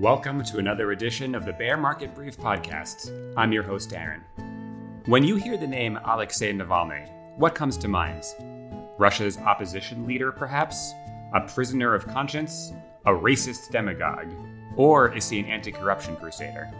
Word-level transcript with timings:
Welcome 0.00 0.42
to 0.44 0.56
another 0.56 0.92
edition 0.92 1.34
of 1.34 1.44
the 1.44 1.52
Bear 1.52 1.76
Market 1.76 2.14
Brief 2.14 2.38
podcast. 2.38 3.34
I'm 3.36 3.52
your 3.52 3.62
host, 3.62 3.92
Aaron. 3.92 4.22
When 5.04 5.22
you 5.22 5.36
hear 5.36 5.58
the 5.58 5.66
name 5.66 5.98
Alexei 6.06 6.54
Navalny, 6.54 7.06
what 7.36 7.54
comes 7.54 7.76
to 7.76 7.86
mind? 7.86 8.24
Russia's 8.96 9.36
opposition 9.36 10.06
leader, 10.06 10.32
perhaps? 10.32 10.94
A 11.34 11.42
prisoner 11.42 11.94
of 11.94 12.08
conscience? 12.08 12.72
A 13.04 13.10
racist 13.10 13.72
demagogue? 13.72 14.32
Or 14.74 15.14
is 15.14 15.28
he 15.28 15.38
an 15.40 15.44
anti 15.44 15.70
corruption 15.70 16.16
crusader? 16.16 16.70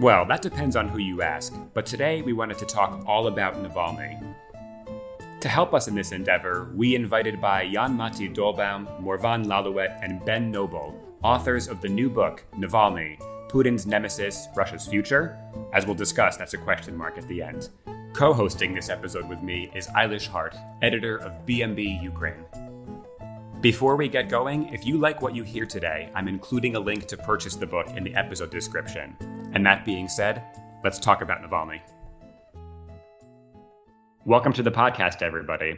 Well, 0.00 0.24
that 0.24 0.40
depends 0.40 0.74
on 0.74 0.88
who 0.88 1.00
you 1.00 1.20
ask, 1.20 1.52
but 1.74 1.84
today 1.84 2.22
we 2.22 2.32
wanted 2.32 2.56
to 2.56 2.64
talk 2.64 2.98
all 3.06 3.26
about 3.26 3.62
Navalny. 3.62 4.18
To 5.40 5.48
help 5.50 5.74
us 5.74 5.86
in 5.86 5.94
this 5.94 6.12
endeavor, 6.12 6.70
we 6.74 6.94
invited 6.94 7.42
by 7.42 7.70
Jan 7.70 7.94
Matti 7.94 8.30
Dollbaum, 8.30 9.00
Morvan 9.00 9.44
Lallouet, 9.44 10.02
and 10.02 10.24
Ben 10.24 10.50
Noble 10.50 10.98
authors 11.26 11.66
of 11.66 11.80
the 11.80 11.88
new 11.88 12.08
book, 12.08 12.44
Navalny 12.54 13.18
Putin's 13.48 13.84
Nemesis, 13.84 14.46
Russia's 14.54 14.86
Future. 14.86 15.36
As 15.72 15.84
we'll 15.84 15.96
discuss, 15.96 16.36
that's 16.36 16.54
a 16.54 16.58
question 16.58 16.96
mark 16.96 17.18
at 17.18 17.26
the 17.26 17.42
end. 17.42 17.68
Co 18.12 18.32
hosting 18.32 18.72
this 18.72 18.88
episode 18.88 19.28
with 19.28 19.42
me 19.42 19.68
is 19.74 19.88
Eilish 19.88 20.28
Hart, 20.28 20.54
editor 20.82 21.16
of 21.16 21.44
BMB 21.44 22.00
Ukraine. 22.00 22.44
Before 23.60 23.96
we 23.96 24.06
get 24.06 24.28
going, 24.28 24.72
if 24.72 24.86
you 24.86 24.98
like 24.98 25.20
what 25.20 25.34
you 25.34 25.42
hear 25.42 25.66
today, 25.66 26.12
I'm 26.14 26.28
including 26.28 26.76
a 26.76 26.80
link 26.80 27.06
to 27.06 27.16
purchase 27.16 27.56
the 27.56 27.66
book 27.66 27.88
in 27.96 28.04
the 28.04 28.14
episode 28.14 28.52
description. 28.52 29.16
And 29.52 29.66
that 29.66 29.84
being 29.84 30.06
said, 30.06 30.44
let's 30.84 31.00
talk 31.00 31.22
about 31.22 31.42
Navalny. 31.42 31.80
Welcome 34.24 34.52
to 34.52 34.62
the 34.62 34.70
podcast, 34.70 35.22
everybody. 35.22 35.74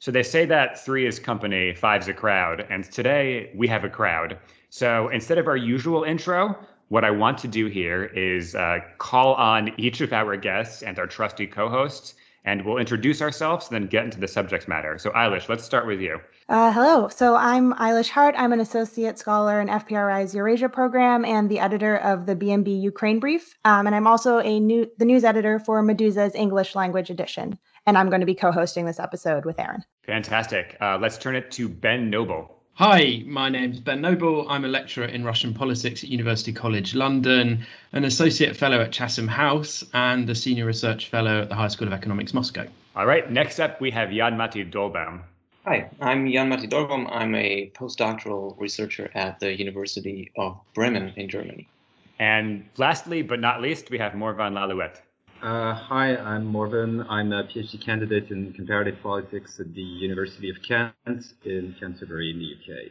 So 0.00 0.12
they 0.12 0.22
say 0.22 0.44
that 0.46 0.84
three 0.84 1.06
is 1.06 1.18
company, 1.18 1.74
five's 1.74 2.06
a 2.06 2.14
crowd, 2.14 2.66
and 2.70 2.84
today 2.84 3.52
we 3.56 3.66
have 3.66 3.82
a 3.82 3.88
crowd. 3.88 4.38
So 4.70 5.08
instead 5.08 5.38
of 5.38 5.46
our 5.46 5.56
usual 5.56 6.04
intro, 6.04 6.58
what 6.88 7.04
I 7.04 7.10
want 7.10 7.38
to 7.38 7.48
do 7.48 7.66
here 7.66 8.04
is 8.04 8.54
uh, 8.54 8.78
call 8.98 9.34
on 9.34 9.72
each 9.78 10.00
of 10.00 10.12
our 10.12 10.36
guests 10.36 10.82
and 10.82 10.98
our 10.98 11.06
trusty 11.06 11.46
co 11.46 11.68
hosts, 11.68 12.14
and 12.44 12.64
we'll 12.64 12.78
introduce 12.78 13.20
ourselves 13.20 13.68
and 13.68 13.74
then 13.74 13.88
get 13.88 14.04
into 14.04 14.18
the 14.18 14.28
subject 14.28 14.68
matter. 14.68 14.96
So, 14.96 15.10
Eilish, 15.10 15.48
let's 15.48 15.64
start 15.64 15.86
with 15.86 16.00
you. 16.00 16.18
Uh, 16.48 16.72
hello. 16.72 17.08
So, 17.08 17.34
I'm 17.34 17.74
Eilish 17.74 18.08
Hart. 18.08 18.34
I'm 18.38 18.54
an 18.54 18.60
associate 18.60 19.18
scholar 19.18 19.60
in 19.60 19.68
FPRI's 19.68 20.34
Eurasia 20.34 20.70
program 20.70 21.26
and 21.26 21.50
the 21.50 21.58
editor 21.58 21.96
of 21.96 22.24
the 22.24 22.34
BMB 22.34 22.80
Ukraine 22.80 23.20
Brief. 23.20 23.58
Um, 23.66 23.86
and 23.86 23.94
I'm 23.94 24.06
also 24.06 24.38
a 24.38 24.58
new 24.58 24.90
the 24.98 25.04
news 25.04 25.24
editor 25.24 25.58
for 25.58 25.82
Meduza's 25.82 26.34
English 26.34 26.74
language 26.74 27.10
edition. 27.10 27.58
And 27.86 27.98
I'm 27.98 28.08
going 28.08 28.20
to 28.20 28.26
be 28.26 28.34
co 28.34 28.50
hosting 28.50 28.86
this 28.86 29.00
episode 29.00 29.44
with 29.44 29.58
Aaron. 29.58 29.84
Fantastic. 30.04 30.76
Uh, 30.80 30.98
let's 31.00 31.18
turn 31.18 31.36
it 31.36 31.50
to 31.52 31.68
Ben 31.68 32.08
Noble. 32.08 32.57
Hi, 32.78 33.24
my 33.26 33.48
name's 33.48 33.80
Ben 33.80 34.00
Noble. 34.00 34.48
I'm 34.48 34.64
a 34.64 34.68
lecturer 34.68 35.06
in 35.06 35.24
Russian 35.24 35.52
politics 35.52 36.04
at 36.04 36.10
University 36.10 36.52
College 36.52 36.94
London, 36.94 37.66
an 37.90 38.04
associate 38.04 38.56
fellow 38.56 38.80
at 38.80 38.92
Chatham 38.92 39.26
House, 39.26 39.82
and 39.94 40.30
a 40.30 40.34
senior 40.36 40.64
research 40.64 41.08
fellow 41.08 41.40
at 41.42 41.48
the 41.48 41.56
High 41.56 41.66
School 41.66 41.88
of 41.88 41.92
Economics 41.92 42.32
Moscow. 42.32 42.68
All 42.94 43.04
right, 43.04 43.28
next 43.32 43.58
up 43.58 43.80
we 43.80 43.90
have 43.90 44.12
Jan 44.12 44.36
Matti 44.36 44.64
Dollbaum. 44.64 45.22
Hi, 45.64 45.90
I'm 46.00 46.30
Jan 46.30 46.50
Matti 46.50 46.68
Dollbaum. 46.68 47.08
I'm 47.10 47.34
a 47.34 47.68
postdoctoral 47.74 48.54
researcher 48.60 49.10
at 49.16 49.40
the 49.40 49.58
University 49.58 50.30
of 50.36 50.56
Bremen 50.72 51.12
in 51.16 51.28
Germany. 51.28 51.66
And 52.20 52.64
lastly, 52.76 53.22
but 53.22 53.40
not 53.40 53.60
least, 53.60 53.90
we 53.90 53.98
have 53.98 54.14
Morvan 54.14 54.54
Lallouet. 54.54 55.00
Uh, 55.42 55.72
hi, 55.72 56.16
I'm 56.16 56.46
Morvan. 56.46 57.06
I'm 57.08 57.32
a 57.32 57.44
PhD 57.44 57.80
candidate 57.80 58.32
in 58.32 58.52
comparative 58.54 59.00
politics 59.00 59.60
at 59.60 59.72
the 59.72 59.80
University 59.80 60.50
of 60.50 60.56
Kent 60.62 60.94
in 61.44 61.76
Canterbury, 61.78 62.30
in 62.30 62.40
the 62.40 62.54
UK. 62.54 62.90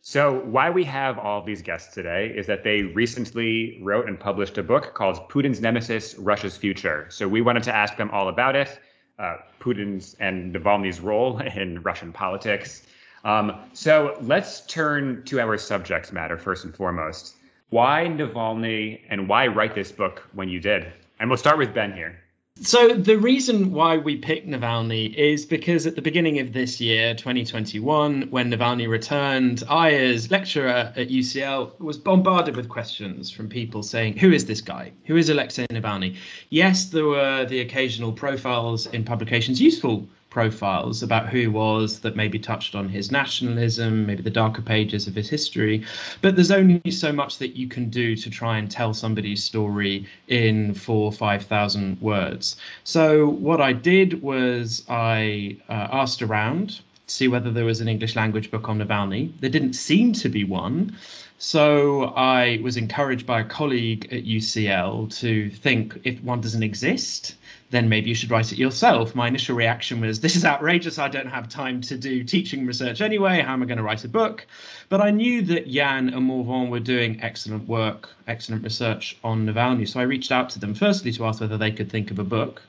So, 0.00 0.40
why 0.40 0.70
we 0.70 0.82
have 0.82 1.20
all 1.20 1.40
these 1.40 1.62
guests 1.62 1.94
today 1.94 2.34
is 2.36 2.48
that 2.48 2.64
they 2.64 2.82
recently 2.82 3.78
wrote 3.80 4.08
and 4.08 4.18
published 4.18 4.58
a 4.58 4.62
book 4.64 4.92
called 4.94 5.28
Putin's 5.28 5.60
Nemesis 5.60 6.16
Russia's 6.16 6.56
Future. 6.56 7.06
So, 7.10 7.28
we 7.28 7.42
wanted 7.42 7.62
to 7.62 7.72
ask 7.72 7.96
them 7.96 8.10
all 8.10 8.28
about 8.28 8.56
it, 8.56 8.80
uh, 9.20 9.36
Putin's 9.60 10.14
and 10.18 10.52
Navalny's 10.52 10.98
role 10.98 11.38
in 11.56 11.80
Russian 11.82 12.12
politics. 12.12 12.88
Um, 13.24 13.60
so, 13.72 14.16
let's 14.20 14.66
turn 14.66 15.22
to 15.26 15.38
our 15.38 15.56
subject 15.58 16.12
matter 16.12 16.36
first 16.36 16.64
and 16.64 16.74
foremost. 16.74 17.36
Why 17.70 18.06
Navalny 18.06 19.02
and 19.10 19.28
why 19.28 19.46
write 19.46 19.76
this 19.76 19.92
book 19.92 20.28
when 20.32 20.48
you 20.48 20.58
did? 20.58 20.92
And 21.22 21.30
we'll 21.30 21.38
start 21.38 21.56
with 21.56 21.72
Ben 21.72 21.92
here. 21.92 22.18
So 22.62 22.94
the 22.94 23.16
reason 23.16 23.70
why 23.70 23.96
we 23.96 24.16
picked 24.16 24.48
Navalny 24.48 25.14
is 25.14 25.46
because 25.46 25.86
at 25.86 25.94
the 25.94 26.02
beginning 26.02 26.40
of 26.40 26.52
this 26.52 26.80
year, 26.80 27.14
2021, 27.14 28.22
when 28.30 28.50
Navalny 28.50 28.88
returned, 28.88 29.62
I, 29.68 29.92
as 29.92 30.32
lecturer 30.32 30.92
at 30.96 31.10
UCL, 31.10 31.78
was 31.78 31.96
bombarded 31.96 32.56
with 32.56 32.68
questions 32.68 33.30
from 33.30 33.48
people 33.48 33.84
saying, 33.84 34.16
"Who 34.16 34.32
is 34.32 34.46
this 34.46 34.60
guy? 34.60 34.90
Who 35.04 35.16
is 35.16 35.28
Alexei 35.28 35.68
Navalny?" 35.68 36.16
Yes, 36.50 36.86
there 36.86 37.06
were 37.06 37.44
the 37.44 37.60
occasional 37.60 38.10
profiles 38.10 38.86
in 38.86 39.04
publications, 39.04 39.62
useful 39.62 40.08
profiles 40.32 41.02
about 41.02 41.28
who 41.28 41.38
he 41.40 41.46
was 41.46 42.00
that 42.00 42.16
maybe 42.16 42.38
touched 42.38 42.74
on 42.74 42.88
his 42.88 43.12
nationalism, 43.12 44.06
maybe 44.06 44.22
the 44.22 44.30
darker 44.30 44.62
pages 44.62 45.06
of 45.06 45.14
his 45.14 45.28
history. 45.28 45.84
But 46.22 46.36
there's 46.36 46.50
only 46.50 46.90
so 46.90 47.12
much 47.12 47.36
that 47.36 47.54
you 47.54 47.68
can 47.68 47.90
do 47.90 48.16
to 48.16 48.30
try 48.30 48.56
and 48.56 48.70
tell 48.70 48.94
somebody's 48.94 49.44
story 49.44 50.06
in 50.28 50.72
four 50.72 51.04
or 51.04 51.12
5,000 51.12 52.00
words. 52.00 52.56
So 52.84 53.28
what 53.28 53.60
I 53.60 53.74
did 53.74 54.22
was 54.22 54.84
I 54.88 55.58
uh, 55.68 55.88
asked 56.02 56.22
around 56.22 56.80
to 57.06 57.14
see 57.14 57.28
whether 57.28 57.50
there 57.50 57.66
was 57.66 57.82
an 57.82 57.88
English 57.88 58.16
language 58.16 58.50
book 58.50 58.70
on 58.70 58.78
Navalny. 58.78 59.38
There 59.40 59.50
didn't 59.50 59.74
seem 59.74 60.14
to 60.14 60.30
be 60.30 60.44
one. 60.44 60.96
So 61.44 62.04
I 62.14 62.60
was 62.62 62.76
encouraged 62.76 63.26
by 63.26 63.40
a 63.40 63.44
colleague 63.44 64.04
at 64.12 64.24
UCL 64.24 65.12
to 65.18 65.50
think 65.50 65.98
if 66.04 66.22
one 66.22 66.40
doesn't 66.40 66.62
exist, 66.62 67.34
then 67.70 67.88
maybe 67.88 68.10
you 68.10 68.14
should 68.14 68.30
write 68.30 68.52
it 68.52 68.58
yourself. 68.58 69.16
My 69.16 69.26
initial 69.26 69.56
reaction 69.56 70.00
was, 70.00 70.20
this 70.20 70.36
is 70.36 70.44
outrageous. 70.44 71.00
I 71.00 71.08
don't 71.08 71.26
have 71.26 71.48
time 71.48 71.80
to 71.80 71.98
do 71.98 72.22
teaching 72.22 72.64
research 72.64 73.00
anyway. 73.00 73.40
How 73.40 73.54
am 73.54 73.62
I 73.64 73.66
going 73.66 73.78
to 73.78 73.82
write 73.82 74.04
a 74.04 74.08
book? 74.08 74.46
But 74.88 75.00
I 75.00 75.10
knew 75.10 75.42
that 75.42 75.68
Jan 75.68 76.10
and 76.10 76.26
Morvan 76.26 76.70
were 76.70 76.78
doing 76.78 77.20
excellent 77.20 77.66
work, 77.66 78.10
excellent 78.28 78.62
research 78.62 79.18
on 79.24 79.44
Navalny. 79.44 79.88
So 79.88 79.98
I 79.98 80.04
reached 80.04 80.30
out 80.30 80.48
to 80.50 80.60
them 80.60 80.74
firstly 80.74 81.10
to 81.10 81.24
ask 81.24 81.40
whether 81.40 81.58
they 81.58 81.72
could 81.72 81.90
think 81.90 82.12
of 82.12 82.20
a 82.20 82.24
book. 82.24 82.62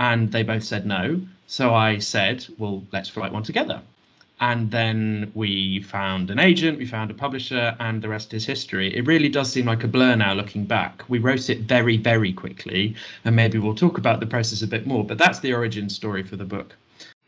And 0.00 0.32
they 0.32 0.42
both 0.42 0.64
said 0.64 0.84
no. 0.84 1.20
So 1.46 1.72
I 1.72 1.98
said, 1.98 2.44
well, 2.58 2.82
let's 2.90 3.16
write 3.16 3.32
one 3.32 3.44
together 3.44 3.82
and 4.40 4.70
then 4.70 5.30
we 5.34 5.82
found 5.82 6.30
an 6.30 6.38
agent, 6.38 6.78
we 6.78 6.86
found 6.86 7.10
a 7.10 7.14
publisher, 7.14 7.76
and 7.78 8.02
the 8.02 8.08
rest 8.08 8.32
is 8.32 8.46
history. 8.46 8.94
It 8.96 9.06
really 9.06 9.28
does 9.28 9.52
seem 9.52 9.66
like 9.66 9.84
a 9.84 9.88
blur 9.88 10.16
now 10.16 10.32
looking 10.32 10.64
back. 10.64 11.04
We 11.08 11.18
wrote 11.18 11.50
it 11.50 11.60
very, 11.60 11.98
very 11.98 12.32
quickly, 12.32 12.96
and 13.24 13.36
maybe 13.36 13.58
we'll 13.58 13.74
talk 13.74 13.98
about 13.98 14.20
the 14.20 14.26
process 14.26 14.62
a 14.62 14.66
bit 14.66 14.86
more, 14.86 15.04
but 15.04 15.18
that's 15.18 15.40
the 15.40 15.52
origin 15.52 15.90
story 15.90 16.22
for 16.22 16.36
the 16.36 16.44
book. 16.44 16.74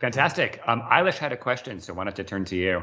Fantastic. 0.01 0.61
Um, 0.67 0.83
Eilish 0.83 1.19
had 1.19 1.33
a 1.33 1.37
question, 1.37 1.81
so 1.81 1.93
I 1.93 1.97
wanted 1.97 2.17
to 2.17 2.25
turn 2.25 2.45
to 2.47 2.57
you. 2.57 2.83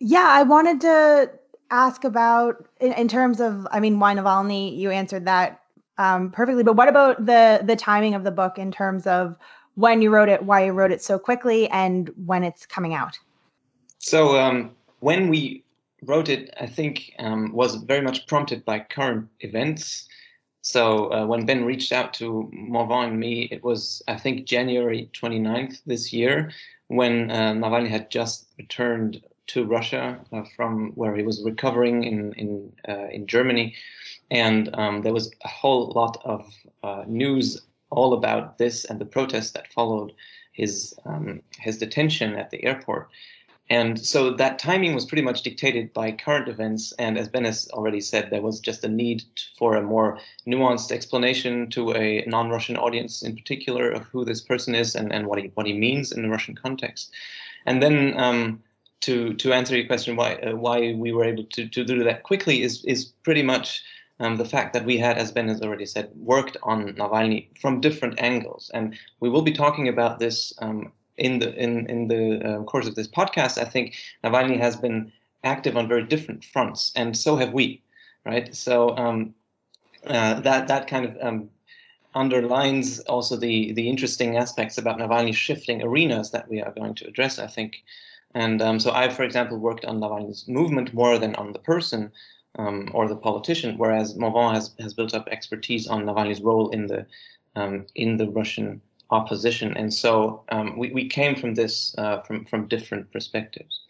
Yeah, 0.00 0.26
I 0.28 0.42
wanted 0.42 0.80
to 0.80 1.30
ask 1.70 2.04
about, 2.04 2.66
in, 2.80 2.92
in 2.92 3.06
terms 3.06 3.40
of, 3.40 3.66
I 3.70 3.80
mean, 3.80 4.00
why 4.00 4.14
Navalny, 4.14 4.76
you 4.76 4.90
answered 4.90 5.26
that 5.26 5.60
um, 5.98 6.30
perfectly, 6.30 6.62
but 6.62 6.74
what 6.76 6.88
about 6.88 7.26
the 7.26 7.60
the 7.64 7.76
timing 7.76 8.14
of 8.14 8.24
the 8.24 8.30
book 8.30 8.56
in 8.56 8.70
terms 8.70 9.06
of 9.06 9.36
when 9.74 10.00
you 10.00 10.10
wrote 10.10 10.28
it, 10.28 10.44
why 10.44 10.64
you 10.64 10.72
wrote 10.72 10.92
it 10.92 11.02
so 11.02 11.18
quickly, 11.18 11.68
and 11.68 12.10
when 12.24 12.44
it's 12.44 12.64
coming 12.64 12.94
out? 12.94 13.18
So 13.98 14.38
um, 14.38 14.70
when 15.00 15.28
we 15.28 15.64
wrote 16.04 16.28
it, 16.28 16.54
I 16.60 16.66
think 16.66 17.12
um, 17.18 17.52
was 17.52 17.76
very 17.76 18.00
much 18.00 18.26
prompted 18.26 18.64
by 18.64 18.80
current 18.80 19.28
events. 19.40 20.08
So 20.62 21.12
uh, 21.12 21.26
when 21.26 21.46
Ben 21.46 21.64
reached 21.64 21.92
out 21.92 22.14
to 22.14 22.48
Morvan 22.52 23.10
and 23.10 23.20
me, 23.20 23.48
it 23.50 23.62
was 23.64 24.02
I 24.08 24.16
think 24.16 24.46
January 24.46 25.10
29th 25.12 25.80
this 25.86 26.12
year 26.12 26.50
when 26.88 27.30
uh, 27.30 27.52
Navalny 27.52 27.88
had 27.88 28.10
just 28.10 28.48
returned 28.58 29.22
to 29.48 29.64
Russia 29.64 30.20
uh, 30.32 30.42
from 30.56 30.92
where 30.92 31.14
he 31.16 31.22
was 31.22 31.42
recovering 31.42 32.04
in 32.04 32.32
in 32.34 32.72
uh, 32.88 33.08
in 33.08 33.26
Germany, 33.26 33.74
and 34.30 34.74
um, 34.74 35.02
there 35.02 35.12
was 35.12 35.30
a 35.42 35.48
whole 35.48 35.92
lot 35.92 36.20
of 36.24 36.46
uh, 36.82 37.04
news 37.06 37.62
all 37.90 38.12
about 38.12 38.58
this 38.58 38.84
and 38.84 39.00
the 39.00 39.06
protests 39.06 39.52
that 39.52 39.72
followed 39.72 40.12
his 40.52 40.94
um, 41.06 41.40
his 41.58 41.78
detention 41.78 42.34
at 42.36 42.50
the 42.50 42.62
airport. 42.64 43.08
And 43.70 44.00
so 44.00 44.30
that 44.30 44.58
timing 44.58 44.94
was 44.94 45.04
pretty 45.04 45.22
much 45.22 45.42
dictated 45.42 45.92
by 45.92 46.12
current 46.12 46.48
events. 46.48 46.92
And 46.98 47.18
as 47.18 47.28
Ben 47.28 47.44
has 47.44 47.68
already 47.72 48.00
said, 48.00 48.30
there 48.30 48.40
was 48.40 48.60
just 48.60 48.82
a 48.82 48.88
need 48.88 49.24
for 49.58 49.76
a 49.76 49.82
more 49.82 50.18
nuanced 50.46 50.90
explanation 50.90 51.68
to 51.70 51.92
a 51.92 52.24
non 52.26 52.48
Russian 52.48 52.76
audience 52.76 53.22
in 53.22 53.36
particular 53.36 53.90
of 53.90 54.04
who 54.04 54.24
this 54.24 54.40
person 54.40 54.74
is 54.74 54.94
and, 54.94 55.12
and 55.12 55.26
what, 55.26 55.38
he, 55.38 55.50
what 55.54 55.66
he 55.66 55.74
means 55.74 56.12
in 56.12 56.22
the 56.22 56.30
Russian 56.30 56.54
context. 56.54 57.12
And 57.66 57.82
then 57.82 58.18
um, 58.18 58.62
to, 59.00 59.34
to 59.34 59.52
answer 59.52 59.76
your 59.76 59.86
question, 59.86 60.16
why, 60.16 60.36
uh, 60.36 60.56
why 60.56 60.94
we 60.94 61.12
were 61.12 61.24
able 61.24 61.44
to, 61.44 61.68
to 61.68 61.84
do 61.84 62.02
that 62.04 62.22
quickly 62.22 62.62
is, 62.62 62.82
is 62.86 63.04
pretty 63.22 63.42
much 63.42 63.82
um, 64.20 64.36
the 64.36 64.44
fact 64.44 64.72
that 64.72 64.86
we 64.86 64.96
had, 64.96 65.18
as 65.18 65.30
Ben 65.30 65.48
has 65.48 65.60
already 65.60 65.86
said, 65.86 66.10
worked 66.16 66.56
on 66.62 66.94
Navalny 66.94 67.48
from 67.60 67.80
different 67.80 68.18
angles. 68.18 68.70
And 68.72 68.96
we 69.20 69.28
will 69.28 69.42
be 69.42 69.52
talking 69.52 69.88
about 69.88 70.18
this 70.18 70.52
um, 70.60 70.92
in 71.18 71.38
the 71.40 71.54
in 71.54 71.86
in 71.86 72.08
the 72.08 72.40
uh, 72.44 72.62
course 72.64 72.86
of 72.86 72.94
this 72.94 73.08
podcast, 73.08 73.58
I 73.58 73.64
think 73.64 73.94
Navalny 74.24 74.58
has 74.58 74.76
been 74.76 75.12
active 75.44 75.76
on 75.76 75.88
very 75.88 76.04
different 76.04 76.44
fronts, 76.44 76.92
and 76.96 77.16
so 77.16 77.36
have 77.36 77.52
we. 77.52 77.82
right? 78.24 78.54
So 78.54 78.96
um, 78.96 79.34
uh, 80.06 80.40
that 80.40 80.68
that 80.68 80.88
kind 80.88 81.04
of 81.06 81.16
um, 81.20 81.50
underlines 82.14 83.00
also 83.00 83.36
the 83.36 83.72
the 83.72 83.88
interesting 83.88 84.36
aspects 84.36 84.78
about 84.78 84.98
Navalny 84.98 85.34
shifting 85.34 85.82
arenas 85.82 86.30
that 86.30 86.48
we 86.48 86.62
are 86.62 86.72
going 86.72 86.94
to 86.94 87.06
address, 87.06 87.38
I 87.38 87.46
think. 87.46 87.82
And 88.34 88.60
um, 88.60 88.78
so 88.78 88.92
I, 88.92 89.08
for 89.08 89.22
example, 89.22 89.56
worked 89.58 89.84
on 89.84 90.00
Navalny's 90.00 90.46
movement 90.48 90.92
more 90.92 91.18
than 91.18 91.34
on 91.36 91.52
the 91.52 91.58
person 91.58 92.12
um, 92.58 92.88
or 92.92 93.08
the 93.08 93.16
politician, 93.16 93.78
whereas 93.78 94.16
Morvan 94.16 94.54
has, 94.54 94.74
has 94.78 94.94
built 94.94 95.14
up 95.14 95.28
expertise 95.28 95.86
on 95.86 96.04
Navalny's 96.04 96.42
role 96.42 96.68
in 96.70 96.86
the 96.86 97.06
um, 97.56 97.86
in 97.94 98.18
the 98.18 98.28
Russian 98.28 98.80
opposition. 99.10 99.76
And 99.76 99.92
so 99.92 100.44
um, 100.50 100.78
we, 100.78 100.92
we 100.92 101.08
came 101.08 101.34
from 101.34 101.54
this 101.54 101.94
uh, 101.98 102.20
from 102.20 102.44
from 102.44 102.68
different 102.68 103.10
perspectives, 103.12 103.80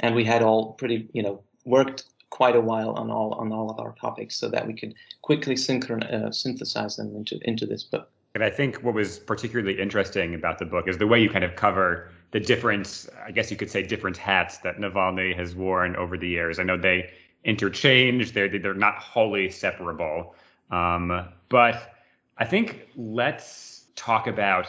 and 0.00 0.14
we 0.14 0.24
had 0.24 0.42
all 0.42 0.72
pretty 0.72 1.08
you 1.12 1.22
know 1.22 1.42
worked 1.64 2.04
quite 2.30 2.56
a 2.56 2.60
while 2.60 2.90
on 2.90 3.10
all 3.10 3.32
on 3.34 3.52
all 3.52 3.70
of 3.70 3.78
our 3.78 3.94
topics 4.00 4.36
so 4.36 4.48
that 4.48 4.66
we 4.66 4.74
could 4.74 4.94
quickly 5.22 5.54
synchron 5.54 6.02
uh, 6.12 6.30
synthesize 6.32 6.96
them 6.96 7.14
into 7.14 7.38
into 7.42 7.66
this 7.66 7.84
book. 7.84 8.10
And 8.34 8.42
I 8.42 8.50
think 8.50 8.82
what 8.82 8.94
was 8.94 9.20
particularly 9.20 9.80
interesting 9.80 10.34
about 10.34 10.58
the 10.58 10.64
book 10.64 10.88
is 10.88 10.98
the 10.98 11.06
way 11.06 11.22
you 11.22 11.30
kind 11.30 11.44
of 11.44 11.54
cover 11.54 12.10
the 12.32 12.40
different, 12.40 13.06
I 13.24 13.30
guess 13.30 13.48
you 13.48 13.56
could 13.56 13.70
say, 13.70 13.84
different 13.84 14.16
hats 14.16 14.58
that 14.58 14.78
Navalny 14.78 15.36
has 15.36 15.54
worn 15.54 15.94
over 15.94 16.18
the 16.18 16.26
years. 16.26 16.58
I 16.58 16.64
know 16.64 16.76
they 16.76 17.10
interchange; 17.44 18.32
they're 18.32 18.48
they're 18.48 18.74
not 18.74 18.98
wholly 18.98 19.50
separable. 19.50 20.34
Um, 20.72 21.28
but 21.48 21.94
I 22.38 22.44
think 22.44 22.88
let's 22.96 23.73
talk 23.96 24.26
about 24.26 24.66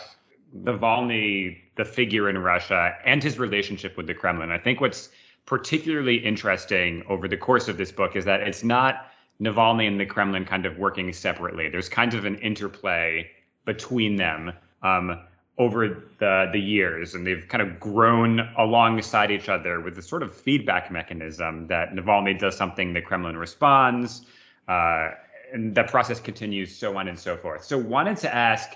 Navalny, 0.56 1.58
the 1.76 1.86
figure 1.86 2.30
in 2.30 2.38
Russia, 2.38 2.94
and 3.06 3.22
his 3.22 3.38
relationship 3.38 3.98
with 3.98 4.08
the 4.08 4.14
Kremlin. 4.14 4.52
I 4.52 4.58
think 4.58 4.82
what's 4.82 5.10
particularly 5.46 6.18
interesting 6.18 7.04
over 7.08 7.28
the 7.28 7.38
course 7.38 7.68
of 7.68 7.78
this 7.78 7.92
book 7.92 8.16
is 8.16 8.26
that 8.26 8.42
it's 8.42 8.64
not 8.64 9.08
Navalny 9.42 9.88
and 9.88 10.00
the 10.00 10.06
Kremlin 10.06 10.46
kind 10.46 10.66
of 10.66 10.78
working 10.78 11.12
separately. 11.12 11.70
There's 11.70 11.90
kind 11.90 12.14
of 12.14 12.26
an 12.26 12.36
interplay 12.40 13.30
between 13.66 14.16
them 14.16 14.54
um, 14.82 15.20
over 15.58 16.04
the 16.20 16.50
the 16.52 16.60
years, 16.60 17.16
and 17.16 17.26
they've 17.26 17.48
kind 17.48 17.62
of 17.62 17.80
grown 17.80 18.40
alongside 18.58 19.32
each 19.32 19.50
other 19.50 19.82
with 19.82 19.96
this 19.96 20.08
sort 20.08 20.24
of 20.24 20.36
feedback 20.36 20.92
mechanism 20.92 21.68
that 21.68 21.94
Navalny 21.94 22.38
does 22.38 22.56
something, 22.56 22.94
the 22.94 23.02
Kremlin 23.02 23.38
responds, 23.38 24.26
uh, 24.68 25.12
and 25.54 25.76
that 25.76 25.90
process 25.90 26.20
continues, 26.20 26.76
so 26.76 26.98
on 26.98 27.08
and 27.08 27.18
so 27.18 27.38
forth. 27.38 27.64
So, 27.64 27.78
wanted 27.78 28.18
to 28.18 28.34
ask, 28.34 28.72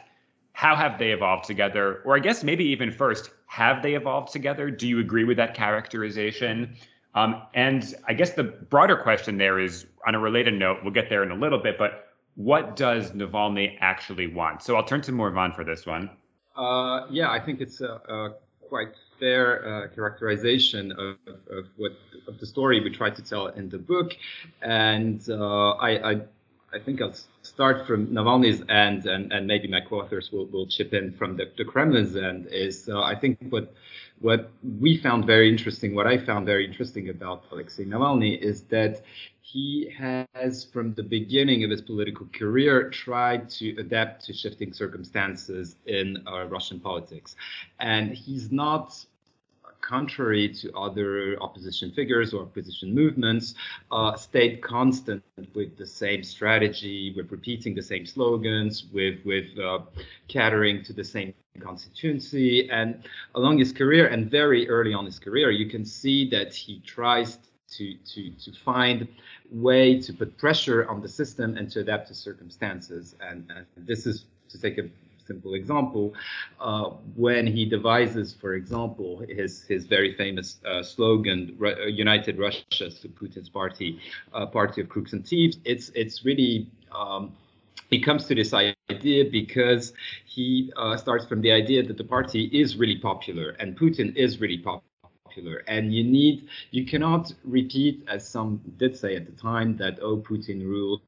how 0.60 0.76
have 0.76 1.00
they 1.00 1.12
evolved 1.12 1.46
together, 1.46 2.02
or 2.04 2.18
I 2.18 2.20
guess 2.20 2.44
maybe 2.44 2.66
even 2.66 2.92
first, 2.92 3.32
have 3.46 3.82
they 3.82 3.94
evolved 3.96 4.34
together? 4.34 4.70
Do 4.70 4.90
you 4.90 5.00
agree 5.00 5.24
with 5.24 5.38
that 5.38 5.54
characterization? 5.54 6.76
Um, 7.16 7.44
and 7.54 7.96
I 8.10 8.14
guess 8.14 8.32
the 8.32 8.44
broader 8.44 8.98
question 8.98 9.38
there 9.38 9.58
is 9.58 9.86
on 10.06 10.16
a 10.16 10.20
related 10.20 10.56
note, 10.56 10.80
we'll 10.84 10.92
get 10.92 11.10
there 11.10 11.24
in 11.24 11.32
a 11.32 11.36
little 11.36 11.60
bit, 11.60 11.78
but 11.78 12.10
what 12.36 12.76
does 12.76 13.12
Navalny 13.12 13.78
actually 13.80 14.28
want? 14.28 14.62
So 14.62 14.76
I'll 14.76 14.84
turn 14.84 15.00
to 15.04 15.14
Morvan 15.14 15.54
for 15.54 15.64
this 15.64 15.86
one. 15.86 16.10
Uh, 16.58 17.08
yeah, 17.10 17.32
I 17.32 17.40
think 17.40 17.62
it's 17.62 17.80
a, 17.80 17.94
a 18.10 18.36
quite 18.68 18.90
fair 19.18 19.66
uh, 19.66 19.88
characterization 19.96 20.92
of, 20.92 21.16
of, 21.50 21.68
what 21.78 21.94
of 22.28 22.38
the 22.38 22.46
story 22.46 22.82
we 22.82 22.90
try 22.90 23.10
to 23.10 23.22
tell 23.22 23.48
in 23.48 23.70
the 23.70 23.78
book, 23.78 24.12
and 24.62 25.26
uh, 25.30 25.70
I, 25.76 26.12
I 26.12 26.22
I 26.74 26.80
think 26.80 27.02
I'll 27.02 27.16
start 27.42 27.88
from 27.88 28.08
Navalny's 28.08 28.62
end, 28.70 29.06
and, 29.06 29.34
and 29.34 29.48
maybe 29.48 29.68
my 29.68 29.82
co-authors 29.82 30.32
will, 30.32 30.46
will 30.48 30.68
chip 30.68 30.94
in 30.94 31.14
from 31.14 31.36
the, 31.36 31.52
the 31.58 31.66
Kremlin's 31.66 32.16
end. 32.16 32.48
Is 32.52 32.88
uh, 32.88 33.02
I 33.02 33.16
think 33.16 33.40
what 33.50 33.74
what 34.20 34.52
we 34.80 34.98
found 34.98 35.26
very 35.26 35.50
interesting, 35.50 35.96
what 35.96 36.06
I 36.06 36.18
found 36.18 36.46
very 36.46 36.66
interesting 36.66 37.10
about 37.10 37.46
Alexei 37.52 37.86
Navalny 37.86 38.38
is 38.38 38.64
that 38.64 39.02
he 39.42 39.92
has, 39.98 40.66
from 40.66 40.94
the 40.94 41.02
beginning 41.02 41.64
of 41.64 41.72
his 41.72 41.82
political 41.82 42.28
career, 42.28 42.90
tried 42.90 43.50
to 43.50 43.76
adapt 43.80 44.26
to 44.26 44.34
shifting 44.34 44.74
circumstances 44.74 45.76
in 45.88 46.24
uh, 46.28 46.46
Russian 46.46 46.80
politics, 46.80 47.36
and 47.80 48.12
he's 48.12 48.52
not 48.52 48.94
contrary 49.82 50.50
to 50.50 50.72
other 50.74 51.38
opposition 51.42 51.92
figures 51.92 52.34
or 52.34 52.44
opposition 52.44 52.94
movements, 52.94 53.56
uh, 53.92 54.16
stayed 54.16 54.62
constant 54.62 55.24
with 55.54 55.78
the 55.78 55.86
same 55.86 56.24
strategy, 56.24 57.14
with 57.16 57.32
repeating 57.32 57.76
the 57.76 57.82
same 57.82 58.06
slogans, 58.06 58.86
with 58.94 59.20
with 59.26 59.58
uh, 59.60 59.80
catering 60.28 60.84
to 60.84 60.94
the 60.94 61.04
same 61.04 61.34
constituency. 61.60 62.70
And 62.70 63.04
along 63.36 63.58
his 63.58 63.72
career, 63.72 64.08
and 64.08 64.30
very 64.30 64.70
early 64.70 64.94
on 64.94 65.06
his 65.06 65.20
career, 65.20 65.52
you 65.52 65.70
can 65.70 65.86
see 65.86 66.30
that 66.30 66.54
he 66.54 66.80
tries 66.82 67.40
to 67.78 67.96
to 67.96 68.32
to 68.32 68.52
find 68.52 69.08
way 69.52 70.00
to 70.00 70.14
put 70.14 70.38
pressure 70.38 70.88
on 70.90 71.02
the 71.02 71.10
system 71.10 71.58
and 71.58 71.70
to 71.72 71.80
adapt 71.80 72.08
to 72.08 72.16
circumstances. 72.16 73.16
And, 73.22 73.52
and 73.56 73.66
this 73.78 74.06
is 74.06 74.26
to 74.50 74.60
take 74.60 74.78
a 74.78 74.90
simple 75.30 75.54
example, 75.54 76.14
uh, 76.60 76.90
when 77.16 77.46
he 77.48 77.64
devises, 77.78 78.34
for 78.42 78.52
example, 78.62 79.10
his 79.40 79.52
his 79.72 79.86
very 79.96 80.12
famous 80.22 80.48
uh, 80.66 80.84
slogan, 80.84 81.40
"United 82.08 82.36
Russia," 82.46 82.88
to 83.02 83.08
Putin's 83.20 83.50
party, 83.50 83.90
uh, 84.34 84.46
party 84.46 84.82
of 84.82 84.88
crooks 84.94 85.14
and 85.14 85.26
thieves. 85.30 85.56
It's 85.74 85.88
it's 86.02 86.18
really 86.30 86.54
um, 87.02 87.32
he 87.90 88.00
comes 88.00 88.26
to 88.30 88.36
this 88.36 88.54
idea 88.54 89.24
because 89.40 89.94
he 90.26 90.72
uh, 90.78 90.96
starts 90.98 91.26
from 91.26 91.42
the 91.42 91.52
idea 91.52 91.82
that 91.84 91.98
the 91.98 92.04
party 92.18 92.44
is 92.62 92.78
really 92.78 92.98
popular 92.98 93.50
and 93.60 93.78
Putin 93.78 94.16
is 94.16 94.40
really 94.40 94.58
popular 94.58 94.89
popular. 95.30 95.64
And 95.68 95.94
you 95.94 96.04
need, 96.04 96.48
you 96.72 96.86
cannot 96.86 97.34
repeat, 97.44 98.04
as 98.08 98.28
some 98.28 98.62
did 98.78 98.98
say 98.98 99.16
at 99.16 99.26
the 99.26 99.32
time, 99.32 99.78
that 99.78 100.00
oh, 100.02 100.18
Putin 100.18 100.66
rules 100.66 101.02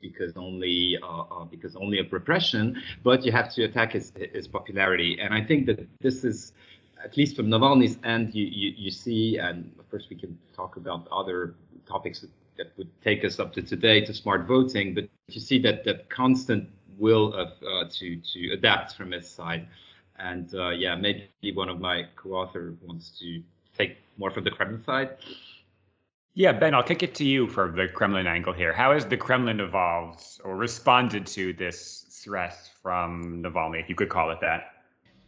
because 0.00 0.32
only 0.36 0.98
uh, 1.02 1.22
uh, 1.22 1.44
because 1.44 1.76
only 1.76 1.98
of 1.98 2.12
repression, 2.12 2.82
but 3.02 3.24
you 3.24 3.32
have 3.32 3.52
to 3.54 3.64
attack 3.64 3.92
his 3.92 4.12
his 4.32 4.48
popularity. 4.48 5.18
And 5.20 5.34
I 5.34 5.42
think 5.44 5.66
that 5.66 5.86
this 6.00 6.24
is. 6.24 6.52
At 7.04 7.18
least 7.18 7.36
from 7.36 7.48
Navalny's 7.48 7.98
end, 8.02 8.34
you, 8.34 8.46
you, 8.46 8.72
you 8.78 8.90
see, 8.90 9.36
and 9.36 9.70
of 9.78 9.90
course 9.90 10.06
we 10.08 10.16
can 10.16 10.38
talk 10.56 10.76
about 10.76 11.06
other 11.12 11.54
topics 11.86 12.24
that 12.56 12.72
would 12.78 12.88
take 13.02 13.26
us 13.26 13.38
up 13.38 13.52
to 13.52 13.62
today 13.62 14.00
to 14.06 14.14
smart 14.14 14.46
voting, 14.46 14.94
but 14.94 15.04
you 15.28 15.40
see 15.40 15.58
that 15.66 15.84
that 15.84 16.08
constant 16.08 16.66
will 16.98 17.34
of 17.34 17.48
uh, 17.62 17.84
to 17.90 18.16
to 18.32 18.52
adapt 18.54 18.96
from 18.96 19.12
his 19.12 19.28
side. 19.28 19.68
And 20.18 20.54
uh, 20.54 20.70
yeah, 20.70 20.94
maybe 20.94 21.52
one 21.54 21.68
of 21.68 21.78
my 21.78 22.06
co-author 22.16 22.74
wants 22.86 23.18
to 23.18 23.42
take 23.76 23.98
more 24.16 24.30
from 24.30 24.44
the 24.44 24.50
Kremlin 24.50 24.82
side? 24.84 25.10
Yeah, 26.34 26.52
Ben, 26.52 26.74
I'll 26.74 26.82
kick 26.82 27.02
it 27.02 27.14
to 27.16 27.24
you 27.24 27.46
for 27.46 27.70
the 27.70 27.86
Kremlin 27.86 28.26
angle 28.26 28.52
here. 28.52 28.72
How 28.72 28.92
has 28.92 29.06
the 29.06 29.16
Kremlin 29.16 29.60
evolved 29.60 30.40
or 30.42 30.56
responded 30.56 31.26
to 31.28 31.52
this 31.52 32.06
threat 32.10 32.70
from 32.82 33.42
Navalny, 33.42 33.80
if 33.80 33.88
you 33.88 33.94
could 33.94 34.08
call 34.08 34.30
it 34.30 34.40
that? 34.40 34.72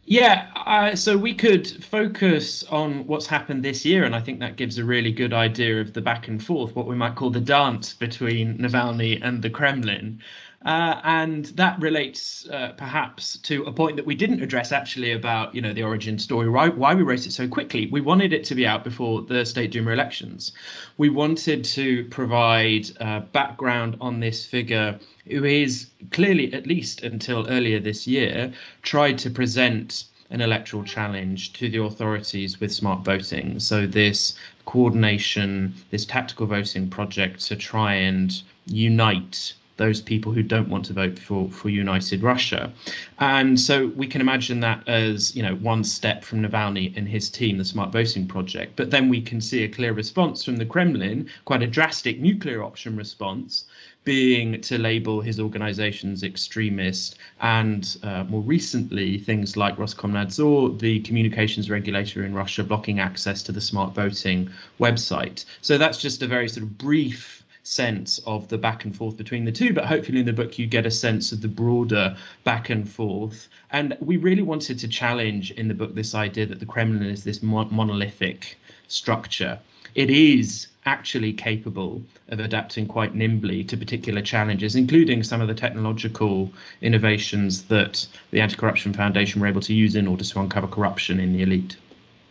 Yeah, 0.09 0.47
uh, 0.55 0.95
so 0.95 1.17
we 1.17 1.33
could 1.33 1.83
focus 1.83 2.63
on 2.65 3.05
what's 3.07 3.27
happened 3.27 3.63
this 3.63 3.83
year, 3.85 4.05
and 4.05 4.15
I 4.15 4.21
think 4.21 4.39
that 4.39 4.55
gives 4.55 4.77
a 4.77 4.85
really 4.85 5.11
good 5.11 5.33
idea 5.33 5.81
of 5.81 5.91
the 5.91 6.01
back 6.01 6.29
and 6.29 6.43
forth, 6.43 6.75
what 6.77 6.87
we 6.87 6.95
might 6.95 7.15
call 7.15 7.29
the 7.29 7.41
dance 7.41 7.93
between 7.93 8.57
Navalny 8.57 9.19
and 9.21 9.41
the 9.41 9.49
Kremlin. 9.49 10.21
Uh, 10.65 10.99
and 11.03 11.45
that 11.55 11.79
relates 11.79 12.49
uh, 12.49 12.73
perhaps 12.77 13.37
to 13.37 13.63
a 13.65 13.71
point 13.71 13.95
that 13.95 14.05
we 14.05 14.15
didn't 14.15 14.41
address 14.41 14.71
actually 14.71 15.11
about 15.11 15.53
you 15.53 15.61
know 15.61 15.71
the 15.71 15.83
origin 15.83 16.17
story 16.17 16.49
why, 16.49 16.67
why 16.67 16.95
we 16.95 17.03
wrote 17.03 17.25
it 17.27 17.31
so 17.31 17.47
quickly. 17.47 17.87
We 17.91 18.01
wanted 18.01 18.33
it 18.33 18.43
to 18.45 18.55
be 18.55 18.65
out 18.65 18.83
before 18.83 19.21
the 19.21 19.45
state 19.45 19.71
duma 19.71 19.91
elections. 19.91 20.51
We 20.97 21.09
wanted 21.09 21.63
to 21.65 22.05
provide 22.05 22.87
uh, 22.99 23.19
background 23.31 23.97
on 24.01 24.19
this 24.19 24.45
figure 24.45 24.99
who 25.27 25.45
is 25.45 25.91
clearly 26.11 26.51
at 26.53 26.65
least 26.65 27.03
until 27.03 27.47
earlier 27.49 27.79
this 27.79 28.07
year 28.07 28.51
tried 28.81 29.19
to 29.19 29.29
present 29.29 30.05
an 30.31 30.41
electoral 30.41 30.83
challenge 30.83 31.53
to 31.53 31.69
the 31.69 31.81
authorities 31.83 32.59
with 32.59 32.73
smart 32.73 33.05
voting. 33.05 33.59
So 33.59 33.85
this 33.85 34.33
coordination 34.65 35.75
this 35.91 36.03
tactical 36.03 36.47
voting 36.47 36.89
project 36.89 37.45
to 37.45 37.55
try 37.55 37.93
and 37.93 38.41
unite 38.65 39.53
those 39.77 40.01
people 40.01 40.31
who 40.31 40.43
don't 40.43 40.69
want 40.69 40.85
to 40.85 40.93
vote 40.93 41.17
for 41.17 41.49
for 41.51 41.69
united 41.69 42.21
Russia. 42.21 42.71
And 43.19 43.59
so 43.59 43.87
we 43.95 44.07
can 44.07 44.21
imagine 44.21 44.59
that 44.61 44.87
as 44.87 45.35
you 45.35 45.43
know 45.43 45.55
one 45.55 45.83
step 45.83 46.23
from 46.23 46.41
Navalny 46.41 46.95
and 46.97 47.07
his 47.07 47.29
team, 47.29 47.57
the 47.57 47.65
Smart 47.65 47.91
Voting 47.91 48.27
Project. 48.27 48.75
But 48.75 48.91
then 48.91 49.09
we 49.09 49.21
can 49.21 49.39
see 49.41 49.63
a 49.63 49.69
clear 49.69 49.93
response 49.93 50.43
from 50.43 50.57
the 50.57 50.65
Kremlin, 50.65 51.29
quite 51.45 51.63
a 51.63 51.67
drastic 51.67 52.19
nuclear 52.19 52.63
option 52.63 52.95
response, 52.95 53.65
being 54.03 54.61
to 54.61 54.77
label 54.77 55.19
his 55.19 55.37
organizations 55.37 56.23
extremist, 56.23 57.17
and 57.41 57.97
uh, 58.03 58.23
more 58.25 58.41
recently 58.41 59.17
things 59.17 59.57
like 59.57 59.75
Roskomnadzor, 59.75 60.79
the 60.79 61.01
communications 61.01 61.69
regulator 61.69 62.23
in 62.23 62.33
Russia, 62.33 62.63
blocking 62.63 62.99
access 62.99 63.43
to 63.43 63.51
the 63.51 63.59
smart 63.59 63.93
voting 63.93 64.49
website. 64.79 65.43
So 65.61 65.77
that's 65.77 66.01
just 66.01 66.21
a 66.21 66.27
very 66.27 66.47
sort 66.47 66.63
of 66.63 66.77
brief 66.77 67.43
sense 67.67 68.19
of 68.25 68.47
the 68.47 68.57
back 68.57 68.85
and 68.85 68.95
forth 68.95 69.17
between 69.17 69.43
the 69.43 69.51
two, 69.51 69.73
but 69.73 69.85
hopefully 69.85 70.19
in 70.19 70.25
the 70.25 70.31
book 70.31 70.57
you 70.57 70.65
get 70.65 70.85
a 70.85 70.91
sense 70.91 71.33
of 71.33 71.41
the 71.41 71.49
broader 71.49 72.15
back 72.45 72.69
and 72.69 72.89
forth. 72.89 73.49
And 73.71 73.97
we 73.99 74.15
really 74.15 74.41
wanted 74.41 74.79
to 74.79 74.87
challenge 74.87 75.51
in 75.51 75.67
the 75.67 75.73
book 75.73 75.93
this 75.93 76.15
idea 76.15 76.45
that 76.45 76.59
the 76.59 76.65
Kremlin 76.65 77.09
is 77.09 77.25
this 77.25 77.43
monolithic 77.43 78.57
structure. 78.87 79.59
It 79.95 80.09
is 80.09 80.67
actually 80.85 81.33
capable 81.33 82.01
of 82.29 82.39
adapting 82.39 82.87
quite 82.87 83.13
nimbly 83.13 83.65
to 83.65 83.75
particular 83.75 84.21
challenges, 84.21 84.77
including 84.77 85.21
some 85.23 85.41
of 85.41 85.49
the 85.49 85.53
technological 85.53 86.49
innovations 86.81 87.63
that 87.63 88.07
the 88.31 88.39
Anti 88.39 88.55
Corruption 88.55 88.93
Foundation 88.93 89.41
were 89.41 89.47
able 89.47 89.61
to 89.61 89.73
use 89.73 89.95
in 89.95 90.07
order 90.07 90.23
to 90.23 90.39
uncover 90.39 90.67
corruption 90.67 91.19
in 91.19 91.33
the 91.33 91.41
elite. 91.41 91.75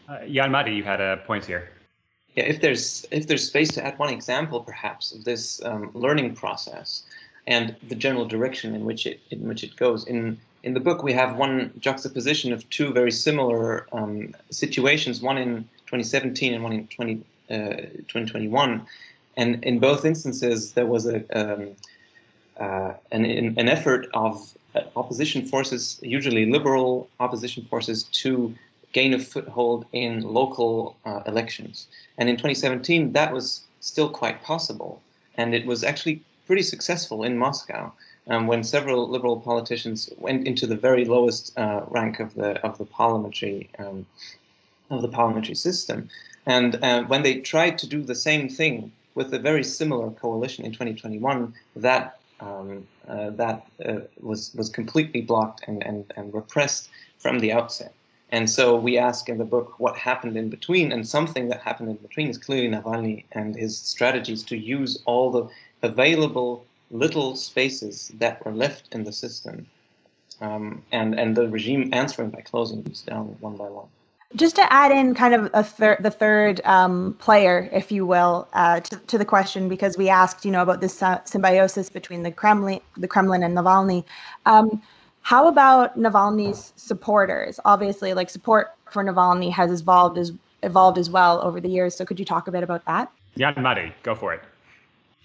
Uh, 0.08 0.24
Jan 0.26 0.50
Matti, 0.50 0.72
you 0.72 0.84
had 0.84 1.02
a 1.02 1.18
point 1.26 1.44
here. 1.44 1.75
Yeah, 2.36 2.44
if 2.44 2.60
there's 2.60 3.06
if 3.10 3.26
there's 3.26 3.46
space 3.46 3.70
to 3.72 3.84
add 3.84 3.98
one 3.98 4.12
example, 4.12 4.60
perhaps 4.60 5.12
of 5.12 5.24
this 5.24 5.62
um, 5.64 5.90
learning 5.94 6.34
process 6.34 7.02
and 7.46 7.74
the 7.88 7.94
general 7.94 8.26
direction 8.26 8.74
in 8.74 8.84
which 8.84 9.06
it 9.06 9.20
in 9.30 9.48
which 9.48 9.64
it 9.64 9.74
goes. 9.76 10.06
In 10.06 10.38
in 10.62 10.74
the 10.74 10.80
book, 10.80 11.02
we 11.02 11.12
have 11.12 11.36
one 11.36 11.72
juxtaposition 11.78 12.52
of 12.52 12.68
two 12.70 12.92
very 12.92 13.12
similar 13.12 13.86
um, 13.92 14.34
situations, 14.50 15.22
one 15.22 15.38
in 15.38 15.62
2017 15.86 16.52
and 16.54 16.64
one 16.64 16.72
in 16.72 16.88
20, 16.88 17.22
uh, 17.50 17.54
2021. 18.08 18.84
And 19.36 19.64
in 19.64 19.78
both 19.78 20.04
instances, 20.04 20.72
there 20.72 20.86
was 20.86 21.06
a, 21.06 21.18
um, 21.38 21.68
uh, 22.58 22.94
an, 23.12 23.24
an 23.56 23.68
effort 23.68 24.08
of 24.12 24.56
uh, 24.74 24.80
opposition 24.96 25.46
forces, 25.46 26.00
usually 26.02 26.50
liberal 26.50 27.08
opposition 27.20 27.64
forces, 27.66 28.02
to 28.22 28.52
gain 28.96 29.12
a 29.12 29.18
foothold 29.18 29.84
in 29.92 30.22
local 30.22 30.96
uh, 31.04 31.20
elections. 31.26 31.86
And 32.16 32.30
in 32.30 32.36
2017, 32.36 33.12
that 33.12 33.30
was 33.30 33.46
still 33.80 34.08
quite 34.08 34.42
possible. 34.42 35.02
And 35.36 35.54
it 35.54 35.66
was 35.66 35.84
actually 35.84 36.22
pretty 36.46 36.62
successful 36.62 37.22
in 37.22 37.36
Moscow 37.36 37.92
um, 38.28 38.46
when 38.46 38.64
several 38.64 39.06
liberal 39.14 39.38
politicians 39.50 40.08
went 40.16 40.46
into 40.46 40.66
the 40.66 40.80
very 40.88 41.04
lowest 41.04 41.44
uh, 41.58 41.82
rank 41.88 42.20
of 42.20 42.34
the 42.40 42.50
of 42.68 42.78
the 42.78 42.86
parliamentary 42.86 43.68
um, 43.78 44.06
of 44.94 45.02
the 45.02 45.12
parliamentary 45.18 45.58
system, 45.68 46.08
and 46.46 46.70
uh, 46.82 47.02
when 47.10 47.22
they 47.22 47.34
tried 47.54 47.76
to 47.78 47.86
do 47.94 48.00
the 48.02 48.20
same 48.28 48.48
thing 48.48 48.92
with 49.14 49.28
a 49.34 49.38
very 49.50 49.64
similar 49.64 50.10
coalition 50.24 50.64
in 50.64 50.72
2021, 50.72 51.54
that 51.88 52.18
um, 52.40 52.86
uh, 53.08 53.30
that 53.42 53.58
uh, 53.88 54.00
was 54.30 54.40
was 54.54 54.68
completely 54.78 55.20
blocked 55.20 55.60
and, 55.68 55.78
and, 55.88 56.00
and 56.16 56.26
repressed 56.40 56.88
from 57.18 57.40
the 57.40 57.52
outset. 57.52 57.92
And 58.30 58.50
so 58.50 58.74
we 58.74 58.98
ask 58.98 59.28
in 59.28 59.38
the 59.38 59.44
book 59.44 59.74
what 59.78 59.96
happened 59.96 60.36
in 60.36 60.48
between, 60.48 60.90
and 60.90 61.06
something 61.06 61.48
that 61.48 61.60
happened 61.60 61.90
in 61.90 61.96
between 61.96 62.28
is 62.28 62.38
clearly 62.38 62.68
Navalny 62.68 63.24
and 63.32 63.54
his 63.54 63.78
strategies 63.78 64.42
to 64.44 64.56
use 64.56 65.00
all 65.04 65.30
the 65.30 65.48
available 65.82 66.66
little 66.90 67.36
spaces 67.36 68.12
that 68.18 68.44
were 68.44 68.52
left 68.52 68.88
in 68.92 69.04
the 69.04 69.12
system, 69.12 69.66
um, 70.40 70.82
and 70.92 71.18
and 71.18 71.36
the 71.36 71.48
regime 71.48 71.90
answering 71.92 72.30
by 72.30 72.40
closing 72.40 72.82
these 72.82 73.02
down 73.02 73.36
one 73.40 73.56
by 73.56 73.68
one. 73.68 73.88
Just 74.34 74.56
to 74.56 74.72
add 74.72 74.90
in 74.90 75.14
kind 75.14 75.34
of 75.34 75.68
thir- 75.68 75.98
the 76.00 76.10
third 76.10 76.60
um, 76.64 77.14
player, 77.20 77.70
if 77.72 77.92
you 77.92 78.04
will, 78.04 78.48
uh, 78.54 78.80
to, 78.80 78.96
to, 78.96 79.18
the 79.18 79.24
question, 79.24 79.68
because 79.68 79.96
we 79.96 80.08
asked, 80.08 80.44
you 80.44 80.50
know, 80.50 80.62
about 80.62 80.80
this 80.80 81.00
uh, 81.00 81.22
symbiosis 81.24 81.88
between 81.88 82.24
the 82.24 82.32
Kremlin, 82.32 82.80
the 82.96 83.06
Kremlin 83.06 83.44
and 83.44 83.56
Navalny. 83.56 84.04
Um, 84.44 84.82
how 85.26 85.48
about 85.48 85.98
Navalny's 85.98 86.72
supporters? 86.76 87.58
Obviously, 87.64 88.14
like 88.14 88.30
support 88.30 88.76
for 88.92 89.02
Navalny 89.02 89.50
has 89.50 89.80
evolved 89.80 90.18
as 90.18 90.30
evolved 90.62 90.98
as 90.98 91.10
well 91.10 91.42
over 91.42 91.60
the 91.60 91.68
years. 91.68 91.96
So, 91.96 92.04
could 92.04 92.20
you 92.20 92.24
talk 92.24 92.46
a 92.46 92.52
bit 92.52 92.62
about 92.62 92.84
that? 92.84 93.10
Yeah, 93.34 93.50
Mari, 93.56 93.92
go 94.04 94.14
for 94.14 94.32
it. 94.34 94.42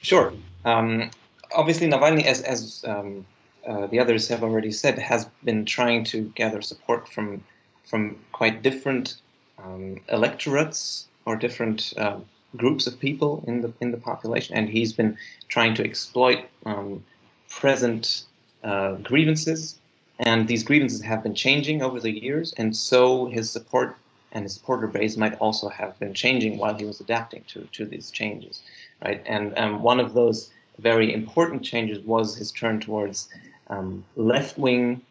Sure. 0.01 0.33
Um, 0.65 1.11
obviously, 1.55 1.87
Navalny, 1.87 2.23
as 2.25 2.41
as 2.41 2.83
um, 2.87 3.27
uh, 3.67 3.85
the 3.85 3.99
others 3.99 4.27
have 4.29 4.41
already 4.41 4.71
said, 4.71 4.97
has 4.97 5.27
been 5.43 5.65
trying 5.65 6.03
to 6.05 6.23
gather 6.33 6.63
support 6.63 7.07
from 7.07 7.43
from 7.85 8.17
quite 8.31 8.63
different 8.63 9.17
um, 9.63 9.99
electorates 10.09 11.09
or 11.25 11.35
different 11.35 11.93
uh, 11.97 12.17
groups 12.57 12.87
of 12.87 12.99
people 12.99 13.43
in 13.45 13.61
the 13.61 13.71
in 13.81 13.91
the 13.91 13.97
population, 13.97 14.55
and 14.55 14.67
he's 14.67 14.93
been 14.93 15.15
trying 15.47 15.75
to 15.75 15.83
exploit 15.83 16.39
um, 16.65 17.03
present 17.49 18.23
uh, 18.63 18.93
grievances, 18.95 19.77
and 20.21 20.47
these 20.47 20.63
grievances 20.63 21.01
have 21.01 21.23
been 21.23 21.33
changing 21.33 21.81
over 21.81 21.99
the 21.99 22.11
years, 22.11 22.53
and 22.57 22.75
so 22.75 23.25
his 23.25 23.49
support 23.49 23.97
and 24.31 24.43
his 24.43 24.53
supporter 24.53 24.87
base 24.87 25.17
might 25.17 25.35
also 25.39 25.67
have 25.67 25.97
been 25.99 26.13
changing 26.13 26.57
while 26.57 26.75
he 26.75 26.85
was 26.85 27.01
adapting 27.01 27.43
to 27.47 27.67
to 27.73 27.85
these 27.85 28.11
changes, 28.11 28.61
right? 29.03 29.21
And 29.25 29.57
um, 29.57 29.81
one 29.81 29.99
of 29.99 30.13
those 30.13 30.51
very 30.77 31.13
important 31.13 31.63
changes 31.63 31.99
was 31.99 32.35
his 32.35 32.51
turn 32.51 32.79
towards 32.79 33.29
um, 33.69 34.05
left 34.15 34.57
wing 34.57 35.01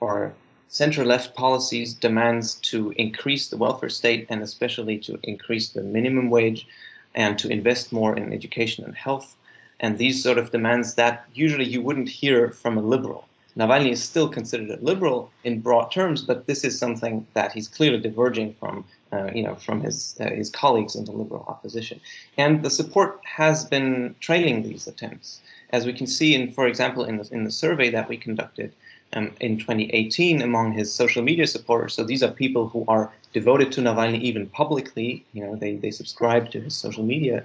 or 0.00 0.34
center 0.68 1.04
left 1.04 1.34
policies, 1.34 1.94
demands 1.94 2.56
to 2.56 2.92
increase 2.96 3.48
the 3.48 3.56
welfare 3.56 3.88
state 3.88 4.26
and 4.28 4.42
especially 4.42 4.98
to 4.98 5.18
increase 5.22 5.68
the 5.68 5.82
minimum 5.82 6.28
wage 6.28 6.66
and 7.14 7.38
to 7.38 7.48
invest 7.48 7.92
more 7.92 8.16
in 8.16 8.32
education 8.32 8.84
and 8.84 8.96
health. 8.96 9.36
And 9.78 9.96
these 9.96 10.22
sort 10.22 10.38
of 10.38 10.50
demands 10.50 10.94
that 10.94 11.24
usually 11.34 11.66
you 11.66 11.80
wouldn't 11.80 12.08
hear 12.08 12.50
from 12.50 12.76
a 12.76 12.82
liberal. 12.82 13.26
Navalny 13.56 13.90
is 13.90 14.02
still 14.02 14.28
considered 14.28 14.70
a 14.70 14.84
liberal 14.84 15.30
in 15.44 15.60
broad 15.60 15.90
terms, 15.90 16.20
but 16.22 16.46
this 16.46 16.62
is 16.62 16.78
something 16.78 17.26
that 17.32 17.52
he's 17.52 17.68
clearly 17.68 17.98
diverging 17.98 18.54
from, 18.60 18.84
uh, 19.12 19.30
you 19.34 19.42
know, 19.42 19.54
from 19.54 19.80
his 19.80 20.14
uh, 20.20 20.28
his 20.28 20.50
colleagues 20.50 20.94
in 20.94 21.06
the 21.06 21.12
liberal 21.12 21.44
opposition. 21.48 21.98
And 22.36 22.62
the 22.62 22.70
support 22.70 23.20
has 23.24 23.64
been 23.64 24.14
trailing 24.20 24.62
these 24.62 24.86
attempts, 24.86 25.40
as 25.70 25.86
we 25.86 25.94
can 25.94 26.06
see 26.06 26.34
in, 26.34 26.52
for 26.52 26.66
example, 26.66 27.04
in 27.04 27.16
the 27.16 27.28
in 27.32 27.44
the 27.44 27.50
survey 27.50 27.88
that 27.90 28.08
we 28.10 28.18
conducted 28.18 28.72
um, 29.14 29.32
in 29.40 29.58
2018 29.58 30.42
among 30.42 30.72
his 30.72 30.92
social 30.92 31.22
media 31.22 31.46
supporters. 31.46 31.94
So 31.94 32.04
these 32.04 32.22
are 32.22 32.30
people 32.30 32.68
who 32.68 32.84
are 32.88 33.10
devoted 33.32 33.72
to 33.72 33.80
Navalny 33.80 34.20
even 34.20 34.48
publicly. 34.48 35.24
You 35.32 35.44
know, 35.44 35.56
they 35.56 35.76
they 35.76 35.90
subscribe 35.90 36.50
to 36.50 36.60
his 36.60 36.76
social 36.76 37.04
media 37.04 37.44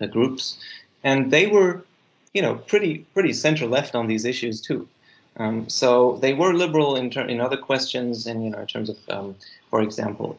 uh, 0.00 0.06
groups, 0.06 0.58
and 1.02 1.32
they 1.32 1.48
were, 1.48 1.84
you 2.32 2.42
know, 2.42 2.54
pretty 2.54 2.98
pretty 3.12 3.32
center 3.32 3.66
left 3.66 3.96
on 3.96 4.06
these 4.06 4.24
issues 4.24 4.60
too. 4.60 4.86
Um, 5.36 5.68
so 5.68 6.18
they 6.20 6.34
were 6.34 6.52
liberal 6.54 6.96
in, 6.96 7.10
ter- 7.10 7.26
in 7.26 7.40
other 7.40 7.56
questions, 7.56 8.26
and 8.26 8.44
you 8.44 8.50
know, 8.50 8.60
in 8.60 8.66
terms 8.66 8.88
of, 8.88 8.96
um, 9.08 9.36
for 9.70 9.80
example, 9.82 10.38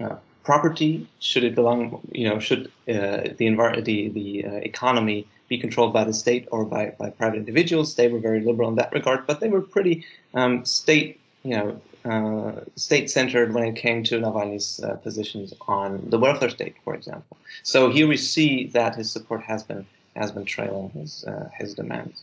uh, 0.00 0.16
property. 0.46 1.06
Should 1.20 1.44
it 1.44 1.54
belong? 1.54 2.00
You 2.12 2.28
know, 2.28 2.38
should 2.38 2.66
uh, 2.88 3.34
the 3.36 3.82
the 3.84 4.08
the 4.08 4.44
uh, 4.46 4.50
economy 4.72 5.26
be 5.48 5.58
controlled 5.58 5.92
by 5.92 6.04
the 6.04 6.12
state 6.12 6.48
or 6.50 6.64
by, 6.64 6.94
by 6.98 7.10
private 7.10 7.38
individuals? 7.38 7.94
They 7.94 8.08
were 8.08 8.18
very 8.18 8.40
liberal 8.40 8.68
in 8.68 8.76
that 8.76 8.92
regard, 8.92 9.26
but 9.26 9.40
they 9.40 9.48
were 9.48 9.60
pretty 9.60 10.04
um, 10.34 10.64
state, 10.64 11.20
you 11.44 11.56
know, 11.56 11.80
uh, 12.04 12.60
state-centered 12.76 13.54
when 13.54 13.64
it 13.64 13.76
came 13.76 14.02
to 14.04 14.18
Navalny's 14.18 14.80
uh, 14.82 14.94
positions 14.96 15.52
on 15.68 16.02
the 16.10 16.18
welfare 16.18 16.50
state, 16.50 16.76
for 16.84 16.94
example. 16.94 17.36
So 17.62 17.90
here 17.90 18.08
we 18.08 18.16
see 18.16 18.68
that 18.68 18.94
his 18.94 19.10
support 19.10 19.42
has 19.42 19.62
been 19.62 19.86
has 20.14 20.32
been 20.32 20.44
trailing 20.44 20.90
his 20.90 21.24
uh, 21.24 21.48
his 21.58 21.74
demands. 21.74 22.22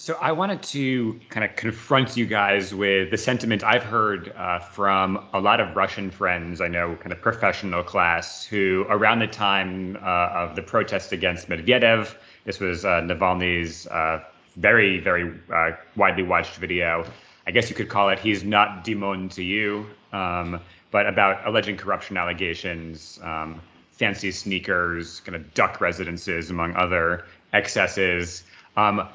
So 0.00 0.16
I 0.20 0.30
wanted 0.30 0.62
to 0.62 1.18
kind 1.28 1.44
of 1.44 1.56
confront 1.56 2.16
you 2.16 2.24
guys 2.24 2.72
with 2.72 3.10
the 3.10 3.16
sentiment 3.18 3.64
I've 3.64 3.82
heard 3.82 4.32
uh, 4.36 4.60
from 4.60 5.26
a 5.32 5.40
lot 5.40 5.58
of 5.58 5.74
Russian 5.74 6.08
friends 6.12 6.60
I 6.60 6.68
know, 6.68 6.94
kind 6.94 7.10
of 7.10 7.20
professional 7.20 7.82
class, 7.82 8.44
who 8.44 8.86
around 8.90 9.18
the 9.18 9.26
time 9.26 9.96
uh, 9.96 10.30
of 10.32 10.54
the 10.54 10.62
protest 10.62 11.10
against 11.10 11.48
Medvedev, 11.48 12.14
this 12.44 12.60
was 12.60 12.84
uh, 12.84 13.00
Navalny's 13.00 13.88
uh, 13.88 14.22
very, 14.54 15.00
very 15.00 15.36
uh, 15.52 15.72
widely 15.96 16.22
watched 16.22 16.58
video. 16.58 17.04
I 17.48 17.50
guess 17.50 17.68
you 17.68 17.74
could 17.74 17.88
call 17.88 18.08
it 18.08 18.20
"He's 18.20 18.44
Not 18.44 18.84
Dimon 18.84 19.32
to 19.32 19.42
You," 19.42 19.84
um, 20.12 20.60
but 20.92 21.08
about 21.08 21.44
alleged 21.44 21.76
corruption 21.76 22.16
allegations, 22.16 23.18
um, 23.24 23.60
fancy 23.90 24.30
sneakers, 24.30 25.18
kind 25.20 25.34
of 25.34 25.52
duck 25.54 25.80
residences, 25.80 26.50
among 26.50 26.76
other 26.76 27.24
excesses. 27.52 28.44
Um, 28.76 29.08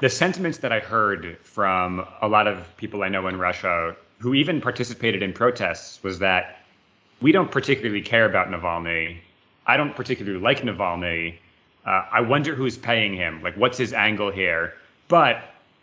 the 0.00 0.08
sentiments 0.08 0.58
that 0.58 0.72
I 0.72 0.80
heard 0.80 1.38
from 1.42 2.06
a 2.20 2.28
lot 2.28 2.46
of 2.46 2.76
people 2.76 3.02
I 3.02 3.08
know 3.08 3.26
in 3.28 3.38
Russia 3.38 3.96
who 4.18 4.34
even 4.34 4.60
participated 4.60 5.22
in 5.22 5.32
protests 5.32 6.02
was 6.02 6.18
that 6.18 6.60
we 7.20 7.32
don't 7.32 7.50
particularly 7.50 8.02
care 8.02 8.26
about 8.26 8.48
Navalny. 8.48 9.18
I 9.66 9.76
don't 9.76 9.94
particularly 9.94 10.38
like 10.38 10.60
Navalny. 10.60 11.36
Uh, 11.86 12.04
I 12.10 12.20
wonder 12.20 12.54
who's 12.54 12.76
paying 12.76 13.14
him. 13.14 13.42
Like, 13.42 13.56
what's 13.56 13.78
his 13.78 13.92
angle 13.92 14.30
here? 14.30 14.74
But 15.08 15.42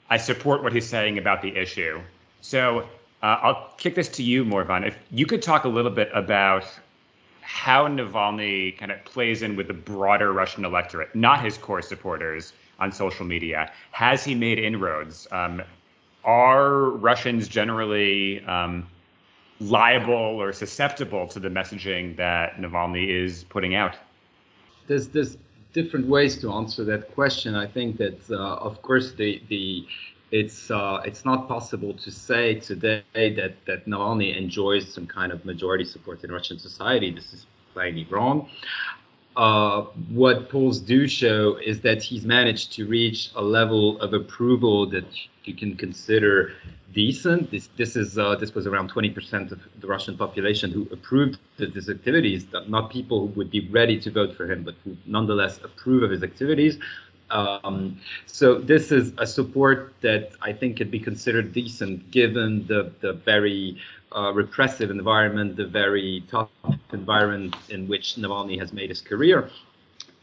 I 0.09 0.17
support 0.17 0.63
what 0.63 0.73
he's 0.73 0.87
saying 0.87 1.17
about 1.17 1.41
the 1.41 1.55
issue. 1.55 2.01
So 2.41 2.79
uh, 3.23 3.37
I'll 3.41 3.73
kick 3.77 3.95
this 3.95 4.09
to 4.09 4.23
you, 4.23 4.43
Morvan. 4.43 4.83
If 4.83 4.97
you 5.11 5.25
could 5.25 5.41
talk 5.41 5.63
a 5.63 5.69
little 5.69 5.91
bit 5.91 6.09
about 6.13 6.65
how 7.41 7.87
Navalny 7.87 8.77
kind 8.77 8.91
of 8.91 9.03
plays 9.05 9.41
in 9.41 9.55
with 9.55 9.67
the 9.67 9.73
broader 9.73 10.33
Russian 10.33 10.65
electorate, 10.65 11.13
not 11.15 11.43
his 11.43 11.57
core 11.57 11.81
supporters, 11.81 12.53
on 12.81 12.91
social 12.91 13.25
media. 13.25 13.71
Has 13.91 14.25
he 14.25 14.35
made 14.35 14.59
inroads? 14.59 15.27
Um, 15.31 15.61
are 16.25 16.89
Russians 16.89 17.47
generally 17.47 18.43
um, 18.45 18.87
liable 19.59 20.13
or 20.41 20.51
susceptible 20.51 21.27
to 21.27 21.39
the 21.39 21.49
messaging 21.49 22.17
that 22.17 22.57
Navalny 22.57 23.07
is 23.07 23.45
putting 23.45 23.75
out? 23.75 23.95
There's 24.87 25.07
there's 25.07 25.37
different 25.73 26.07
ways 26.07 26.39
to 26.41 26.51
answer 26.51 26.83
that 26.85 27.13
question. 27.13 27.55
I 27.55 27.67
think 27.67 27.97
that 27.97 28.19
uh, 28.29 28.69
of 28.69 28.81
course 28.81 29.13
the 29.13 29.41
the 29.47 29.85
it's 30.31 30.71
uh, 30.71 31.01
it's 31.05 31.23
not 31.25 31.47
possible 31.47 31.93
to 31.93 32.11
say 32.11 32.55
today 32.55 33.03
that 33.13 33.53
that 33.67 33.85
Navalny 33.85 34.35
enjoys 34.35 34.91
some 34.91 35.07
kind 35.07 35.31
of 35.31 35.45
majority 35.45 35.85
support 35.85 36.23
in 36.23 36.31
Russian 36.31 36.57
society. 36.59 37.11
This 37.11 37.33
is 37.33 37.45
plainly 37.73 38.07
wrong. 38.09 38.49
Uh, 39.37 39.83
what 40.09 40.49
polls 40.49 40.79
do 40.79 41.07
show 41.07 41.57
is 41.63 41.81
that 41.81 42.01
he's 42.01 42.25
managed 42.25 42.73
to 42.73 42.85
reach 42.85 43.31
a 43.35 43.41
level 43.41 43.99
of 44.01 44.13
approval 44.13 44.85
that 44.87 45.05
you 45.45 45.53
can 45.53 45.75
consider 45.75 46.53
decent. 46.93 47.49
This 47.49 47.69
this 47.77 47.95
is 47.95 48.17
uh, 48.17 48.35
this 48.35 48.53
was 48.53 48.67
around 48.67 48.91
20% 48.91 49.51
of 49.51 49.59
the 49.79 49.87
Russian 49.87 50.17
population 50.17 50.69
who 50.71 50.87
approved 50.91 51.39
of 51.59 51.73
his 51.73 51.89
activities. 51.89 52.45
Not 52.67 52.91
people 52.91 53.27
who 53.27 53.33
would 53.33 53.51
be 53.51 53.69
ready 53.69 53.99
to 54.01 54.11
vote 54.11 54.35
for 54.35 54.51
him, 54.51 54.63
but 54.63 54.75
who 54.83 54.97
nonetheless 55.05 55.59
approve 55.63 56.03
of 56.03 56.11
his 56.11 56.23
activities. 56.23 56.77
Um, 57.29 57.97
so 58.25 58.59
this 58.59 58.91
is 58.91 59.13
a 59.17 59.25
support 59.25 59.93
that 60.01 60.31
I 60.41 60.51
think 60.51 60.75
could 60.75 60.91
be 60.91 60.99
considered 60.99 61.53
decent 61.53 62.11
given 62.11 62.67
the 62.67 62.91
the 62.99 63.13
very 63.13 63.77
uh, 64.13 64.33
repressive 64.33 64.91
environment, 64.91 65.55
the 65.55 65.67
very 65.67 66.25
tough 66.29 66.49
environment 66.93 67.55
in 67.69 67.87
which 67.87 68.15
Navalny 68.15 68.59
has 68.59 68.73
made 68.73 68.89
his 68.89 69.01
career. 69.01 69.49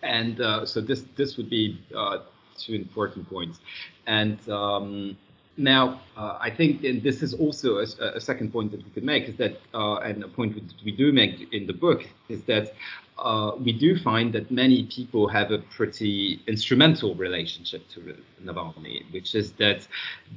And 0.03 0.41
uh, 0.41 0.65
so 0.65 0.81
this 0.81 1.05
this 1.17 1.37
would 1.37 1.51
be 1.51 1.81
uh, 1.97 2.19
two 2.57 2.75
important 2.75 3.29
points. 3.29 3.61
And 4.07 4.39
um, 4.49 5.17
now, 5.59 6.01
uh, 6.17 6.39
I 6.41 6.51
think, 6.51 6.85
and 6.85 7.03
this 7.03 7.23
is 7.23 7.35
also 7.35 7.79
a, 7.79 7.87
a, 8.15 8.21
second 8.21 8.53
point 8.53 8.71
that 8.71 8.83
we 8.85 8.91
could 8.91 9.03
make, 9.03 9.29
is 9.29 9.37
that, 9.37 9.59
uh, 9.75 9.97
and 9.97 10.23
a 10.23 10.29
point 10.29 10.57
we 10.85 10.93
do 10.93 11.13
make 11.13 11.53
in 11.53 11.67
the 11.67 11.73
book, 11.73 12.07
is 12.29 12.45
that 12.45 12.75
uh, 13.19 13.53
we 13.59 13.73
do 13.73 13.99
find 13.99 14.33
that 14.33 14.51
many 14.53 14.85
people 14.85 15.27
have 15.27 15.51
a 15.51 15.59
pretty 15.59 16.41
instrumental 16.47 17.17
relationship 17.17 17.89
to 17.89 18.17
Navalny, 18.45 19.11
which 19.13 19.35
is 19.35 19.53
that 19.53 19.87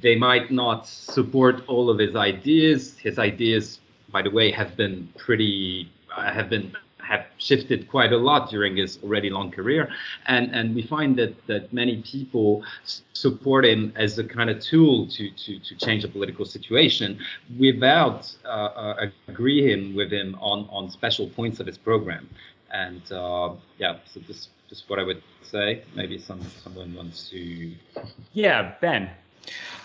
they 0.00 0.16
might 0.16 0.50
not 0.50 0.88
support 0.88 1.62
all 1.68 1.88
of 1.88 1.98
his 1.98 2.16
ideas. 2.16 2.98
His 2.98 3.20
ideas, 3.20 3.78
by 4.10 4.22
the 4.22 4.30
way, 4.30 4.50
have 4.50 4.76
been 4.76 5.08
pretty, 5.16 5.88
have 6.16 6.50
been 6.50 6.76
have 7.02 7.26
shifted 7.38 7.88
quite 7.88 8.12
a 8.12 8.16
lot 8.16 8.48
during 8.48 8.76
his 8.76 8.98
already 9.02 9.30
long 9.30 9.50
career, 9.50 9.90
and 10.26 10.54
and 10.54 10.74
we 10.74 10.82
find 10.82 11.16
that 11.16 11.34
that 11.46 11.72
many 11.72 12.02
people 12.02 12.64
support 13.12 13.64
him 13.64 13.92
as 13.96 14.18
a 14.18 14.24
kind 14.24 14.48
of 14.50 14.60
tool 14.60 15.06
to 15.08 15.30
to 15.30 15.58
to 15.58 15.74
change 15.76 16.02
the 16.02 16.08
political 16.08 16.44
situation 16.44 17.18
without 17.58 18.32
uh, 18.44 18.48
uh, 18.48 19.06
agreeing 19.28 19.94
with 19.94 20.12
him 20.12 20.36
on 20.40 20.68
on 20.70 20.90
special 20.90 21.28
points 21.28 21.60
of 21.60 21.66
his 21.66 21.78
program, 21.78 22.28
and 22.70 23.02
uh, 23.12 23.50
yeah, 23.78 23.98
so 24.12 24.20
this 24.20 24.48
just 24.68 24.88
what 24.88 24.98
I 24.98 25.02
would 25.02 25.22
say. 25.42 25.82
Maybe 25.94 26.18
some 26.18 26.40
someone 26.62 26.94
wants 26.94 27.28
to. 27.30 27.72
Yeah, 28.32 28.74
Ben. 28.80 29.10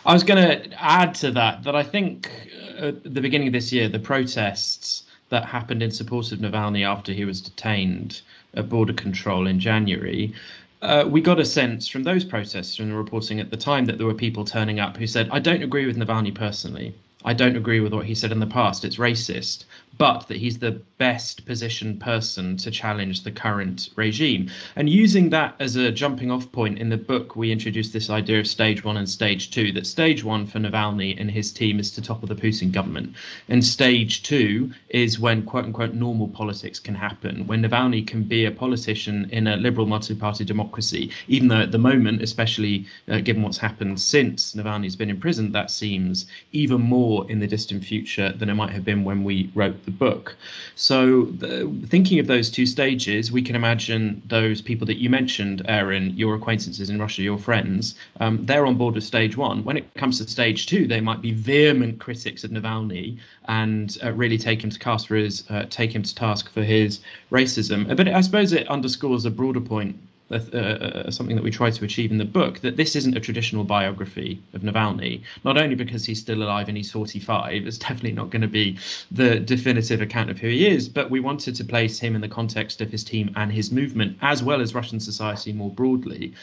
I 0.05 0.13
was 0.13 0.23
going 0.23 0.41
to 0.47 0.81
add 0.81 1.15
to 1.15 1.31
that 1.31 1.63
that 1.63 1.75
I 1.75 1.83
think 1.83 2.29
at 2.77 3.03
the 3.03 3.21
beginning 3.21 3.47
of 3.47 3.53
this 3.53 3.73
year, 3.73 3.89
the 3.89 3.99
protests 3.99 5.06
that 5.29 5.45
happened 5.45 5.83
in 5.83 5.91
support 5.91 6.31
of 6.31 6.39
Navalny 6.39 6.85
after 6.85 7.13
he 7.13 7.25
was 7.25 7.41
detained 7.41 8.21
at 8.53 8.69
border 8.69 8.93
control 8.93 9.47
in 9.47 9.59
January, 9.59 10.33
uh, 10.81 11.05
we 11.07 11.21
got 11.21 11.39
a 11.39 11.45
sense 11.45 11.87
from 11.87 12.03
those 12.03 12.23
protests, 12.23 12.75
from 12.75 12.89
the 12.89 12.95
reporting 12.95 13.39
at 13.39 13.49
the 13.49 13.57
time, 13.57 13.85
that 13.85 13.97
there 13.97 14.07
were 14.07 14.13
people 14.13 14.45
turning 14.45 14.79
up 14.79 14.95
who 14.97 15.07
said, 15.07 15.27
I 15.31 15.39
don't 15.39 15.63
agree 15.63 15.85
with 15.85 15.97
Navalny 15.97 16.33
personally. 16.33 16.93
I 17.25 17.33
don't 17.33 17.57
agree 17.57 17.79
with 17.79 17.93
what 17.93 18.05
he 18.05 18.15
said 18.15 18.31
in 18.31 18.39
the 18.39 18.47
past. 18.47 18.85
It's 18.85 18.97
racist 18.97 19.65
but 19.97 20.27
that 20.27 20.37
he's 20.37 20.59
the 20.59 20.79
best 20.97 21.45
positioned 21.45 21.99
person 21.99 22.57
to 22.57 22.71
challenge 22.71 23.23
the 23.23 23.31
current 23.31 23.89
regime. 23.95 24.49
And 24.75 24.89
using 24.89 25.29
that 25.29 25.55
as 25.59 25.75
a 25.75 25.91
jumping 25.91 26.31
off 26.31 26.51
point 26.51 26.79
in 26.79 26.89
the 26.89 26.97
book, 26.97 27.35
we 27.35 27.51
introduced 27.51 27.93
this 27.93 28.09
idea 28.09 28.39
of 28.39 28.47
stage 28.47 28.83
one 28.83 28.97
and 28.97 29.09
stage 29.09 29.51
two 29.51 29.71
that 29.73 29.85
stage 29.85 30.23
one 30.23 30.45
for 30.45 30.59
Navalny 30.59 31.19
and 31.19 31.29
his 31.29 31.51
team 31.51 31.79
is 31.79 31.91
to 31.91 32.01
topple 32.01 32.27
the 32.27 32.35
Putin 32.35 32.71
government. 32.71 33.15
And 33.49 33.63
stage 33.63 34.23
two 34.23 34.71
is 34.89 35.19
when 35.19 35.43
quote 35.43 35.65
unquote 35.65 35.93
normal 35.93 36.27
politics 36.27 36.79
can 36.79 36.95
happen, 36.95 37.45
when 37.47 37.61
Navalny 37.61 38.05
can 38.05 38.23
be 38.23 38.45
a 38.45 38.51
politician 38.51 39.29
in 39.31 39.47
a 39.47 39.57
liberal 39.57 39.85
multi 39.87 40.15
party 40.15 40.45
democracy, 40.45 41.11
even 41.27 41.47
though 41.47 41.61
at 41.61 41.71
the 41.71 41.77
moment, 41.77 42.21
especially 42.21 42.85
uh, 43.07 43.19
given 43.19 43.43
what's 43.43 43.57
happened 43.57 43.99
since 43.99 44.53
Navalny's 44.53 44.95
been 44.95 45.09
in 45.09 45.19
prison, 45.19 45.51
that 45.51 45.71
seems 45.71 46.25
even 46.51 46.81
more 46.81 47.29
in 47.29 47.39
the 47.39 47.47
distant 47.47 47.83
future 47.83 48.31
than 48.31 48.49
it 48.49 48.55
might 48.55 48.71
have 48.71 48.85
been 48.85 49.03
when 49.03 49.23
we 49.23 49.51
wrote 49.55 49.86
the 49.87 49.91
book. 49.91 50.35
So, 50.75 51.23
the, 51.25 51.73
thinking 51.87 52.19
of 52.19 52.27
those 52.27 52.51
two 52.51 52.65
stages, 52.65 53.31
we 53.31 53.41
can 53.41 53.55
imagine 53.55 54.21
those 54.27 54.61
people 54.61 54.85
that 54.87 54.97
you 54.97 55.09
mentioned, 55.09 55.63
Aaron, 55.65 56.15
your 56.15 56.35
acquaintances 56.35 56.89
in 56.89 56.99
Russia, 56.99 57.23
your 57.23 57.39
friends, 57.39 57.95
um, 58.19 58.45
they're 58.45 58.65
on 58.65 58.75
board 58.75 58.95
with 58.95 59.05
stage 59.05 59.37
one. 59.37 59.63
When 59.63 59.77
it 59.77 59.91
comes 59.95 60.19
to 60.19 60.29
stage 60.29 60.67
two, 60.67 60.87
they 60.87 61.01
might 61.01 61.21
be 61.21 61.31
vehement 61.31 61.99
critics 61.99 62.43
of 62.43 62.51
Navalny 62.51 63.17
and 63.45 63.97
uh, 64.03 64.11
really 64.11 64.37
take 64.37 64.61
him 64.63 64.69
to 64.69 64.77
task 64.77 65.07
for 65.07 65.15
his 65.15 65.43
uh, 65.49 65.65
take 65.69 65.95
him 65.95 66.03
to 66.03 66.13
task 66.13 66.51
for 66.51 66.63
his 66.63 66.99
racism. 67.31 67.95
But 67.95 68.09
I 68.09 68.21
suppose 68.21 68.51
it 68.51 68.67
underscores 68.67 69.25
a 69.25 69.31
broader 69.31 69.61
point 69.61 69.97
uh, 70.31 71.09
something 71.09 71.35
that 71.35 71.43
we 71.43 71.51
try 71.51 71.71
to 71.71 71.85
achieve 71.85 72.11
in 72.11 72.17
the 72.17 72.25
book 72.25 72.59
that 72.59 72.75
this 72.75 72.95
isn't 72.95 73.15
a 73.15 73.19
traditional 73.19 73.63
biography 73.63 74.41
of 74.53 74.61
Navalny. 74.61 75.21
Not 75.45 75.57
only 75.57 75.75
because 75.75 76.05
he's 76.05 76.19
still 76.19 76.43
alive 76.43 76.67
and 76.67 76.75
he's 76.75 76.91
45, 76.91 77.65
it's 77.65 77.77
definitely 77.77 78.11
not 78.11 78.29
going 78.29 78.41
to 78.41 78.47
be 78.47 78.77
the 79.11 79.39
definitive 79.39 80.01
account 80.01 80.29
of 80.29 80.39
who 80.39 80.47
he 80.47 80.67
is, 80.67 80.89
but 80.89 81.09
we 81.09 81.19
wanted 81.19 81.55
to 81.55 81.63
place 81.63 81.99
him 81.99 82.15
in 82.15 82.21
the 82.21 82.27
context 82.27 82.81
of 82.81 82.89
his 82.89 83.03
team 83.03 83.31
and 83.35 83.51
his 83.51 83.71
movement, 83.71 84.17
as 84.21 84.43
well 84.43 84.61
as 84.61 84.75
Russian 84.75 84.99
society 84.99 85.53
more 85.53 85.71
broadly. 85.71 86.33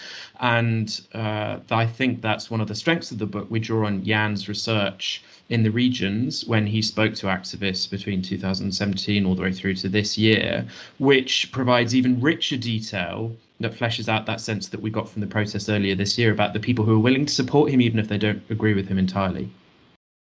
And 0.41 1.01
uh, 1.13 1.59
I 1.71 1.87
think 1.87 2.23
that's 2.23 2.51
one 2.51 2.61
of 2.61 2.69
the 2.69 2.75
strengths 2.75 3.11
of 3.11 3.19
the 3.19 3.27
book. 3.27 3.51
We 3.51 3.61
draw 3.61 3.87
on 3.87 4.05
Jan's 4.05 4.49
research 4.49 5.23
in 5.51 5.63
the 5.63 5.71
regions 5.71 6.47
when 6.47 6.67
he 6.67 6.81
spoke 6.81 7.15
to 7.15 7.27
activists 7.27 7.89
between 7.91 8.23
2017 8.23 9.27
all 9.27 9.35
the 9.35 9.43
way 9.43 9.53
through 9.53 9.75
to 9.75 9.89
this 9.89 10.17
year, 10.17 10.67
which 10.99 11.53
provides 11.53 11.95
even 11.95 12.19
richer 12.21 12.57
detail 12.57 13.37
that 13.61 13.75
fleshes 13.75 14.09
out 14.09 14.27
that 14.27 14.41
sense 14.41 14.69
that 14.69 14.81
we 14.81 14.91
got 14.91 15.09
from 15.09 15.21
the 15.21 15.27
process 15.27 15.69
earlier 15.69 15.95
this 15.95 16.19
year 16.19 16.33
about 16.33 16.53
the 16.53 16.61
people 16.61 16.85
who 16.85 16.97
are 16.97 16.99
willing 16.99 17.27
to 17.27 17.33
support 17.33 17.71
him 17.71 17.81
even 17.81 17.99
if 17.99 18.09
they 18.09 18.19
don't 18.19 18.43
agree 18.51 18.75
with 18.75 18.89
him 18.89 18.99
entirely. 18.99 19.49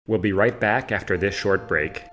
We'll 0.07 0.19
be 0.19 0.33
right 0.33 0.57
back 0.59 0.91
after 0.91 1.17
this 1.17 1.35
short 1.35 1.67
break. 1.67 2.03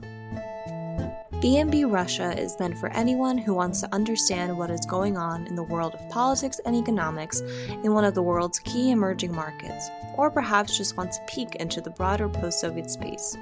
BMB 1.44 1.92
Russia 1.92 2.32
is 2.40 2.58
meant 2.58 2.78
for 2.78 2.88
anyone 2.92 3.36
who 3.36 3.52
wants 3.52 3.82
to 3.82 3.94
understand 3.94 4.56
what 4.56 4.70
is 4.70 4.86
going 4.86 5.18
on 5.18 5.46
in 5.46 5.54
the 5.54 5.62
world 5.62 5.94
of 5.94 6.08
politics 6.08 6.58
and 6.64 6.74
economics 6.74 7.40
in 7.68 7.92
one 7.92 8.04
of 8.04 8.14
the 8.14 8.22
world's 8.22 8.58
key 8.60 8.90
emerging 8.90 9.34
markets, 9.34 9.90
or 10.16 10.30
perhaps 10.30 10.78
just 10.78 10.96
wants 10.96 11.18
a 11.18 11.24
peek 11.26 11.56
into 11.56 11.82
the 11.82 11.90
broader 11.90 12.30
post 12.30 12.60
Soviet 12.60 12.90
space. 12.90 13.36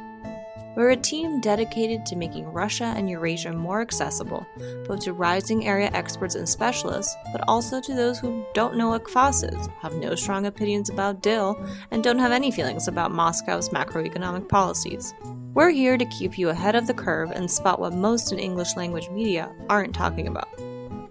We're 0.75 0.91
a 0.91 0.97
team 0.97 1.41
dedicated 1.41 2.07
to 2.07 2.17
making 2.17 2.47
Russia 2.47 2.95
and 2.97 3.11
Eurasia 3.11 3.53
more 3.53 3.83
accessible, 3.83 4.47
both 4.87 5.01
to 5.01 5.13
rising 5.13 5.67
area 5.67 5.91
experts 5.93 6.35
and 6.35 6.49
specialists, 6.49 7.15
but 7.31 7.45
also 7.47 7.79
to 7.79 7.95
those 7.95 8.19
who 8.19 8.47
don't 8.55 8.79
know 8.79 8.89
what 8.89 9.05
Kvass 9.05 9.45
is, 9.45 9.69
have 9.83 9.93
no 9.97 10.15
strong 10.15 10.47
opinions 10.47 10.89
about 10.89 11.21
dill, 11.21 11.63
and 11.91 12.03
don't 12.03 12.19
have 12.19 12.33
any 12.33 12.51
feelings 12.51 12.89
about 12.89 13.13
Moscow's 13.13 13.69
macroeconomic 13.69 14.49
policies. 14.49 15.13
We're 15.53 15.69
here 15.69 15.99
to 15.99 16.07
keep 16.07 16.39
you 16.39 16.49
ahead 16.49 16.75
of 16.75 16.87
the 16.87 16.95
curve 16.95 17.33
and 17.33 17.51
spot 17.51 17.79
what 17.79 17.93
most 17.93 18.33
in 18.33 18.39
English 18.39 18.75
language 18.75 19.11
media 19.11 19.55
aren't 19.69 19.95
talking 19.95 20.27
about. 20.27 20.49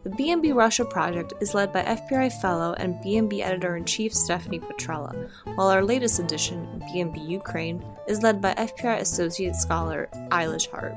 The 0.03 0.09
BMB 0.09 0.55
Russia 0.55 0.83
project 0.83 1.33
is 1.39 1.53
led 1.53 1.71
by 1.71 1.83
FPRI 1.83 2.41
fellow 2.41 2.73
and 2.73 2.95
BMB 2.95 3.41
editor 3.41 3.77
in 3.77 3.85
chief 3.85 4.11
Stephanie 4.11 4.59
Petrella, 4.59 5.29
while 5.53 5.67
our 5.67 5.83
latest 5.83 6.17
edition, 6.17 6.83
BMB 6.91 7.29
Ukraine, 7.29 7.85
is 8.11 8.21
led 8.21 8.39
by 8.41 8.53
FPRI 8.55 8.99
associate 8.99 9.55
scholar 9.55 10.09
Eilish 10.29 10.69
Hart. 10.69 10.95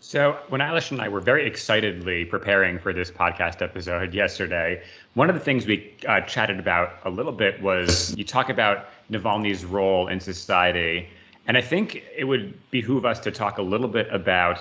So, 0.00 0.36
when 0.48 0.60
Eilish 0.60 0.90
and 0.90 1.00
I 1.00 1.08
were 1.08 1.20
very 1.20 1.46
excitedly 1.46 2.24
preparing 2.24 2.78
for 2.78 2.92
this 2.92 3.10
podcast 3.10 3.62
episode 3.62 4.12
yesterday, 4.12 4.82
one 5.14 5.30
of 5.30 5.34
the 5.34 5.40
things 5.40 5.66
we 5.66 5.94
uh, 6.08 6.22
chatted 6.22 6.58
about 6.58 6.94
a 7.04 7.10
little 7.10 7.32
bit 7.32 7.62
was 7.62 8.16
you 8.16 8.24
talk 8.24 8.48
about 8.48 8.88
Navalny's 9.10 9.64
role 9.64 10.08
in 10.08 10.18
society. 10.18 11.08
And 11.46 11.56
I 11.56 11.60
think 11.60 12.02
it 12.16 12.24
would 12.24 12.58
behoove 12.70 13.04
us 13.04 13.20
to 13.20 13.30
talk 13.30 13.58
a 13.58 13.62
little 13.62 13.88
bit 13.88 14.08
about 14.12 14.60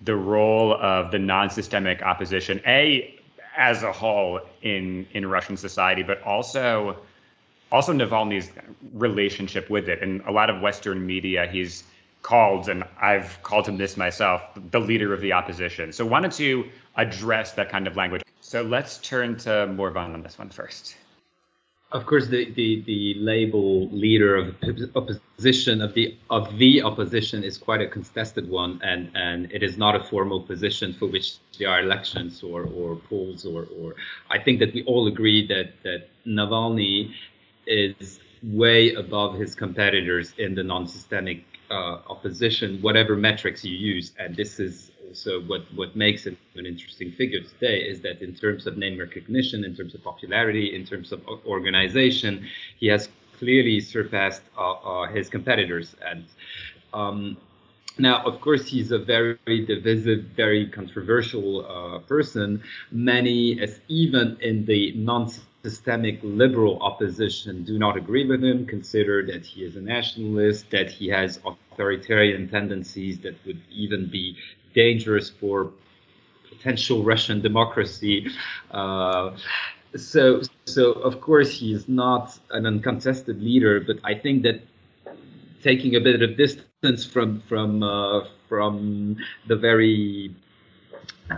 the 0.00 0.16
role 0.16 0.74
of 0.74 1.10
the 1.10 1.18
non 1.18 1.50
systemic 1.50 2.02
opposition, 2.02 2.60
A, 2.66 3.18
as 3.56 3.82
a 3.82 3.92
whole 3.92 4.40
in, 4.62 5.06
in 5.12 5.26
Russian 5.26 5.56
society, 5.56 6.02
but 6.02 6.22
also 6.22 6.96
also 7.72 7.92
Navalny's 7.92 8.50
relationship 8.94 9.70
with 9.70 9.88
it. 9.88 10.02
And 10.02 10.22
a 10.26 10.32
lot 10.32 10.50
of 10.50 10.60
Western 10.60 11.06
media, 11.06 11.46
he's 11.46 11.84
called, 12.22 12.68
and 12.68 12.84
I've 13.00 13.40
called 13.42 13.68
him 13.68 13.76
this 13.76 13.96
myself, 13.96 14.42
the 14.70 14.80
leader 14.80 15.14
of 15.14 15.20
the 15.20 15.32
opposition. 15.32 15.92
So 15.92 16.04
wanted 16.04 16.32
to 16.32 16.68
address 16.96 17.52
that 17.52 17.70
kind 17.70 17.86
of 17.86 17.96
language. 17.96 18.22
So 18.40 18.62
let's 18.62 18.98
turn 18.98 19.36
to 19.38 19.66
Morvan 19.68 20.14
on 20.14 20.22
this 20.22 20.38
one 20.38 20.50
first. 20.50 20.96
Of 21.92 22.06
course, 22.06 22.28
the, 22.28 22.52
the, 22.52 22.82
the 22.82 23.14
label 23.14 23.88
leader 23.88 24.36
of 24.36 24.54
opposition 24.94 25.80
of 25.80 25.92
the 25.94 26.16
of 26.28 26.56
the 26.58 26.82
opposition 26.82 27.42
is 27.42 27.58
quite 27.58 27.80
a 27.80 27.86
contested 27.88 28.48
one, 28.48 28.80
and, 28.84 29.10
and 29.14 29.50
it 29.50 29.62
is 29.62 29.76
not 29.76 29.96
a 29.96 30.04
formal 30.04 30.40
position 30.40 30.92
for 30.92 31.06
which 31.06 31.38
there 31.58 31.68
are 31.68 31.80
elections 31.80 32.42
or, 32.44 32.62
or 32.64 32.96
polls 33.08 33.44
or, 33.44 33.66
or 33.80 33.96
I 34.30 34.38
think 34.38 34.60
that 34.60 34.72
we 34.72 34.84
all 34.84 35.08
agree 35.08 35.46
that 35.48 35.72
that 35.82 36.08
Navalny 36.26 37.12
is 37.66 38.20
way 38.42 38.94
above 38.94 39.34
his 39.34 39.54
competitors 39.54 40.32
in 40.38 40.54
the 40.54 40.62
non-systemic 40.62 41.44
uh, 41.70 41.98
opposition, 42.08 42.80
whatever 42.82 43.16
metrics 43.16 43.64
you 43.64 43.76
use, 43.76 44.12
and 44.18 44.36
this 44.36 44.60
is 44.60 44.89
so 45.12 45.40
what, 45.42 45.62
what 45.74 45.96
makes 45.96 46.26
him 46.26 46.36
an 46.56 46.66
interesting 46.66 47.12
figure 47.12 47.40
today 47.40 47.80
is 47.80 48.00
that 48.02 48.22
in 48.22 48.34
terms 48.34 48.66
of 48.66 48.76
name 48.76 48.98
recognition, 48.98 49.64
in 49.64 49.74
terms 49.74 49.94
of 49.94 50.02
popularity, 50.02 50.74
in 50.74 50.84
terms 50.84 51.12
of 51.12 51.20
organization, 51.46 52.46
he 52.78 52.86
has 52.86 53.08
clearly 53.38 53.80
surpassed 53.80 54.42
uh, 54.56 54.72
uh, 54.72 55.06
his 55.08 55.28
competitors. 55.28 55.96
And 56.06 56.24
um, 56.92 57.36
now, 57.98 58.22
of 58.24 58.40
course, 58.40 58.66
he's 58.66 58.92
a 58.92 58.98
very 58.98 59.66
divisive, 59.66 60.24
very 60.36 60.68
controversial 60.68 61.66
uh, 61.66 61.98
person. 62.00 62.62
Many, 62.90 63.60
as 63.60 63.80
even 63.88 64.36
in 64.40 64.64
the 64.64 64.92
non 64.92 65.30
systemic 65.62 66.18
liberal 66.22 66.80
opposition, 66.82 67.64
do 67.64 67.78
not 67.78 67.96
agree 67.96 68.26
with 68.26 68.42
him, 68.42 68.66
consider 68.66 69.26
that 69.26 69.44
he 69.44 69.64
is 69.64 69.76
a 69.76 69.80
nationalist, 69.80 70.70
that 70.70 70.90
he 70.90 71.08
has 71.08 71.40
authoritarian 71.44 72.48
tendencies 72.48 73.18
that 73.20 73.34
would 73.44 73.60
even 73.70 74.08
be 74.08 74.36
dangerous 74.74 75.30
for 75.30 75.72
potential 76.48 77.02
Russian 77.02 77.40
democracy. 77.40 78.28
Uh, 78.70 79.36
so, 79.96 80.42
so 80.66 80.92
of 80.92 81.20
course 81.20 81.50
he 81.50 81.72
is 81.72 81.88
not 81.88 82.38
an 82.50 82.66
uncontested 82.66 83.42
leader, 83.42 83.80
but 83.80 83.96
I 84.04 84.14
think 84.14 84.42
that 84.42 84.62
taking 85.62 85.96
a 85.96 86.00
bit 86.00 86.22
of 86.22 86.36
distance 86.36 87.04
from 87.04 87.40
from 87.40 87.82
uh, 87.82 88.24
from 88.48 89.16
the 89.46 89.56
very 89.56 90.34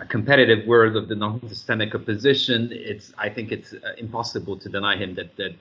competitive 0.08 0.66
world 0.66 0.96
of 0.96 1.08
the 1.08 1.14
non-systemic 1.14 1.94
opposition, 1.94 2.70
it's 2.72 3.12
I 3.18 3.28
think 3.28 3.52
it's 3.52 3.72
uh, 3.72 3.94
impossible 3.98 4.56
to 4.58 4.68
deny 4.68 4.96
him 4.96 5.14
that 5.14 5.36
that 5.36 5.54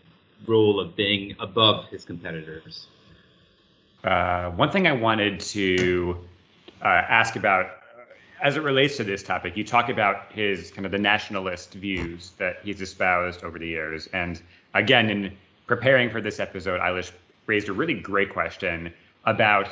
role 0.47 0.79
of 0.79 0.95
being 0.95 1.35
above 1.39 1.87
his 1.89 2.03
competitors. 2.03 2.87
Uh, 4.03 4.49
one 4.51 4.71
thing 4.71 4.87
I 4.87 4.93
wanted 4.93 5.39
to 5.39 6.17
uh, 6.81 6.87
ask 6.87 7.35
about 7.35 7.65
uh, 7.65 8.03
as 8.41 8.57
it 8.57 8.63
relates 8.63 8.97
to 8.97 9.03
this 9.03 9.23
topic. 9.23 9.55
You 9.55 9.63
talk 9.63 9.89
about 9.89 10.31
his 10.31 10.71
kind 10.71 10.85
of 10.85 10.91
the 10.91 10.99
nationalist 10.99 11.73
views 11.73 12.31
that 12.37 12.57
he's 12.63 12.81
espoused 12.81 13.43
over 13.43 13.59
the 13.59 13.67
years. 13.67 14.07
And 14.13 14.41
again, 14.73 15.09
in 15.09 15.37
preparing 15.67 16.09
for 16.09 16.21
this 16.21 16.39
episode, 16.39 16.79
Eilish 16.79 17.11
raised 17.47 17.69
a 17.69 17.73
really 17.73 17.93
great 17.93 18.31
question 18.31 18.93
about 19.25 19.67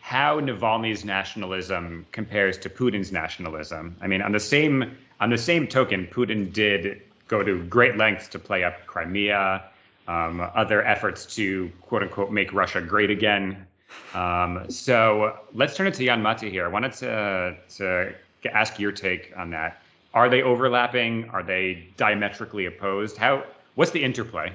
how 0.00 0.38
Navalny's 0.38 1.04
nationalism 1.04 2.06
compares 2.12 2.58
to 2.58 2.68
Putin's 2.68 3.10
nationalism. 3.10 3.96
I 4.02 4.06
mean, 4.06 4.20
on 4.20 4.32
the 4.32 4.40
same 4.40 4.96
on 5.20 5.30
the 5.30 5.38
same 5.38 5.66
token, 5.66 6.06
Putin 6.06 6.52
did 6.52 7.00
go 7.28 7.42
to 7.42 7.64
great 7.64 7.96
lengths 7.96 8.28
to 8.28 8.38
play 8.38 8.64
up 8.64 8.84
Crimea, 8.86 9.64
um, 10.08 10.40
other 10.54 10.84
efforts 10.84 11.24
to 11.36 11.70
quote 11.80 12.02
unquote 12.02 12.30
make 12.30 12.52
Russia 12.52 12.80
great 12.80 13.10
again. 13.10 13.66
Um, 14.14 14.70
so 14.70 15.36
let's 15.52 15.76
turn 15.76 15.86
it 15.86 15.94
to 15.94 16.04
Jan 16.04 16.22
Matti 16.22 16.50
here. 16.50 16.64
I 16.64 16.68
wanted 16.68 16.92
to, 16.94 17.56
to 17.76 18.14
ask 18.52 18.78
your 18.78 18.92
take 18.92 19.32
on 19.36 19.50
that. 19.50 19.82
Are 20.12 20.28
they 20.28 20.42
overlapping? 20.42 21.28
Are 21.30 21.42
they 21.42 21.88
diametrically 21.96 22.66
opposed? 22.66 23.16
How? 23.16 23.44
What's 23.74 23.90
the 23.90 24.04
interplay? 24.04 24.52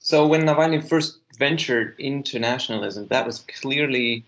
So 0.00 0.26
when 0.26 0.42
Navalny 0.42 0.86
first 0.86 1.18
ventured 1.38 1.94
into 1.98 2.38
nationalism, 2.38 3.06
that 3.08 3.24
was 3.24 3.44
clearly 3.60 4.24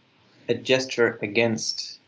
a 0.49 0.55
gesture 0.55 1.19
against 1.23 1.99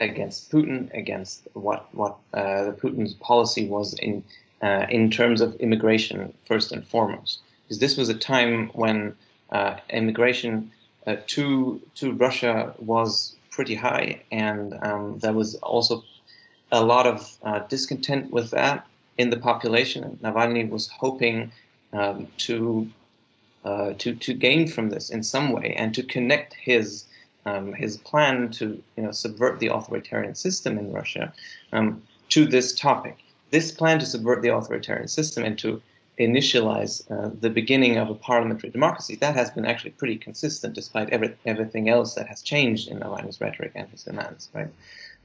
against 0.00 0.50
Putin, 0.52 0.92
against 0.92 1.48
what 1.54 1.92
what 1.94 2.16
uh, 2.34 2.64
the 2.64 2.72
Putin's 2.72 3.14
policy 3.14 3.66
was 3.66 3.94
in 3.94 4.22
uh, 4.62 4.86
in 4.90 5.10
terms 5.10 5.40
of 5.40 5.54
immigration 5.56 6.34
first 6.46 6.72
and 6.72 6.86
foremost, 6.86 7.40
because 7.64 7.78
this 7.78 7.96
was 7.96 8.08
a 8.08 8.14
time 8.14 8.68
when 8.74 9.14
uh, 9.50 9.76
immigration 9.90 10.70
to 11.16 11.80
to 11.96 12.12
Russia 12.12 12.74
was 12.78 13.36
pretty 13.50 13.74
high, 13.74 14.22
and 14.30 14.74
um, 14.82 15.18
there 15.18 15.32
was 15.32 15.54
also 15.56 16.04
a 16.70 16.84
lot 16.84 17.06
of 17.06 17.36
uh, 17.42 17.60
discontent 17.68 18.30
with 18.30 18.50
that 18.50 18.86
in 19.16 19.30
the 19.30 19.36
population. 19.36 20.04
And 20.04 20.20
Navalny 20.20 20.68
was 20.68 20.88
hoping 20.88 21.50
um, 21.92 22.28
to 22.38 22.88
uh, 23.64 23.94
to 23.98 24.14
to 24.14 24.34
gain 24.34 24.68
from 24.68 24.90
this 24.90 25.10
in 25.10 25.22
some 25.22 25.52
way 25.52 25.74
and 25.76 25.94
to 25.94 26.02
connect 26.02 26.54
his 26.54 27.04
um, 27.46 27.72
his 27.72 27.96
plan 27.96 28.50
to 28.50 28.82
you 28.96 29.02
know 29.02 29.12
subvert 29.12 29.58
the 29.58 29.68
authoritarian 29.68 30.34
system 30.34 30.78
in 30.78 30.92
Russia 30.92 31.32
um, 31.72 32.02
to 32.28 32.46
this 32.46 32.74
topic. 32.74 33.16
This 33.50 33.72
plan 33.72 33.98
to 33.98 34.06
subvert 34.06 34.42
the 34.42 34.54
authoritarian 34.54 35.08
system 35.08 35.44
and 35.44 35.58
to 35.58 35.80
initialize 36.18 37.10
uh, 37.10 37.30
the 37.40 37.50
beginning 37.50 37.96
of 37.96 38.10
a 38.10 38.14
parliamentary 38.14 38.70
democracy. 38.70 39.16
That 39.16 39.34
has 39.34 39.50
been 39.50 39.64
actually 39.64 39.92
pretty 39.92 40.16
consistent, 40.16 40.74
despite 40.74 41.10
every, 41.10 41.36
everything 41.46 41.88
else 41.88 42.14
that 42.14 42.26
has 42.26 42.42
changed 42.42 42.88
in 42.88 43.00
Navalny's 43.00 43.40
rhetoric 43.40 43.72
and 43.74 43.88
his 43.90 44.04
demands. 44.04 44.48
Right. 44.52 44.68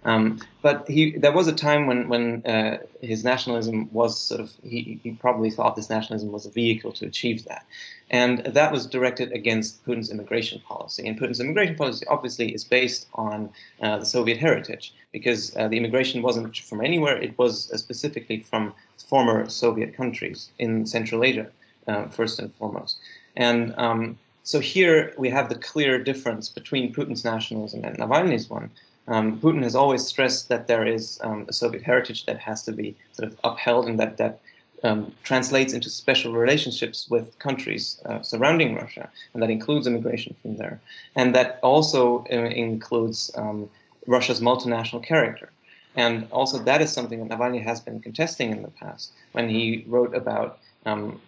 Um, 0.05 0.39
but 0.61 0.85
he, 0.89 1.17
there 1.17 1.31
was 1.31 1.47
a 1.47 1.53
time 1.53 1.87
when, 1.87 2.09
when 2.09 2.45
uh, 2.45 2.79
his 3.01 3.23
nationalism 3.23 3.89
was 3.93 4.19
sort 4.19 4.41
of, 4.41 4.51
he, 4.61 4.99
he 5.01 5.11
probably 5.11 5.49
thought 5.49 5.77
this 5.77 5.89
nationalism 5.89 6.31
was 6.31 6.45
a 6.45 6.49
vehicle 6.49 6.91
to 6.93 7.05
achieve 7.05 7.45
that. 7.45 7.65
And 8.09 8.39
that 8.39 8.71
was 8.71 8.85
directed 8.85 9.31
against 9.31 9.83
Putin's 9.85 10.11
immigration 10.11 10.61
policy. 10.67 11.07
And 11.07 11.17
Putin's 11.17 11.39
immigration 11.39 11.75
policy 11.75 12.05
obviously 12.07 12.53
is 12.53 12.65
based 12.65 13.07
on 13.15 13.49
uh, 13.81 13.99
the 13.99 14.05
Soviet 14.05 14.37
heritage, 14.37 14.93
because 15.13 15.55
uh, 15.55 15.69
the 15.69 15.77
immigration 15.77 16.21
wasn't 16.21 16.57
from 16.57 16.81
anywhere, 16.83 17.17
it 17.17 17.37
was 17.37 17.71
uh, 17.71 17.77
specifically 17.77 18.41
from 18.41 18.73
former 18.97 19.49
Soviet 19.49 19.95
countries 19.95 20.49
in 20.59 20.85
Central 20.85 21.23
Asia, 21.23 21.47
uh, 21.87 22.05
first 22.07 22.39
and 22.39 22.53
foremost. 22.55 22.97
And 23.35 23.73
um, 23.77 24.17
so 24.43 24.59
here 24.59 25.13
we 25.17 25.29
have 25.29 25.49
the 25.49 25.55
clear 25.55 25.97
difference 26.03 26.49
between 26.49 26.93
Putin's 26.93 27.23
nationalism 27.23 27.83
and 27.83 27.97
Navalny's 27.97 28.49
one. 28.49 28.69
Um, 29.07 29.39
Putin 29.39 29.63
has 29.63 29.75
always 29.75 30.05
stressed 30.05 30.49
that 30.49 30.67
there 30.67 30.85
is 30.85 31.19
um, 31.23 31.45
a 31.49 31.53
Soviet 31.53 31.83
heritage 31.83 32.25
that 32.25 32.39
has 32.39 32.63
to 32.63 32.71
be 32.71 32.95
sort 33.11 33.29
of 33.29 33.37
upheld 33.43 33.87
and 33.87 33.99
that 33.99 34.17
that 34.17 34.39
um, 34.83 35.13
translates 35.23 35.73
into 35.73 35.89
special 35.89 36.33
relationships 36.33 37.09
with 37.09 37.37
countries 37.39 38.01
uh, 38.05 38.21
surrounding 38.21 38.75
Russia, 38.75 39.09
and 39.33 39.41
that 39.41 39.49
includes 39.49 39.87
immigration 39.87 40.35
from 40.41 40.57
there, 40.57 40.79
and 41.15 41.33
that 41.35 41.59
also 41.63 42.25
uh, 42.31 42.35
includes 42.35 43.31
um, 43.35 43.69
Russia's 44.07 44.41
multinational 44.41 45.01
character. 45.01 45.49
And 45.95 46.27
also, 46.31 46.57
that 46.59 46.81
is 46.81 46.91
something 46.91 47.27
that 47.27 47.37
Navalny 47.37 47.63
has 47.63 47.79
been 47.79 47.99
contesting 47.99 48.51
in 48.51 48.63
the 48.63 48.69
past 48.69 49.11
when 49.33 49.47
he 49.49 49.85
wrote 49.87 50.15
about 50.15 50.59
um, 50.85 51.21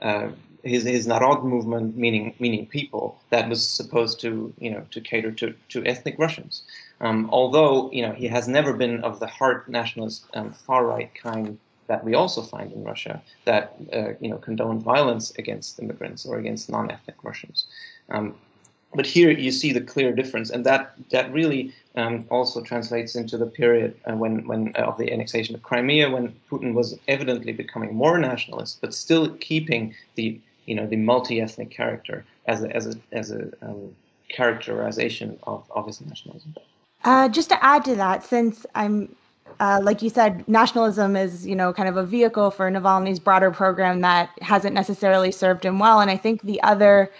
uh, 0.00 0.28
his 0.64 0.84
his 0.84 1.06
Narod 1.06 1.44
movement, 1.44 1.96
meaning 1.96 2.34
meaning 2.38 2.66
people, 2.66 3.20
that 3.30 3.48
was 3.48 3.66
supposed 3.68 4.20
to 4.20 4.52
you 4.58 4.70
know 4.70 4.84
to 4.90 5.00
cater 5.00 5.30
to, 5.32 5.54
to 5.68 5.84
ethnic 5.84 6.16
Russians. 6.18 6.62
Um, 7.00 7.28
although 7.32 7.90
you 7.92 8.02
know 8.02 8.12
he 8.12 8.26
has 8.28 8.48
never 8.48 8.72
been 8.72 9.02
of 9.04 9.20
the 9.20 9.26
hard 9.26 9.68
nationalist 9.68 10.24
um, 10.34 10.52
far 10.52 10.86
right 10.86 11.14
kind 11.14 11.58
that 11.86 12.04
we 12.04 12.14
also 12.14 12.42
find 12.42 12.70
in 12.72 12.84
Russia 12.84 13.22
that 13.44 13.74
uh, 13.92 14.10
you 14.20 14.30
know 14.30 14.38
condone 14.38 14.80
violence 14.80 15.32
against 15.38 15.80
immigrants 15.80 16.24
or 16.26 16.38
against 16.38 16.70
non-ethnic 16.70 17.16
Russians. 17.22 17.66
Um, 18.10 18.34
but 18.94 19.06
here 19.06 19.30
you 19.30 19.52
see 19.52 19.72
the 19.72 19.80
clear 19.80 20.12
difference, 20.14 20.50
and 20.50 20.64
that 20.64 20.94
that 21.10 21.32
really 21.32 21.74
um, 21.98 22.24
also 22.30 22.60
translates 22.62 23.16
into 23.16 23.36
the 23.36 23.46
period 23.46 23.96
uh, 24.06 24.14
when 24.14 24.46
when 24.46 24.72
uh, 24.76 24.82
of 24.82 24.98
the 24.98 25.12
annexation 25.12 25.54
of 25.54 25.62
Crimea, 25.62 26.10
when 26.10 26.34
Putin 26.50 26.72
was 26.72 26.98
evidently 27.08 27.52
becoming 27.52 27.94
more 27.94 28.18
nationalist, 28.18 28.80
but 28.80 28.94
still 28.94 29.30
keeping 29.36 29.94
the 30.14 30.40
you 30.66 30.74
know 30.74 30.86
the 30.86 30.96
multi-ethnic 30.96 31.70
character 31.70 32.24
as 32.46 32.62
a 32.62 32.74
as 32.74 32.86
a 32.86 32.94
as 33.12 33.30
a 33.32 33.50
um, 33.62 33.94
characterization 34.28 35.38
of, 35.44 35.64
of 35.74 35.86
his 35.86 36.00
nationalism. 36.00 36.54
Uh, 37.04 37.28
just 37.28 37.48
to 37.48 37.64
add 37.64 37.84
to 37.84 37.96
that, 37.96 38.24
since 38.24 38.64
I'm 38.74 39.14
uh, 39.60 39.80
like 39.82 40.02
you 40.02 40.10
said, 40.10 40.46
nationalism 40.48 41.16
is, 41.16 41.46
you 41.46 41.56
know, 41.56 41.72
kind 41.72 41.88
of 41.88 41.96
a 41.96 42.04
vehicle 42.04 42.50
for 42.50 42.70
Navalny's 42.70 43.18
broader 43.18 43.50
program 43.50 44.02
that 44.02 44.30
hasn't 44.40 44.74
necessarily 44.74 45.32
served 45.32 45.64
him 45.64 45.78
well. 45.78 46.00
And 46.00 46.10
I 46.10 46.16
think 46.16 46.42
the 46.42 46.62
other 46.62 47.10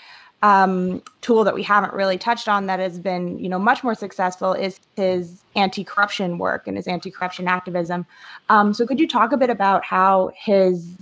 um, 0.42 1.03
tool 1.20 1.44
that 1.44 1.55
we 1.55 1.62
haven't 1.62 1.92
really 1.92 2.18
touched 2.18 2.48
on 2.48 2.66
that 2.66 2.79
has 2.79 2.98
been, 2.98 3.38
you 3.38 3.48
know, 3.48 3.59
much 3.59 3.83
more 3.83 3.94
successful 3.94 4.53
is 4.53 4.79
his 4.96 5.42
anti-corruption 5.57 6.38
work 6.38 6.68
and 6.68 6.77
his 6.77 6.87
anti-corruption 6.87 7.48
activism. 7.48 8.07
Um, 8.48 8.72
so, 8.72 8.87
could 8.87 9.01
you 9.01 9.09
talk 9.09 9.33
a 9.33 9.37
bit 9.37 9.51
about 9.51 9.85
how 9.85 10.31
his 10.37 10.96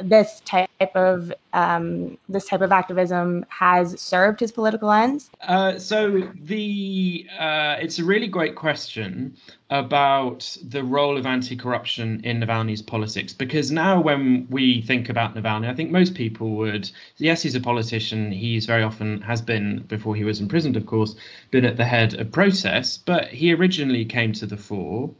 this 0.00 0.40
type 0.44 0.68
of 0.94 1.32
um, 1.52 2.16
this 2.28 2.46
type 2.46 2.60
of 2.60 2.72
activism 2.72 3.44
has 3.48 4.00
served 4.00 4.40
his 4.40 4.52
political 4.52 4.90
ends? 4.90 5.30
Uh, 5.42 5.78
so 5.78 6.28
the 6.34 7.26
uh, 7.38 7.76
it's 7.80 7.98
a 7.98 8.04
really 8.04 8.26
great 8.26 8.54
question 8.54 9.36
about 9.70 10.56
the 10.68 10.84
role 10.84 11.16
of 11.16 11.24
anti-corruption 11.24 12.20
in 12.24 12.40
Navalny's 12.40 12.82
politics 12.82 13.32
because 13.32 13.70
now 13.70 14.00
when 14.00 14.46
we 14.50 14.82
think 14.82 15.08
about 15.08 15.34
Navalny, 15.34 15.68
I 15.68 15.74
think 15.74 15.90
most 15.90 16.14
people 16.14 16.50
would 16.56 16.90
yes 17.18 17.42
he's 17.42 17.54
a 17.54 17.60
politician. 17.60 18.32
He's 18.32 18.66
very 18.66 18.82
often 18.82 19.20
has 19.22 19.40
been 19.40 19.84
before 19.88 20.14
he 20.14 20.24
was 20.24 20.40
imprisoned, 20.40 20.76
of 20.76 20.86
course, 20.86 21.14
been 21.50 21.64
at 21.64 21.76
the 21.76 21.84
head 21.84 22.14
of 22.14 22.32
protests, 22.32 22.98
but 22.98 23.28
he 23.28 23.52
originally 23.52 24.04
came 24.04 24.32
to 24.34 24.46
the 24.46 24.56
fore 24.56 25.10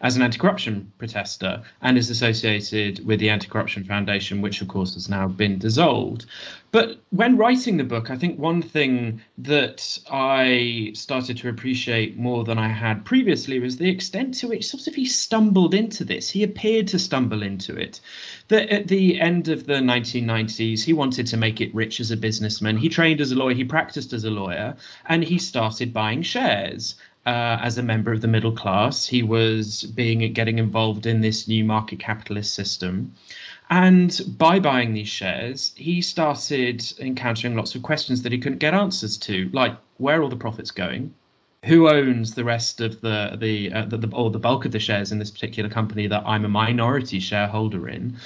as 0.00 0.16
an 0.16 0.22
anti-corruption 0.22 0.90
protester 0.98 1.62
and 1.82 1.98
is 1.98 2.10
associated 2.10 3.04
with 3.04 3.20
the 3.20 3.28
Anti-Corruption 3.28 3.84
Foundation, 3.84 4.40
which 4.40 4.62
of 4.62 4.68
course 4.68 4.94
has 4.94 5.08
now 5.08 5.28
been 5.28 5.58
dissolved. 5.58 6.26
But 6.72 7.00
when 7.10 7.36
writing 7.36 7.76
the 7.76 7.84
book, 7.84 8.10
I 8.10 8.16
think 8.16 8.38
one 8.38 8.62
thing 8.62 9.20
that 9.38 9.98
I 10.10 10.92
started 10.94 11.36
to 11.38 11.48
appreciate 11.48 12.16
more 12.16 12.44
than 12.44 12.58
I 12.58 12.68
had 12.68 13.04
previously 13.04 13.58
was 13.58 13.76
the 13.76 13.90
extent 13.90 14.34
to 14.34 14.48
which 14.48 14.68
sort 14.68 14.86
of 14.86 14.94
he 14.94 15.04
stumbled 15.04 15.74
into 15.74 16.04
this. 16.04 16.30
He 16.30 16.44
appeared 16.44 16.86
to 16.88 16.98
stumble 16.98 17.42
into 17.42 17.76
it. 17.76 18.00
That 18.48 18.68
at 18.70 18.86
the 18.86 19.20
end 19.20 19.48
of 19.48 19.66
the 19.66 19.74
1990s, 19.74 20.84
he 20.84 20.92
wanted 20.92 21.26
to 21.26 21.36
make 21.36 21.60
it 21.60 21.74
rich 21.74 21.98
as 21.98 22.12
a 22.12 22.16
businessman. 22.16 22.76
He 22.76 22.88
trained 22.88 23.20
as 23.20 23.32
a 23.32 23.36
lawyer, 23.36 23.54
he 23.54 23.64
practiced 23.64 24.12
as 24.12 24.24
a 24.24 24.30
lawyer, 24.30 24.76
and 25.06 25.24
he 25.24 25.38
started 25.38 25.92
buying 25.92 26.22
shares 26.22 26.94
uh, 27.26 27.58
as 27.60 27.78
a 27.78 27.82
member 27.82 28.12
of 28.12 28.20
the 28.20 28.28
middle 28.28 28.52
class. 28.52 29.06
He 29.06 29.22
was 29.22 29.82
being 29.94 30.32
getting 30.32 30.58
involved 30.58 31.06
in 31.06 31.20
this 31.20 31.46
new 31.46 31.64
market 31.64 31.98
capitalist 31.98 32.54
system. 32.54 33.14
And 33.68 34.20
by 34.36 34.58
buying 34.58 34.94
these 34.94 35.08
shares, 35.08 35.72
he 35.76 36.02
started 36.02 36.82
encountering 36.98 37.54
lots 37.54 37.74
of 37.74 37.82
questions 37.82 38.22
that 38.22 38.32
he 38.32 38.38
couldn't 38.38 38.58
get 38.58 38.74
answers 38.74 39.16
to, 39.18 39.48
like 39.52 39.76
where 39.98 40.18
are 40.18 40.22
all 40.22 40.28
the 40.28 40.36
profits 40.36 40.70
going? 40.70 41.14
Who 41.66 41.90
owns 41.90 42.34
the 42.34 42.44
rest 42.44 42.80
of 42.80 43.02
the 43.02 43.36
the, 43.38 43.70
uh, 43.70 43.84
the, 43.84 43.98
the 43.98 44.16
or 44.16 44.30
the 44.30 44.38
bulk 44.38 44.64
of 44.64 44.72
the 44.72 44.78
shares 44.78 45.12
in 45.12 45.18
this 45.18 45.30
particular 45.30 45.68
company 45.68 46.06
that 46.06 46.22
I'm 46.24 46.46
a 46.46 46.48
minority 46.48 47.20
shareholder 47.20 47.86
in, 47.86 48.16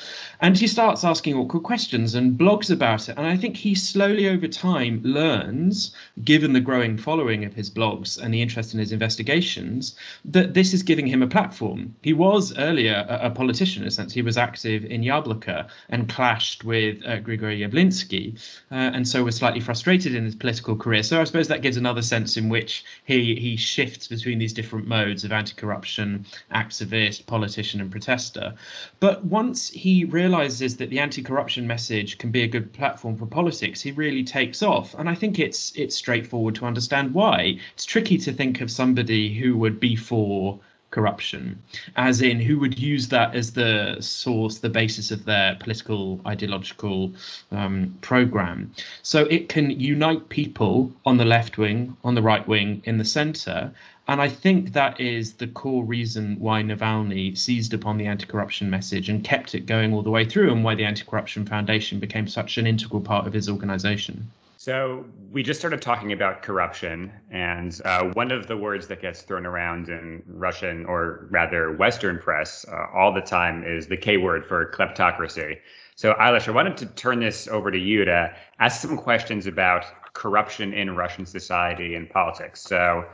and 0.41 0.57
he 0.57 0.69
starts 0.69 1.03
asking 1.03 1.35
awkward 1.35 1.65
questions 1.65 2.15
and 2.15 2.39
blogs 2.39 2.71
about 2.71 3.09
it. 3.09 3.19
And 3.19 3.27
I 3.27 3.37
think 3.37 3.57
he 3.57 3.75
slowly 3.75 4.29
over 4.29 4.47
time 4.47 5.01
learns, 5.03 5.93
given 6.23 6.53
the 6.53 6.61
growing 6.61 6.97
following 6.97 7.45
of 7.45 7.53
his 7.53 7.69
blogs 7.69 8.23
and 8.23 8.33
the 8.33 8.41
interest 8.41 8.73
in 8.73 8.79
his 8.79 8.93
investigations, 8.93 9.97
that 10.25 10.55
this 10.55 10.73
is 10.73 10.85
giving 10.85 11.07
him 11.09 11.21
a 11.21 11.27
platform. 11.27 11.93
He 12.03 12.13
was 12.13 12.57
earlier 12.57 13.05
a, 13.09 13.27
a 13.27 13.31
politician, 13.31 13.83
in 13.83 13.89
a 13.89 13.91
sense. 13.91 14.13
He 14.13 14.23
was 14.23 14.39
active 14.39 14.85
in 14.85 15.03
Yabloko 15.03 15.67
and 15.89 16.09
clashed 16.09 16.63
with 16.63 17.05
uh, 17.05 17.19
Grigory 17.19 17.59
Yavlinsky, 17.59 18.39
uh, 18.71 18.95
and 18.95 19.09
so 19.09 19.25
was 19.25 19.35
slightly 19.35 19.61
frustrated 19.61 20.15
in 20.15 20.25
his 20.25 20.37
political 20.37 20.77
career. 20.77 21.03
So 21.03 21.21
I 21.21 21.25
suppose 21.25 21.49
that 21.49 21.63
gives 21.63 21.77
another 21.77 22.03
sense 22.03 22.37
in 22.37 22.49
which 22.49 22.85
he 23.05 23.24
he 23.25 23.57
shifts 23.57 24.09
between 24.09 24.39
these 24.39 24.53
different 24.53 24.87
modes 24.87 25.25
of 25.25 25.33
anti-corruption, 25.33 26.27
activist, 26.53 27.27
politician, 27.27 27.81
and 27.81 27.91
protester. 27.91 28.55
But 29.01 29.25
once 29.25 29.71
he 29.71 30.05
realizes 30.05 30.77
that 30.79 30.91
the 30.91 30.99
anti-corruption 30.99 31.67
message 31.67 32.19
can 32.19 32.31
be 32.31 32.43
a 32.43 32.49
good 32.49 32.73
platform 32.73 33.17
for 33.17 33.27
politics, 33.27 33.81
he 33.81 33.93
really 33.93 34.25
takes 34.25 34.63
off. 34.63 34.95
And 34.99 35.09
I 35.09 35.15
think 35.15 35.39
it's 35.39 35.73
it's 35.77 35.97
straightforward 35.97 36.55
to 36.57 36.67
understand 36.67 37.15
why. 37.15 37.59
It's 37.75 37.85
tricky 37.85 38.19
to 38.19 38.33
think 38.33 38.61
of 38.61 38.71
somebody 38.71 39.33
who 39.33 39.57
would 39.57 39.79
be 39.79 39.97
for 39.97 40.59
corruption, 40.95 41.61
as 41.97 42.23
in 42.23 42.39
who 42.41 42.59
would 42.61 42.79
use 42.79 43.09
that 43.09 43.35
as 43.35 43.53
the 43.53 43.97
source, 44.01 44.59
the 44.59 44.69
basis 44.69 45.11
of 45.11 45.25
their 45.25 45.57
political 45.57 46.21
ideological 46.25 47.13
um, 47.51 47.77
program. 48.01 48.71
So 49.03 49.25
it 49.37 49.49
can 49.49 49.67
unite 49.71 50.29
people 50.29 50.93
on 51.05 51.17
the 51.17 51.25
left 51.25 51.59
wing, 51.59 51.97
on 52.05 52.15
the 52.15 52.23
right 52.23 52.47
wing, 52.47 52.81
in 52.85 52.99
the 52.99 53.05
center. 53.05 53.73
And 54.07 54.21
I 54.21 54.29
think 54.29 54.73
that 54.75 55.01
is 55.01 55.33
the 55.33 55.49
core 55.49 55.85
reason 55.85 56.37
why 56.39 56.63
Navalny 56.63 57.37
seized 57.37 57.75
upon 57.75 57.99
the 57.99 58.07
anti 58.07 58.27
corruption 58.27 58.71
message 58.71 59.09
and 59.09 59.25
kept 59.25 59.55
it 59.55 59.67
going 59.67 59.93
all 59.93 60.03
the 60.03 60.17
way 60.17 60.25
through, 60.25 60.53
and 60.53 60.63
why 60.63 60.75
the 60.77 60.85
Anti 60.85 61.05
Corruption 61.05 61.45
Foundation 61.47 61.99
became 61.99 62.29
such 62.29 62.59
an 62.59 62.67
integral 62.67 63.01
part 63.01 63.27
of 63.27 63.33
his 63.33 63.49
organization. 63.49 64.31
So 64.65 65.05
we 65.31 65.43
just 65.43 65.61
started 65.61 65.83
talking 65.83 66.13
about 66.13 66.41
corruption, 66.41 67.13
and 67.31 67.79
uh, 67.85 68.05
one 68.15 68.33
of 68.33 68.47
the 68.47 68.57
words 68.57 68.87
that 68.87 69.03
gets 69.03 69.21
thrown 69.21 69.45
around 69.45 69.91
in 69.91 70.23
Russian, 70.27 70.87
or 70.87 71.27
rather 71.31 71.77
Western 71.77 72.19
press, 72.19 72.65
uh, 72.73 72.87
all 72.95 73.13
the 73.13 73.21
time 73.21 73.63
is 73.63 73.89
the 73.89 73.99
K 73.99 74.17
word 74.17 74.47
for 74.47 74.73
kleptocracy. 74.73 75.59
So 75.97 76.15
Eilish, 76.15 76.49
I 76.49 76.53
wanted 76.53 76.79
to 76.79 76.87
turn 76.87 77.21
this 77.21 77.47
over 77.47 77.71
to 77.71 77.77
you 77.77 78.07
to 78.07 78.35
ask 78.59 78.81
some 78.81 78.97
questions 78.97 79.47
about 79.47 79.85
corruption 80.15 80.73
in 80.73 80.97
Russian 80.97 81.27
society 81.27 81.95
and 81.95 82.09
politics. 82.09 82.63
So, 82.63 83.05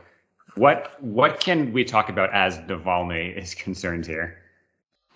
what 0.54 1.02
what 1.02 1.40
can 1.40 1.72
we 1.72 1.82
talk 1.82 2.08
about 2.10 2.32
as 2.32 2.58
Navalny 2.58 3.36
is 3.36 3.54
concerned 3.66 4.06
here? 4.06 4.38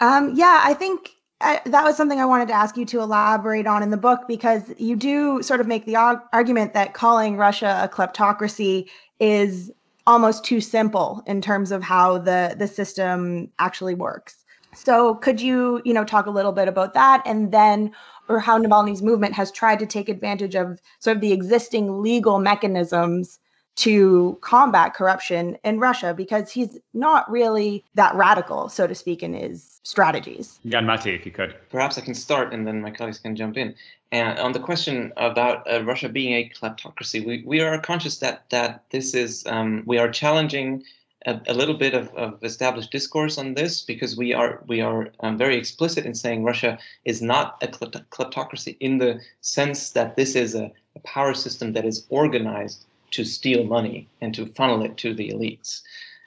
Um, 0.00 0.34
yeah, 0.34 0.62
I 0.64 0.74
think 0.74 1.12
I, 1.44 1.60
that 1.66 1.84
was 1.84 1.96
something 1.96 2.20
I 2.20 2.24
wanted 2.24 2.48
to 2.48 2.54
ask 2.54 2.76
you 2.76 2.86
to 2.86 3.00
elaborate 3.00 3.66
on 3.66 3.82
in 3.82 3.90
the 3.90 3.98
book 3.98 4.22
because 4.26 4.62
you 4.78 4.96
do 4.96 5.42
sort 5.42 5.60
of 5.60 5.66
make 5.66 5.84
the 5.84 5.96
argument 6.32 6.72
that 6.72 6.94
calling 6.94 7.36
Russia 7.36 7.80
a 7.82 7.88
kleptocracy 7.88 8.88
is 9.20 9.70
almost 10.06 10.44
too 10.44 10.60
simple 10.60 11.22
in 11.26 11.42
terms 11.42 11.70
of 11.70 11.82
how 11.82 12.18
the 12.18 12.56
the 12.58 12.66
system 12.66 13.50
actually 13.58 13.94
works. 13.94 14.44
So 14.74 15.16
could 15.16 15.40
you, 15.40 15.82
you 15.84 15.92
know, 15.92 16.04
talk 16.04 16.26
a 16.26 16.30
little 16.30 16.52
bit 16.52 16.66
about 16.66 16.94
that 16.94 17.22
and 17.26 17.52
then 17.52 17.92
or 18.28 18.40
how 18.40 18.58
Navalny's 18.58 19.02
movement 19.02 19.34
has 19.34 19.52
tried 19.52 19.78
to 19.80 19.86
take 19.86 20.08
advantage 20.08 20.54
of 20.54 20.80
sort 20.98 21.16
of 21.16 21.20
the 21.20 21.32
existing 21.32 22.02
legal 22.02 22.38
mechanisms 22.38 23.38
to 23.76 24.38
combat 24.40 24.94
corruption 24.94 25.58
in 25.62 25.78
Russia 25.78 26.14
because 26.14 26.50
he's 26.50 26.78
not 26.94 27.30
really 27.30 27.84
that 27.94 28.14
radical, 28.14 28.68
so 28.70 28.86
to 28.86 28.94
speak, 28.94 29.22
in 29.22 29.34
his 29.34 29.73
strategies. 29.84 30.58
Jan 30.66 30.86
Matti, 30.86 31.14
if 31.14 31.24
you 31.24 31.30
could. 31.30 31.54
Perhaps 31.70 31.96
I 31.98 32.00
can 32.00 32.14
start 32.14 32.52
and 32.52 32.66
then 32.66 32.80
my 32.80 32.90
colleagues 32.90 33.18
can 33.18 33.36
jump 33.36 33.56
in. 33.56 33.74
And 34.10 34.38
on 34.38 34.52
the 34.52 34.60
question 34.60 35.12
about 35.16 35.70
uh, 35.70 35.84
Russia 35.84 36.08
being 36.08 36.32
a 36.34 36.50
kleptocracy, 36.50 37.24
we, 37.24 37.42
we 37.46 37.60
are 37.60 37.78
conscious 37.80 38.18
that 38.18 38.48
that 38.50 38.84
this 38.90 39.14
is 39.14 39.44
um, 39.46 39.82
we 39.86 39.98
are 39.98 40.10
challenging 40.10 40.84
a, 41.26 41.40
a 41.46 41.54
little 41.54 41.74
bit 41.74 41.94
of, 41.94 42.08
of, 42.14 42.42
established 42.42 42.90
discourse 42.90 43.38
on 43.38 43.54
this 43.54 43.80
because 43.80 44.16
we 44.16 44.32
are 44.32 44.62
we 44.66 44.80
are 44.80 45.10
um, 45.20 45.36
very 45.36 45.56
explicit 45.56 46.06
in 46.06 46.14
saying 46.14 46.44
Russia 46.44 46.78
is 47.04 47.20
not 47.20 47.62
a 47.62 47.68
kleptocracy 47.68 48.76
in 48.80 48.98
the 48.98 49.20
sense 49.40 49.90
that 49.90 50.16
this 50.16 50.34
is 50.34 50.54
a, 50.54 50.70
a 50.96 51.00
power 51.00 51.34
system 51.34 51.72
that 51.72 51.84
is 51.84 52.06
organized 52.08 52.84
to 53.10 53.24
steal 53.24 53.64
money 53.64 54.08
and 54.20 54.34
to 54.34 54.46
funnel 54.46 54.82
it 54.82 54.96
to 54.96 55.14
the 55.14 55.30
elites. 55.30 55.82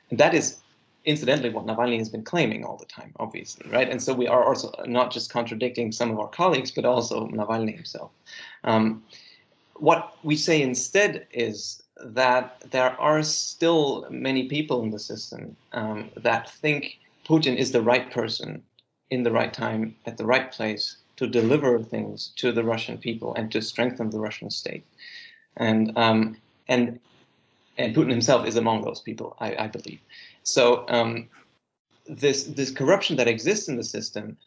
And 0.09 0.19
that 0.19 0.33
is 0.33 0.57
incidentally 1.07 1.49
what 1.49 1.65
Navalny 1.65 1.97
has 1.97 2.09
been 2.09 2.23
claiming 2.23 2.65
all 2.65 2.75
the 2.75 2.85
time, 2.85 3.13
obviously, 3.17 3.67
right? 3.71 3.89
And 3.89 4.03
so 4.03 4.13
we 4.13 4.27
are 4.27 4.43
also 4.43 4.71
not 4.85 5.09
just 5.09 5.31
contradicting 5.31 5.91
some 5.91 6.11
of 6.11 6.19
our 6.19 6.27
colleagues, 6.27 6.69
but 6.69 6.83
also 6.85 7.27
Navalny 7.27 7.73
himself. 7.73 8.11
Um, 8.65 9.03
what 9.75 10.17
we 10.23 10.35
say 10.35 10.61
instead 10.61 11.25
is 11.31 11.81
that 12.03 12.61
there 12.71 12.91
are 12.99 13.23
still 13.23 14.05
many 14.09 14.49
people 14.49 14.83
in 14.83 14.91
the 14.91 14.99
system 14.99 15.55
um, 15.71 16.11
that 16.17 16.51
think 16.51 16.99
Putin 17.25 17.55
is 17.55 17.71
the 17.71 17.81
right 17.81 18.11
person 18.11 18.61
in 19.09 19.23
the 19.23 19.31
right 19.31 19.53
time 19.53 19.95
at 20.05 20.17
the 20.17 20.25
right 20.25 20.51
place 20.51 20.97
to 21.15 21.25
deliver 21.25 21.79
things 21.79 22.33
to 22.35 22.51
the 22.51 22.63
Russian 22.63 22.97
people 22.97 23.33
and 23.35 23.49
to 23.53 23.61
strengthen 23.61 24.09
the 24.09 24.19
Russian 24.19 24.49
state. 24.51 24.83
And 25.55 25.97
um, 25.97 26.37
and 26.67 26.99
and 27.77 27.95
Putin 27.95 28.09
himself 28.09 28.45
is 28.45 28.55
among 28.55 28.81
those 28.81 28.99
people, 28.99 29.35
I, 29.39 29.55
I 29.55 29.67
believe. 29.67 29.99
So 30.47 30.85
um, 30.87 31.27
this 32.05 32.45
this 32.45 32.71
corruption 32.71 33.17
that 33.17 33.27
exists 33.27 33.67
in 33.67 33.75
the 33.75 33.83
system 33.83 34.37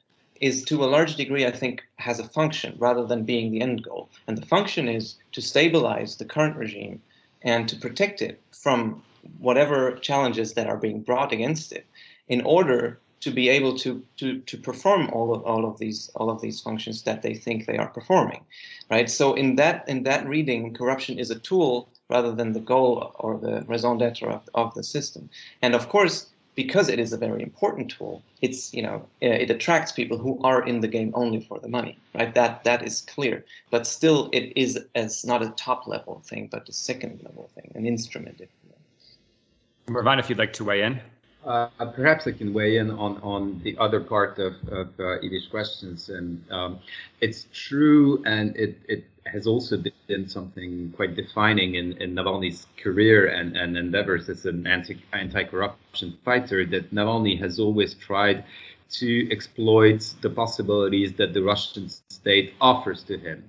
is 0.40 0.64
to 0.64 0.82
a 0.82 0.92
large 0.96 1.16
degree, 1.16 1.44
I 1.46 1.50
think, 1.50 1.82
has 1.96 2.18
a 2.18 2.28
function 2.28 2.74
rather 2.78 3.04
than 3.04 3.24
being 3.24 3.52
the 3.52 3.60
end 3.60 3.82
goal. 3.82 4.08
And 4.26 4.38
the 4.38 4.46
function 4.46 4.88
is 4.88 5.16
to 5.32 5.42
stabilize 5.42 6.16
the 6.16 6.24
current 6.24 6.56
regime 6.56 7.02
and 7.42 7.68
to 7.68 7.76
protect 7.76 8.22
it 8.22 8.40
from 8.50 9.02
whatever 9.38 9.96
challenges 9.96 10.54
that 10.54 10.66
are 10.66 10.78
being 10.78 11.02
brought 11.02 11.32
against 11.32 11.70
it 11.70 11.84
in 12.28 12.40
order 12.40 12.98
to 13.20 13.30
be 13.30 13.50
able 13.50 13.76
to 13.76 14.02
to 14.16 14.40
to 14.40 14.56
perform 14.56 15.10
all 15.10 15.34
of 15.34 15.42
all 15.42 15.66
of 15.66 15.78
these 15.78 16.10
all 16.14 16.30
of 16.30 16.40
these 16.40 16.62
functions 16.62 17.02
that 17.02 17.20
they 17.20 17.34
think 17.34 17.66
they 17.66 17.76
are 17.76 17.88
performing 17.88 18.42
right 18.90 19.10
so 19.10 19.34
in 19.34 19.56
that 19.56 19.86
in 19.86 20.04
that 20.04 20.26
reading 20.26 20.72
corruption 20.72 21.18
is 21.18 21.30
a 21.30 21.38
tool 21.40 21.90
rather 22.10 22.32
than 22.32 22.52
the 22.52 22.60
goal 22.60 23.14
or 23.18 23.38
the 23.38 23.64
raison 23.66 23.98
d'etre 23.98 24.28
of, 24.28 24.48
of 24.54 24.74
the 24.74 24.82
system. 24.82 25.30
And 25.62 25.74
of 25.74 25.88
course, 25.88 26.26
because 26.54 26.88
it 26.88 26.98
is 26.98 27.12
a 27.12 27.16
very 27.16 27.42
important 27.42 27.90
tool, 27.90 28.22
it's 28.42 28.74
you 28.74 28.82
know 28.82 29.06
it 29.20 29.50
attracts 29.50 29.92
people 29.92 30.18
who 30.18 30.38
are 30.42 30.62
in 30.62 30.80
the 30.80 30.88
game 30.88 31.10
only 31.14 31.40
for 31.40 31.58
the 31.58 31.68
money, 31.68 31.96
right? 32.14 32.34
That 32.34 32.64
that 32.64 32.84
is 32.84 33.02
clear. 33.02 33.44
But 33.70 33.86
still, 33.86 34.28
it 34.32 34.52
is 34.56 34.78
as 34.94 35.24
not 35.24 35.42
a 35.42 35.50
top 35.50 35.86
level 35.86 36.20
thing, 36.24 36.48
but 36.50 36.68
a 36.68 36.72
second 36.72 37.22
level 37.22 37.48
thing, 37.54 37.70
an 37.74 37.86
instrument. 37.86 38.40
If 38.40 38.48
you 38.62 38.70
know. 38.70 39.92
Morvan, 39.94 40.18
if 40.18 40.28
you'd 40.28 40.38
like 40.38 40.52
to 40.54 40.64
weigh 40.64 40.82
in. 40.82 41.00
Uh, 41.44 41.68
perhaps 41.96 42.26
I 42.26 42.32
can 42.32 42.52
weigh 42.52 42.76
in 42.76 42.90
on, 42.90 43.16
on 43.22 43.60
the 43.64 43.74
other 43.78 43.98
part 43.98 44.38
of, 44.38 44.52
of 44.68 44.88
uh, 45.00 45.22
Edith's 45.22 45.46
questions. 45.46 46.10
And 46.10 46.44
um, 46.50 46.80
it's 47.22 47.46
true, 47.54 48.22
and 48.26 48.54
it, 48.56 48.76
it 48.88 49.04
has 49.26 49.46
also 49.46 49.83
been 50.06 50.28
something 50.28 50.92
quite 50.96 51.14
defining 51.14 51.74
in, 51.74 51.92
in 52.00 52.14
Navalny's 52.14 52.66
career 52.83 53.28
and, 53.28 53.56
and 53.56 53.76
endeavors 53.76 54.28
as 54.28 54.46
an 54.46 54.66
anti, 54.66 55.02
anti-corruption 55.12 56.18
fighter 56.24 56.64
that 56.66 56.92
Navalny 56.94 57.38
has 57.38 57.59
always 57.61 57.94
tried 57.94 58.44
to 58.90 59.30
exploit 59.30 60.14
the 60.20 60.30
possibilities 60.30 61.12
that 61.12 61.33
the 61.33 61.42
Russian 61.42 61.88
state 61.88 62.54
offers 62.61 63.04
to 63.04 63.16
him. 63.16 63.44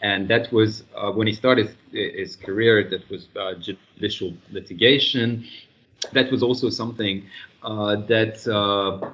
And 0.00 0.26
that 0.28 0.50
was 0.52 0.84
uh, 0.96 1.10
when 1.12 1.26
he 1.26 1.34
started 1.34 1.76
his 1.92 2.36
career, 2.36 2.88
that 2.88 3.08
was 3.10 3.28
uh, 3.36 3.54
judicial 3.54 4.32
litigation 4.50 5.46
that 6.12 6.30
was 6.30 6.42
also 6.42 6.70
something 6.70 7.24
uh, 7.62 7.96
that 8.06 8.46
uh, 8.46 9.10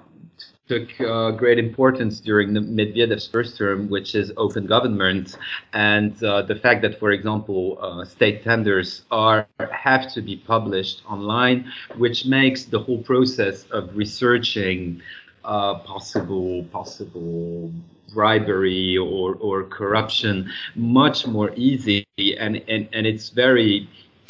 took 0.72 0.88
uh, 1.00 1.30
great 1.42 1.58
importance 1.58 2.14
during 2.20 2.54
the 2.54 2.60
Medvedev's 2.60 3.26
first 3.26 3.58
term, 3.58 3.88
which 3.94 4.14
is 4.14 4.32
open 4.36 4.66
government, 4.66 5.36
and 5.72 6.12
uh, 6.24 6.42
the 6.42 6.56
fact 6.64 6.82
that, 6.82 6.98
for 6.98 7.10
example, 7.10 7.78
uh, 7.80 8.04
state 8.04 8.42
tenders 8.42 9.02
are 9.10 9.46
have 9.70 10.04
to 10.14 10.20
be 10.22 10.36
published 10.36 11.02
online, 11.14 11.58
which 12.04 12.18
makes 12.38 12.60
the 12.64 12.78
whole 12.78 13.02
process 13.02 13.56
of 13.78 13.82
researching 14.02 15.02
uh, 15.44 15.74
possible 15.92 16.64
possible 16.72 17.70
bribery 18.14 18.96
or, 18.96 19.36
or 19.46 19.64
corruption 19.64 20.50
much 20.74 21.26
more 21.26 21.50
easy. 21.56 22.04
And, 22.18 22.62
and, 22.68 22.88
and 22.92 23.06
it's 23.06 23.30
very 23.30 23.88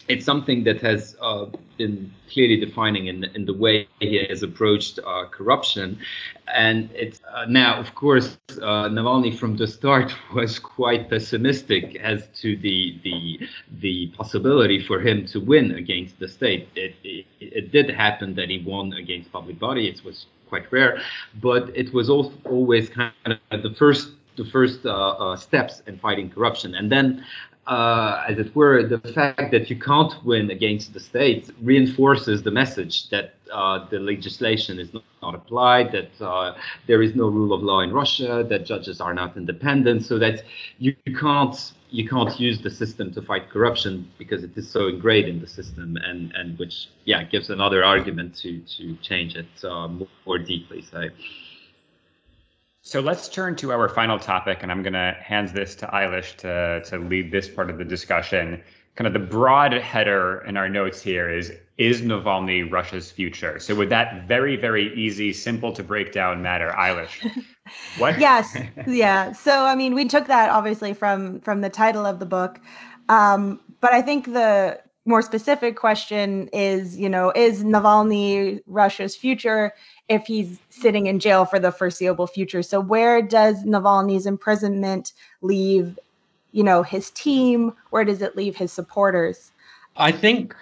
it's 0.08 0.24
something 0.24 0.64
that 0.64 0.80
has 0.80 1.16
uh, 1.20 1.46
been 1.78 2.12
clearly 2.30 2.58
defining 2.58 3.06
in, 3.06 3.24
in 3.24 3.44
the 3.44 3.52
way 3.54 3.86
he 4.00 4.24
has 4.28 4.42
approached 4.42 4.98
uh, 5.06 5.24
corruption. 5.30 5.98
And 6.52 6.90
it's 6.92 7.20
uh, 7.34 7.46
now, 7.48 7.78
of 7.78 7.94
course, 7.94 8.36
uh, 8.50 8.88
Navalny 8.88 9.36
from 9.36 9.56
the 9.56 9.66
start 9.66 10.14
was 10.34 10.58
quite 10.58 11.08
pessimistic 11.08 11.96
as 11.96 12.28
to 12.40 12.56
the 12.56 12.98
the 13.04 13.40
the 13.80 14.08
possibility 14.16 14.82
for 14.82 15.00
him 15.00 15.26
to 15.26 15.40
win 15.40 15.72
against 15.72 16.18
the 16.18 16.28
state. 16.28 16.68
It, 16.74 16.94
it, 17.04 17.26
it 17.40 17.72
did 17.72 17.90
happen 17.90 18.34
that 18.34 18.48
he 18.50 18.58
won 18.58 18.92
against 18.94 19.32
public 19.32 19.58
body. 19.58 19.88
It 19.88 20.04
was 20.04 20.26
quite 20.48 20.70
rare, 20.72 21.00
but 21.40 21.70
it 21.74 21.92
was 21.94 22.10
also 22.10 22.32
always 22.44 22.90
kind 22.90 23.12
of 23.50 23.62
the 23.62 23.74
first 23.74 24.12
the 24.36 24.44
first 24.44 24.86
uh, 24.86 24.90
uh, 24.90 25.36
steps 25.36 25.82
in 25.86 25.98
fighting 25.98 26.30
corruption. 26.30 26.74
And 26.74 26.90
then 26.90 27.24
uh, 27.66 28.24
as 28.28 28.38
it 28.38 28.54
were, 28.56 28.82
the 28.86 28.98
fact 28.98 29.52
that 29.52 29.70
you 29.70 29.78
can't 29.78 30.12
win 30.24 30.50
against 30.50 30.92
the 30.92 31.00
state 31.00 31.50
reinforces 31.62 32.42
the 32.42 32.50
message 32.50 33.08
that 33.10 33.34
uh, 33.52 33.88
the 33.88 34.00
legislation 34.00 34.80
is 34.80 34.92
not, 34.92 35.04
not 35.22 35.34
applied, 35.34 35.92
that 35.92 36.24
uh, 36.24 36.54
there 36.88 37.02
is 37.02 37.14
no 37.14 37.28
rule 37.28 37.52
of 37.52 37.62
law 37.62 37.80
in 37.80 37.92
Russia, 37.92 38.44
that 38.48 38.66
judges 38.66 39.00
are 39.00 39.14
not 39.14 39.36
independent, 39.36 40.04
so 40.04 40.18
that 40.18 40.42
you, 40.78 40.96
you, 41.04 41.16
can't 41.16 41.72
you 41.90 42.08
can't 42.08 42.40
use 42.40 42.60
the 42.60 42.70
system 42.70 43.12
to 43.12 43.22
fight 43.22 43.48
corruption 43.48 44.10
because 44.18 44.42
it 44.42 44.50
is 44.56 44.68
so 44.68 44.88
ingrained 44.88 45.28
in 45.28 45.40
the 45.40 45.46
system, 45.46 45.96
and 46.02 46.32
and 46.34 46.58
which 46.58 46.88
yeah 47.04 47.22
gives 47.22 47.50
another 47.50 47.84
argument 47.84 48.34
to 48.38 48.60
to 48.76 48.96
change 49.02 49.36
it 49.36 49.64
uh, 49.64 49.86
more, 49.86 50.08
more 50.26 50.38
deeply. 50.38 50.82
So. 50.82 51.08
So 52.84 53.00
let's 53.00 53.28
turn 53.28 53.54
to 53.56 53.70
our 53.70 53.88
final 53.88 54.18
topic, 54.18 54.58
and 54.62 54.72
I'm 54.72 54.82
going 54.82 54.92
to 54.94 55.16
hand 55.20 55.50
this 55.50 55.76
to 55.76 55.86
Eilish 55.86 56.36
to, 56.38 56.82
to 56.90 56.98
lead 56.98 57.30
this 57.30 57.48
part 57.48 57.70
of 57.70 57.78
the 57.78 57.84
discussion. 57.84 58.60
Kind 58.96 59.06
of 59.06 59.12
the 59.12 59.20
broad 59.20 59.72
header 59.72 60.44
in 60.48 60.56
our 60.56 60.68
notes 60.68 61.00
here 61.00 61.30
is 61.30 61.52
Is 61.78 62.02
Navalny 62.02 62.68
Russia's 62.70 63.10
future? 63.12 63.60
So, 63.60 63.76
with 63.76 63.88
that 63.90 64.26
very, 64.26 64.56
very 64.56 64.92
easy, 64.94 65.32
simple 65.32 65.72
to 65.72 65.82
break 65.84 66.10
down 66.10 66.42
matter, 66.42 66.74
Eilish, 66.76 67.24
what? 67.98 68.18
yes. 68.18 68.54
Yeah. 68.88 69.30
So, 69.30 69.64
I 69.64 69.76
mean, 69.76 69.94
we 69.94 70.04
took 70.04 70.26
that 70.26 70.50
obviously 70.50 70.92
from 70.92 71.40
from 71.40 71.60
the 71.60 71.70
title 71.70 72.04
of 72.04 72.18
the 72.18 72.26
book. 72.26 72.60
Um, 73.08 73.60
but 73.80 73.92
I 73.92 74.02
think 74.02 74.26
the 74.26 74.80
more 75.04 75.22
specific 75.22 75.76
question 75.76 76.48
is, 76.52 76.96
you 76.96 77.08
know, 77.08 77.32
is 77.34 77.64
Navalny 77.64 78.60
Russia's 78.66 79.16
future? 79.16 79.72
if 80.12 80.26
he's 80.26 80.58
sitting 80.68 81.06
in 81.06 81.18
jail 81.18 81.46
for 81.46 81.58
the 81.58 81.72
foreseeable 81.72 82.26
future. 82.26 82.62
So 82.62 82.80
where 82.80 83.22
does 83.22 83.64
Navalny's 83.64 84.26
imprisonment 84.26 85.12
leave, 85.40 85.98
you 86.52 86.62
know, 86.62 86.82
his 86.82 87.10
team? 87.10 87.72
Where 87.90 88.04
does 88.04 88.20
it 88.20 88.36
leave 88.36 88.56
his 88.56 88.72
supporters? 88.72 89.52
I 89.96 90.12
think 90.12 90.54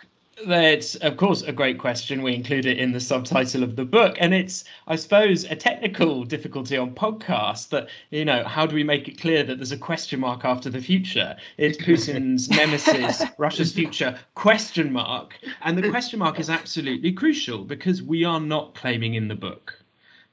that's 0.47 0.95
of 0.97 1.17
course 1.17 1.43
a 1.43 1.53
great 1.53 1.79
question. 1.79 2.23
We 2.23 2.35
include 2.35 2.67
it 2.67 2.79
in 2.79 2.93
the 2.93 3.01
subtitle 3.01 3.63
of 3.63 3.77
the 3.77 3.85
book. 3.85 4.17
And 4.21 4.35
it's 4.35 4.65
i 4.87 4.97
suppose 4.97 5.45
a 5.45 5.57
technical 5.57 6.25
difficulty 6.25 6.77
on 6.77 6.95
podcasts 6.95 7.69
that 7.71 7.89
you 8.11 8.25
know 8.25 8.45
how 8.45 8.67
do 8.67 8.75
we 8.75 8.85
make 8.85 9.09
it 9.09 9.21
clear 9.21 9.43
that 9.43 9.57
there's 9.57 9.73
a 9.73 9.79
question 9.79 10.21
mark 10.21 10.45
after 10.45 10.71
the 10.71 10.81
future? 10.81 11.37
It's 11.57 11.79
putin's 11.79 12.49
nemesis 12.59 13.23
russia's 13.39 13.73
future? 13.73 14.19
Question 14.35 14.93
mark. 14.93 15.39
And 15.63 15.77
the 15.77 15.91
question 15.91 16.19
mark 16.19 16.39
is 16.39 16.51
absolutely 16.51 17.13
crucial 17.13 17.65
because 17.65 18.03
we 18.03 18.25
are 18.25 18.41
not 18.41 18.75
claiming 18.75 19.15
in 19.15 19.29
the 19.29 19.35
book 19.35 19.80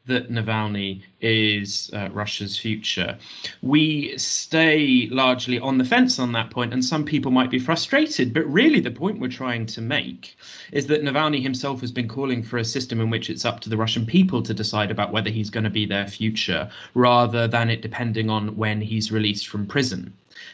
that 0.08 0.32
Navalny 0.32 1.04
is 1.22 1.89
uh, 1.93 2.10
Russia's 2.12 2.58
future. 2.58 3.17
We 3.62 4.17
stay 4.17 5.08
largely 5.12 5.60
on 5.60 5.78
the 5.78 5.86
fence 5.86 6.20
on 6.20 6.32
that 6.34 6.50
point, 6.50 6.74
and 6.74 6.84
some 6.84 7.06
people 7.06 7.32
might 7.32 7.52
be 7.52 7.60
frustrated. 7.60 8.34
But 8.34 8.46
really, 8.52 8.80
the 8.80 8.91
point 8.91 9.20
we're 9.20 9.30
trying 9.30 9.65
to 9.67 9.82
make 9.82 10.38
is 10.72 10.88
that 10.88 11.04
Navalny 11.04 11.41
himself 11.41 11.82
has 11.82 11.91
been 11.91 12.08
calling 12.08 12.41
for 12.43 12.58
a 12.58 12.65
system 12.65 13.00
in 13.02 13.10
which 13.10 13.30
it's 13.30 13.46
up 13.46 13.60
to 13.62 13.70
the 13.70 13.78
Russian 13.78 14.06
people 14.06 14.41
to 14.43 14.54
decide 14.54 14.91
about 14.91 15.12
whether 15.12 15.30
he's 15.30 15.50
going 15.50 15.63
to 15.65 15.70
be 15.70 15.86
their 15.86 16.08
future, 16.08 16.70
rather 16.93 17.48
than 17.48 17.70
it 17.70 17.82
depending 17.82 18.30
on 18.30 18.56
when 18.56 18.82
he's 18.82 19.12
released 19.12 19.48
from 19.48 19.65
prison. 19.65 20.13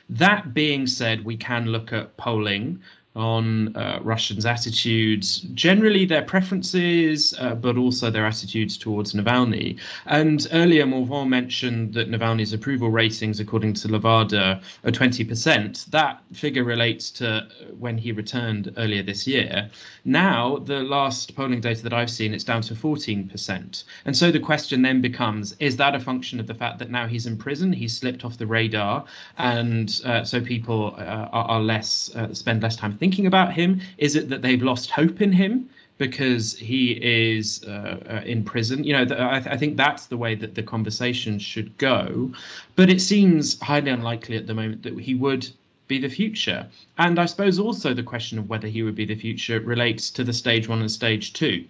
That 0.09 0.53
being 0.53 0.87
said, 0.87 1.25
we 1.25 1.37
can 1.37 1.67
look 1.67 1.93
at 1.93 2.15
polling 2.17 2.81
on 3.15 3.75
uh, 3.75 3.99
Russians' 4.01 4.45
attitudes, 4.45 5.41
generally 5.53 6.05
their 6.05 6.23
preferences, 6.23 7.33
uh, 7.39 7.53
but 7.55 7.77
also 7.77 8.09
their 8.09 8.25
attitudes 8.25 8.77
towards 8.77 9.13
Navalny. 9.13 9.79
And 10.07 10.47
earlier, 10.51 10.85
Morvan 10.85 11.29
mentioned 11.29 11.93
that 11.93 12.09
Navalny's 12.09 12.53
approval 12.53 12.89
ratings, 12.89 13.39
according 13.39 13.73
to 13.73 13.87
Levada, 13.87 14.61
are 14.83 14.91
20%. 14.91 15.85
That 15.91 16.23
figure 16.33 16.63
relates 16.63 17.11
to 17.11 17.47
when 17.77 17.97
he 17.97 18.11
returned 18.11 18.73
earlier 18.77 19.03
this 19.03 19.27
year. 19.27 19.69
Now, 20.05 20.57
the 20.57 20.79
last 20.79 21.35
polling 21.35 21.61
data 21.61 21.83
that 21.83 21.93
I've 21.93 22.09
seen, 22.09 22.33
it's 22.33 22.43
down 22.43 22.61
to 22.63 22.73
14%. 22.73 23.83
And 24.05 24.17
so 24.17 24.31
the 24.31 24.39
question 24.39 24.81
then 24.81 25.01
becomes 25.01 25.55
is 25.59 25.77
that 25.77 25.95
a 25.95 25.99
function 25.99 26.39
of 26.39 26.47
the 26.47 26.53
fact 26.53 26.79
that 26.79 26.89
now 26.89 27.07
he's 27.07 27.25
in 27.25 27.37
prison, 27.37 27.71
he's 27.71 27.95
slipped 27.95 28.25
off 28.25 28.37
the 28.37 28.47
radar, 28.47 29.05
and 29.37 30.01
uh, 30.05 30.23
so 30.23 30.41
people 30.41 30.95
uh, 30.97 31.29
are, 31.31 31.45
are, 31.45 31.61
less, 31.61 32.13
uh, 32.15 32.33
spend 32.33 32.63
less 32.63 32.75
time 32.75 32.97
thinking 33.03 33.27
about 33.27 33.51
him? 33.51 33.81
Is 33.97 34.15
it 34.15 34.29
that 34.29 34.41
they've 34.41 34.63
lost 34.63 34.89
hope 34.89 35.19
in 35.21 35.33
him 35.33 35.69
because 35.97 36.57
he 36.57 36.83
is 37.01 37.61
uh, 37.65 37.97
uh, 38.09 38.21
in 38.33 38.45
prison? 38.45 38.85
You 38.85 38.93
know, 38.93 39.03
the, 39.03 39.21
I, 39.21 39.39
th- 39.41 39.53
I, 39.55 39.57
think 39.57 39.75
that's 39.75 40.05
the 40.05 40.15
way 40.15 40.35
that 40.35 40.55
the 40.55 40.63
conversation 40.63 41.37
should 41.37 41.77
go. 41.77 42.31
But 42.77 42.89
it 42.89 43.01
seems 43.01 43.59
highly 43.59 43.91
unlikely 43.91 44.37
at 44.37 44.47
the 44.47 44.53
moment 44.53 44.83
that 44.83 44.97
he 44.97 45.15
would 45.15 45.45
be 45.89 45.99
the 45.99 46.07
future. 46.07 46.65
And 46.97 47.19
I 47.19 47.25
suppose 47.25 47.59
also 47.59 47.93
the 47.93 48.09
question 48.13 48.39
of 48.39 48.47
whether 48.47 48.69
he 48.69 48.83
would 48.83 48.95
be 48.95 49.05
the 49.05 49.21
future 49.25 49.59
relates 49.59 50.09
to 50.11 50.23
the 50.23 50.31
stage 50.31 50.69
one 50.69 50.79
and 50.79 50.89
stage 50.89 51.33
two 51.33 51.65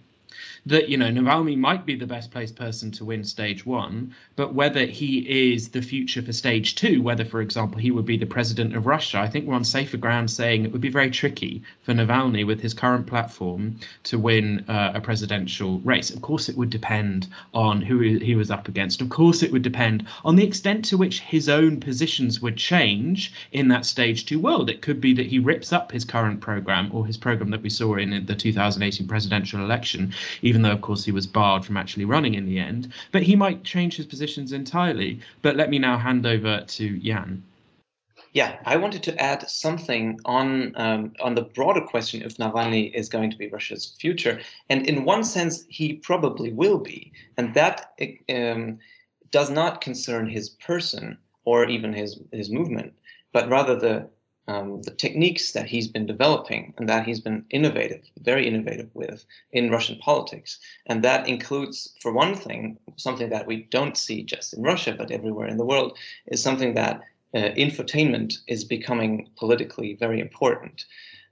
that 0.66 0.90
you 0.90 0.98
know 0.98 1.10
Navalny 1.10 1.58
might 1.58 1.86
be 1.86 1.96
the 1.96 2.08
best 2.08 2.32
placed 2.32 2.56
person 2.56 2.92
to 2.92 3.06
win 3.06 3.24
stage 3.24 3.66
one, 3.66 4.14
but 4.36 4.54
whether 4.54 4.86
he 4.86 5.54
is 5.54 5.70
the 5.70 5.82
future 5.82 6.22
for 6.22 6.34
stage 6.34 6.76
two, 6.76 7.02
whether 7.02 7.26
for 7.26 7.42
example 7.42 7.80
he 7.80 7.92
would 7.92 8.06
be 8.06 8.18
the 8.18 8.26
president 8.26 8.76
of 8.76 8.86
Russia, 8.86 9.20
I 9.20 9.28
think 9.28 9.46
we're 9.46 9.56
on 9.56 9.64
safer 9.64 9.98
ground 9.98 10.30
saying 10.30 10.64
it 10.64 10.72
would 10.72 10.82
be 10.82 10.90
very 10.90 11.12
tricky 11.12 11.64
for 11.84 11.94
Navalny 11.94 12.46
with 12.46 12.62
his 12.62 12.74
current 12.74 13.08
platform 13.08 13.78
to 14.04 14.20
win 14.20 14.64
uh, 14.68 14.92
a 14.96 15.02
presidential 15.02 15.80
race. 15.80 16.10
Of 16.10 16.22
course, 16.22 16.50
it 16.50 16.58
would 16.58 16.70
depend 16.70 17.28
on 17.54 17.82
who 17.82 18.00
he 18.00 18.36
was 18.36 18.52
up 18.52 18.68
against. 18.68 19.02
Of 19.02 19.10
course, 19.10 19.44
it 19.44 19.52
would 19.52 19.62
depend 19.62 20.06
on 20.24 20.36
the 20.36 20.46
extent 20.46 20.86
to 20.86 20.98
which 20.98 21.20
his 21.20 21.50
own 21.50 21.80
positions 21.80 22.42
would 22.42 22.58
change 22.58 23.34
in 23.52 23.68
that 23.70 23.86
stage 23.86 24.26
two 24.26 24.40
world. 24.40 24.70
It 24.70 24.82
could 24.82 25.02
be 25.02 25.14
that 25.14 25.26
he 25.26 25.40
rips 25.40 25.74
up 25.74 25.92
his 25.92 26.06
current 26.06 26.42
program 26.42 26.90
or 26.94 27.06
his 27.06 27.18
program 27.18 27.50
that 27.52 27.62
we 27.62 27.70
saw 27.70 27.96
in 27.96 28.26
the 28.26 28.36
2018 28.36 29.08
presidential 29.08 29.60
election, 29.60 30.14
even 30.42 30.62
though, 30.62 30.72
of 30.72 30.82
course, 30.82 31.06
he 31.06 31.12
was 31.12 31.28
barred 31.28 31.66
from 31.66 31.78
actually 31.78 32.06
running 32.06 32.34
in 32.34 32.46
the 32.46 32.60
end. 32.60 32.92
But 33.12 33.24
he 33.24 33.36
might 33.36 33.64
change 33.64 33.96
his 33.96 34.06
positions 34.06 34.52
entirely. 34.52 35.20
But 35.42 35.56
let 35.56 35.70
me 35.70 35.80
now 35.80 35.98
hand 35.98 36.26
over 36.26 36.62
to 36.62 37.00
Jan. 37.00 37.44
Yeah, 38.34 38.58
I 38.66 38.78
wanted 38.78 39.04
to 39.04 39.22
add 39.22 39.48
something 39.48 40.20
on 40.26 40.74
um, 40.76 41.14
on 41.22 41.36
the 41.36 41.44
broader 41.44 41.82
question 41.82 42.24
if 42.24 42.38
Navalny 42.38 42.92
is 42.94 43.08
going 43.08 43.30
to 43.30 43.38
be 43.38 43.48
Russia's 43.48 43.96
future, 44.00 44.42
and 44.70 44.88
in 44.88 45.06
one 45.06 45.24
sense, 45.24 45.66
he 45.70 45.94
probably 45.94 46.52
will 46.52 46.80
be, 46.80 47.12
and 47.38 47.54
that 47.54 47.94
um, 48.30 48.80
does 49.30 49.52
not 49.52 49.82
concern 49.82 50.28
his 50.28 50.50
person 50.50 51.18
or 51.46 51.66
even 51.66 51.94
his 51.94 52.20
his 52.32 52.50
movement, 52.50 52.94
but 53.34 53.50
rather 53.50 53.76
the 53.76 54.10
um, 54.48 54.82
the 54.82 54.92
techniques 54.92 55.54
that 55.54 55.68
he's 55.68 55.88
been 55.88 56.06
developing 56.06 56.74
and 56.78 56.90
that 56.90 57.06
he's 57.06 57.22
been 57.22 57.46
innovative, 57.50 58.02
very 58.22 58.48
innovative 58.48 58.90
with 58.94 59.26
in 59.52 59.72
Russian 59.72 59.98
politics. 59.98 60.60
And 60.88 61.04
that 61.04 61.28
includes, 61.28 61.96
for 62.02 62.12
one 62.12 62.36
thing, 62.36 62.78
something 62.98 63.30
that 63.30 63.48
we 63.48 63.68
don't 63.72 63.98
see 63.98 64.24
just 64.24 64.54
in 64.54 64.64
Russia, 64.64 64.96
but 64.98 65.12
everywhere 65.12 65.48
in 65.48 65.58
the 65.58 65.66
world, 65.66 65.98
is 66.28 66.44
something 66.44 66.74
that 66.74 67.02
uh, 67.34 67.50
infotainment 67.58 68.36
is 68.48 68.64
becoming 68.64 69.30
politically 69.38 69.94
very 69.94 70.20
important 70.20 70.86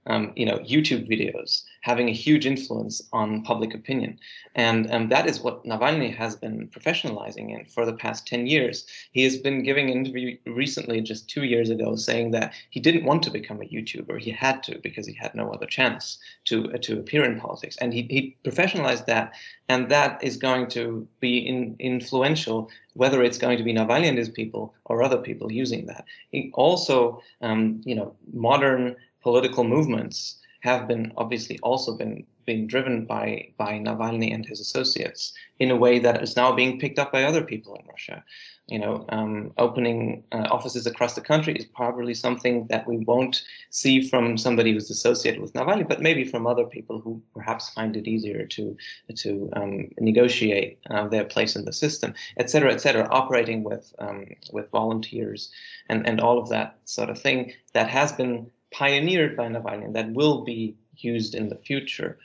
um, 0.06 0.32
you 0.36 0.46
know, 0.46 0.58
YouTube 0.58 1.08
videos 1.08 1.62
having 1.82 2.08
a 2.08 2.12
huge 2.12 2.46
influence 2.46 3.02
on 3.12 3.42
public 3.42 3.74
opinion. 3.74 4.18
And 4.54 4.90
um, 4.92 5.08
that 5.08 5.26
is 5.26 5.40
what 5.40 5.64
Navalny 5.64 6.14
has 6.14 6.36
been 6.36 6.68
professionalizing 6.68 7.50
in 7.50 7.64
for 7.66 7.84
the 7.84 7.92
past 7.92 8.26
10 8.26 8.46
years. 8.46 8.86
He 9.10 9.24
has 9.24 9.36
been 9.36 9.64
giving 9.64 9.90
an 9.90 9.96
interview 9.98 10.38
recently, 10.46 11.00
just 11.00 11.28
two 11.28 11.42
years 11.44 11.70
ago, 11.70 11.96
saying 11.96 12.30
that 12.32 12.54
he 12.70 12.78
didn't 12.78 13.04
want 13.04 13.24
to 13.24 13.30
become 13.30 13.60
a 13.60 13.64
YouTuber. 13.64 14.20
He 14.20 14.30
had 14.30 14.62
to 14.64 14.78
because 14.78 15.06
he 15.06 15.14
had 15.14 15.34
no 15.34 15.50
other 15.50 15.66
chance 15.66 16.18
to, 16.44 16.72
uh, 16.72 16.78
to 16.82 17.00
appear 17.00 17.24
in 17.24 17.40
politics. 17.40 17.76
And 17.80 17.92
he, 17.92 18.02
he 18.02 18.36
professionalized 18.44 19.06
that. 19.06 19.32
And 19.68 19.88
that 19.88 20.22
is 20.22 20.36
going 20.36 20.68
to 20.68 21.06
be 21.18 21.38
in, 21.38 21.74
influential, 21.80 22.70
whether 22.94 23.24
it's 23.24 23.38
going 23.38 23.58
to 23.58 23.64
be 23.64 23.74
Navalny 23.74 24.08
and 24.08 24.18
his 24.18 24.28
people 24.28 24.74
or 24.84 25.02
other 25.02 25.18
people 25.18 25.50
using 25.50 25.86
that. 25.86 26.04
He 26.30 26.52
also, 26.54 27.22
um, 27.40 27.80
you 27.84 27.96
know, 27.96 28.14
modern 28.32 28.94
political 29.22 29.64
movements 29.64 30.38
have 30.60 30.86
been 30.86 31.12
obviously 31.16 31.58
also 31.62 31.96
been 31.96 32.24
being 32.44 32.66
driven 32.66 33.04
by 33.04 33.48
by 33.56 33.72
Navalny 33.78 34.32
and 34.34 34.44
his 34.46 34.60
associates 34.60 35.32
in 35.58 35.70
a 35.70 35.76
way 35.76 35.98
that 35.98 36.22
is 36.22 36.36
now 36.36 36.52
being 36.52 36.78
picked 36.78 36.98
up 36.98 37.12
by 37.12 37.24
other 37.24 37.42
people 37.42 37.74
in 37.76 37.86
Russia. 37.86 38.24
You 38.68 38.78
know, 38.78 39.04
um, 39.08 39.52
opening 39.58 40.22
uh, 40.32 40.46
offices 40.50 40.86
across 40.86 41.14
the 41.14 41.20
country 41.20 41.54
is 41.54 41.64
probably 41.64 42.14
something 42.14 42.66
that 42.68 42.86
we 42.86 42.98
won't 42.98 43.42
see 43.70 44.08
from 44.08 44.38
somebody 44.38 44.72
who's 44.72 44.90
associated 44.90 45.40
with 45.40 45.52
Navalny, 45.52 45.86
but 45.86 46.00
maybe 46.00 46.24
from 46.24 46.46
other 46.46 46.64
people 46.64 47.00
who 47.00 47.20
perhaps 47.34 47.70
find 47.70 47.96
it 47.96 48.06
easier 48.06 48.46
to 48.46 48.76
to 49.16 49.50
um, 49.54 49.88
negotiate 49.98 50.78
uh, 50.90 51.08
their 51.08 51.24
place 51.24 51.56
in 51.56 51.64
the 51.64 51.72
system, 51.72 52.14
et 52.36 52.50
cetera, 52.50 52.72
et 52.72 52.80
cetera. 52.80 53.08
Operating 53.10 53.64
with 53.64 53.92
um, 53.98 54.26
with 54.52 54.70
volunteers 54.70 55.50
and 55.88 56.06
and 56.06 56.20
all 56.20 56.38
of 56.38 56.48
that 56.48 56.78
sort 56.84 57.10
of 57.10 57.20
thing 57.20 57.52
that 57.74 57.88
has 57.88 58.12
been 58.12 58.50
pioneered 58.72 59.36
by 59.36 59.48
Navalny 59.48 59.84
and 59.84 59.96
that 59.96 60.10
will 60.12 60.44
be 60.44 60.76
used 60.96 61.34
in 61.34 61.48
the 61.48 61.56
future, 61.56 62.18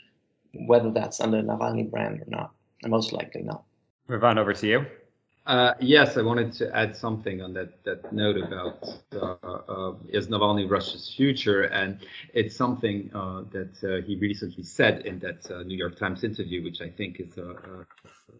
whether 0.53 0.91
that's 0.91 1.19
under 1.21 1.41
Navalny 1.41 1.89
brand 1.89 2.21
or 2.21 2.25
not, 2.27 2.51
and 2.83 2.91
most 2.91 3.13
likely 3.13 3.43
not. 3.43 3.63
Morvan 4.07 4.37
over 4.37 4.53
to 4.53 4.67
you. 4.67 4.85
Uh, 5.47 5.73
yes, 5.79 6.17
I 6.17 6.23
wanted 6.23 6.51
to 6.53 6.75
add 6.75 6.93
something 6.93 7.41
on 7.41 7.53
that, 7.53 7.81
that 7.85 8.11
note 8.11 8.35
about 8.35 8.85
uh, 9.13 9.35
uh, 9.45 9.93
is 10.09 10.27
Navalny 10.27 10.69
Russia's 10.69 11.13
future, 11.15 11.63
and 11.63 11.99
it's 12.33 12.53
something 12.53 13.09
uh, 13.13 13.43
that 13.51 13.81
uh, 13.81 14.05
he 14.05 14.17
recently 14.17 14.63
said 14.63 15.05
in 15.05 15.19
that 15.19 15.49
uh, 15.49 15.63
New 15.63 15.77
York 15.77 15.97
Times 15.97 16.25
interview, 16.25 16.61
which 16.65 16.81
I 16.81 16.89
think 16.89 17.21
is 17.21 17.37
a, 17.37 17.51
a 17.51 17.85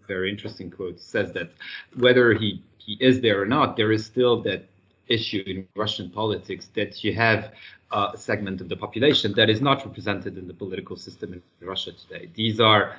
very 0.05 0.29
interesting 0.29 0.69
quote. 0.69 0.95
He 0.95 0.99
says 0.99 1.31
that 1.31 1.51
whether 1.95 2.33
he, 2.33 2.61
he 2.77 2.97
is 2.99 3.21
there 3.21 3.41
or 3.41 3.45
not, 3.45 3.77
there 3.77 3.93
is 3.93 4.05
still 4.05 4.41
that 4.41 4.67
issue 5.07 5.43
in 5.45 5.67
Russian 5.75 6.09
politics 6.09 6.69
that 6.75 7.03
you 7.03 7.13
have 7.13 7.53
a 7.91 8.11
segment 8.15 8.61
of 8.61 8.69
the 8.69 8.75
population 8.75 9.33
that 9.33 9.49
is 9.49 9.61
not 9.61 9.85
represented 9.85 10.37
in 10.37 10.47
the 10.47 10.53
political 10.53 10.95
system 10.95 11.33
in 11.33 11.41
Russia 11.61 11.91
today. 11.93 12.29
These 12.33 12.59
are, 12.59 12.97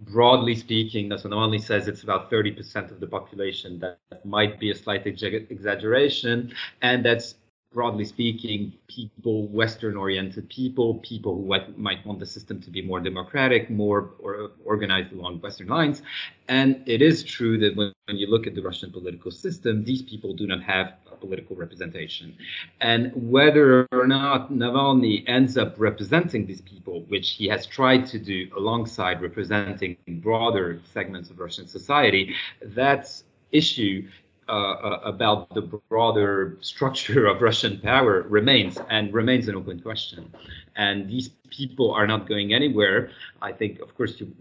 broadly 0.00 0.54
speaking, 0.54 1.12
as 1.12 1.22
Navalny 1.24 1.62
says, 1.62 1.88
it's 1.88 2.02
about 2.02 2.30
30% 2.30 2.90
of 2.90 3.00
the 3.00 3.06
population. 3.06 3.78
That 3.78 4.24
might 4.24 4.58
be 4.58 4.70
a 4.70 4.74
slight 4.74 5.06
exaggeration, 5.06 6.52
and 6.82 7.04
that's 7.04 7.36
broadly 7.74 8.04
speaking, 8.04 8.72
people, 8.86 9.48
Western 9.48 9.96
oriented 9.96 10.48
people, 10.48 10.94
people 11.00 11.34
who 11.34 11.44
might 11.76 12.06
want 12.06 12.20
the 12.20 12.26
system 12.26 12.62
to 12.62 12.70
be 12.70 12.80
more 12.80 13.00
democratic, 13.00 13.68
more 13.68 14.10
or 14.20 14.52
organized 14.64 15.12
along 15.12 15.40
Western 15.40 15.66
lines. 15.66 16.00
And 16.48 16.82
it 16.86 17.02
is 17.02 17.24
true 17.24 17.58
that 17.58 17.74
when, 17.74 17.92
when, 18.06 18.16
you 18.16 18.28
look 18.28 18.46
at 18.46 18.54
the 18.54 18.62
Russian 18.62 18.92
political 18.92 19.32
system, 19.32 19.84
these 19.84 20.02
people 20.02 20.34
do 20.34 20.46
not 20.46 20.62
have 20.62 20.94
a 21.12 21.16
political 21.16 21.56
representation. 21.56 22.36
And 22.80 23.10
whether 23.14 23.88
or 23.90 24.06
not 24.06 24.52
Navalny 24.52 25.24
ends 25.26 25.58
up 25.58 25.74
representing 25.76 26.46
these 26.46 26.60
people, 26.60 27.00
which 27.08 27.30
he 27.30 27.48
has 27.48 27.66
tried 27.66 28.06
to 28.06 28.18
do 28.20 28.48
alongside 28.56 29.20
representing 29.20 29.96
broader 30.08 30.80
segments 30.92 31.28
of 31.30 31.40
Russian 31.40 31.66
society, 31.66 32.34
that 32.62 33.10
issue 33.50 34.06
uh, 34.48 34.52
uh, 34.52 35.00
about 35.04 35.54
the 35.54 35.62
broader 35.88 36.58
structure 36.60 37.26
of 37.26 37.40
Russian 37.40 37.80
power 37.80 38.22
remains 38.22 38.78
and 38.90 39.12
remains 39.12 39.48
an 39.48 39.54
open 39.54 39.80
question. 39.80 40.32
And 40.76 41.08
these 41.08 41.30
people 41.50 41.92
are 41.92 42.06
not 42.06 42.28
going 42.28 42.52
anywhere. 42.52 43.10
I 43.40 43.52
think, 43.52 43.80
of 43.80 43.94
course, 43.96 44.20
you, 44.20 44.32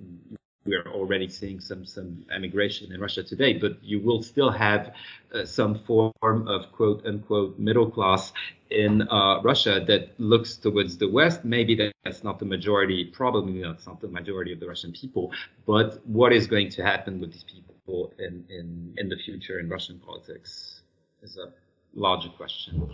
we're 0.65 0.87
already 0.87 1.27
seeing 1.29 1.59
some 1.59 1.85
some 1.85 2.25
emigration 2.33 2.91
in 2.91 3.01
Russia 3.01 3.23
today, 3.23 3.53
but 3.53 3.83
you 3.83 3.99
will 3.99 4.23
still 4.23 4.49
have 4.49 4.93
uh, 5.33 5.45
some 5.45 5.79
form 5.79 6.47
of 6.47 6.71
quote 6.71 7.05
unquote 7.05 7.59
middle 7.59 7.89
class 7.89 8.33
in 8.69 9.01
uh, 9.09 9.41
Russia 9.41 9.83
that 9.87 10.09
looks 10.19 10.55
towards 10.55 10.97
the 10.97 11.07
West. 11.07 11.43
Maybe 11.43 11.91
that's 12.03 12.23
not 12.23 12.39
the 12.39 12.45
majority, 12.45 13.05
probably 13.05 13.61
that's 13.61 13.85
not 13.85 14.01
the 14.01 14.07
majority 14.07 14.53
of 14.53 14.59
the 14.59 14.67
Russian 14.67 14.91
people, 14.91 15.31
but 15.65 16.05
what 16.07 16.33
is 16.33 16.47
going 16.47 16.69
to 16.71 16.83
happen 16.83 17.19
with 17.19 17.31
these 17.31 17.43
people? 17.43 17.72
In, 17.87 18.45
in, 18.49 18.93
in 18.97 19.09
the 19.09 19.17
future 19.25 19.59
in 19.59 19.69
Russian 19.69 19.99
politics 19.99 20.81
is 21.21 21.37
a 21.37 21.51
larger 21.93 22.29
question. 22.29 22.89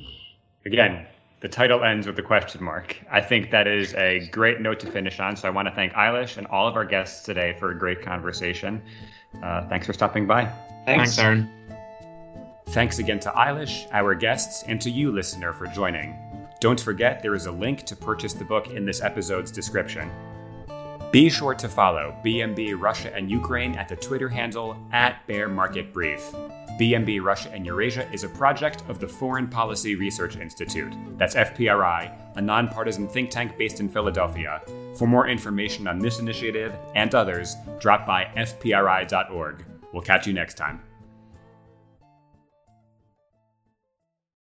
Again, 0.66 1.06
the 1.42 1.48
title 1.48 1.84
ends 1.84 2.06
with 2.06 2.18
a 2.20 2.24
question 2.24 2.64
mark. 2.64 2.98
I 3.10 3.22
think 3.22 3.52
that 3.52 3.68
is 3.68 3.94
a 3.94 4.28
great 4.32 4.60
note 4.60 4.80
to 4.82 4.92
finish 4.92 5.20
on. 5.20 5.36
So 5.36 5.48
I 5.48 5.52
want 5.52 5.68
to 5.68 5.74
thank 5.74 5.94
Eilish 5.94 6.38
and 6.38 6.46
all 6.48 6.68
of 6.68 6.76
our 6.76 6.86
guests 6.86 7.24
today 7.24 7.56
for 7.60 7.72
a 7.72 7.78
great 7.78 8.02
conversation. 8.02 8.82
Uh, 9.42 9.68
thanks 9.70 9.86
for 9.86 9.94
stopping 9.94 10.28
by. 10.28 10.46
Thanks, 10.86 11.16
Thanks 11.16 11.20
Aaron. 11.20 11.50
Thanks 12.70 13.00
again 13.00 13.20
to 13.22 13.30
Eilish, 13.32 13.88
our 13.92 14.14
guests, 14.16 14.64
and 14.68 14.80
to 14.82 14.92
you, 14.92 15.12
listener, 15.12 15.54
for 15.54 15.66
joining. 15.68 16.16
Don't 16.60 16.80
forget 16.80 17.22
there 17.24 17.36
is 17.36 17.46
a 17.46 17.52
link 17.52 17.84
to 17.84 17.96
purchase 17.96 18.34
the 18.34 18.44
book 18.44 18.68
in 18.70 18.86
this 18.86 19.02
episode's 19.02 19.50
description. 19.50 20.12
Be 21.12 21.28
sure 21.28 21.56
to 21.56 21.68
follow 21.68 22.16
BMB 22.24 22.80
Russia 22.80 23.12
and 23.16 23.32
Ukraine 23.32 23.74
at 23.74 23.90
the 23.90 23.96
Twitter 23.96 24.30
handle 24.30 24.78
at 24.92 25.26
Bear 25.26 25.50
Market 25.50 25.92
Brief. 25.92 26.22
BMB 26.80 27.24
Russia 27.24 27.50
and 27.52 27.66
Eurasia 27.66 28.08
is 28.14 28.24
a 28.24 28.30
project 28.30 28.84
of 28.88 29.00
the 29.00 29.08
Foreign 29.08 29.48
Policy 29.48 29.96
Research 29.96 30.38
Institute. 30.38 30.94
That's 31.18 31.34
FPRI, 31.34 32.36
a 32.36 32.42
nonpartisan 32.42 33.08
think 33.08 33.32
tank 33.32 33.58
based 33.58 33.80
in 33.80 33.90
Philadelphia. 33.90 34.62
For 35.00 35.08
more 35.08 35.28
information 35.28 35.88
on 35.88 35.98
this 35.98 36.20
initiative 36.20 36.76
and 36.94 37.16
others, 37.16 37.56
drop 37.80 38.06
by 38.06 38.26
fpri.org. 38.38 39.66
We'll 39.92 40.04
catch 40.04 40.28
you 40.28 40.34
next 40.34 40.58
time. 40.58 40.80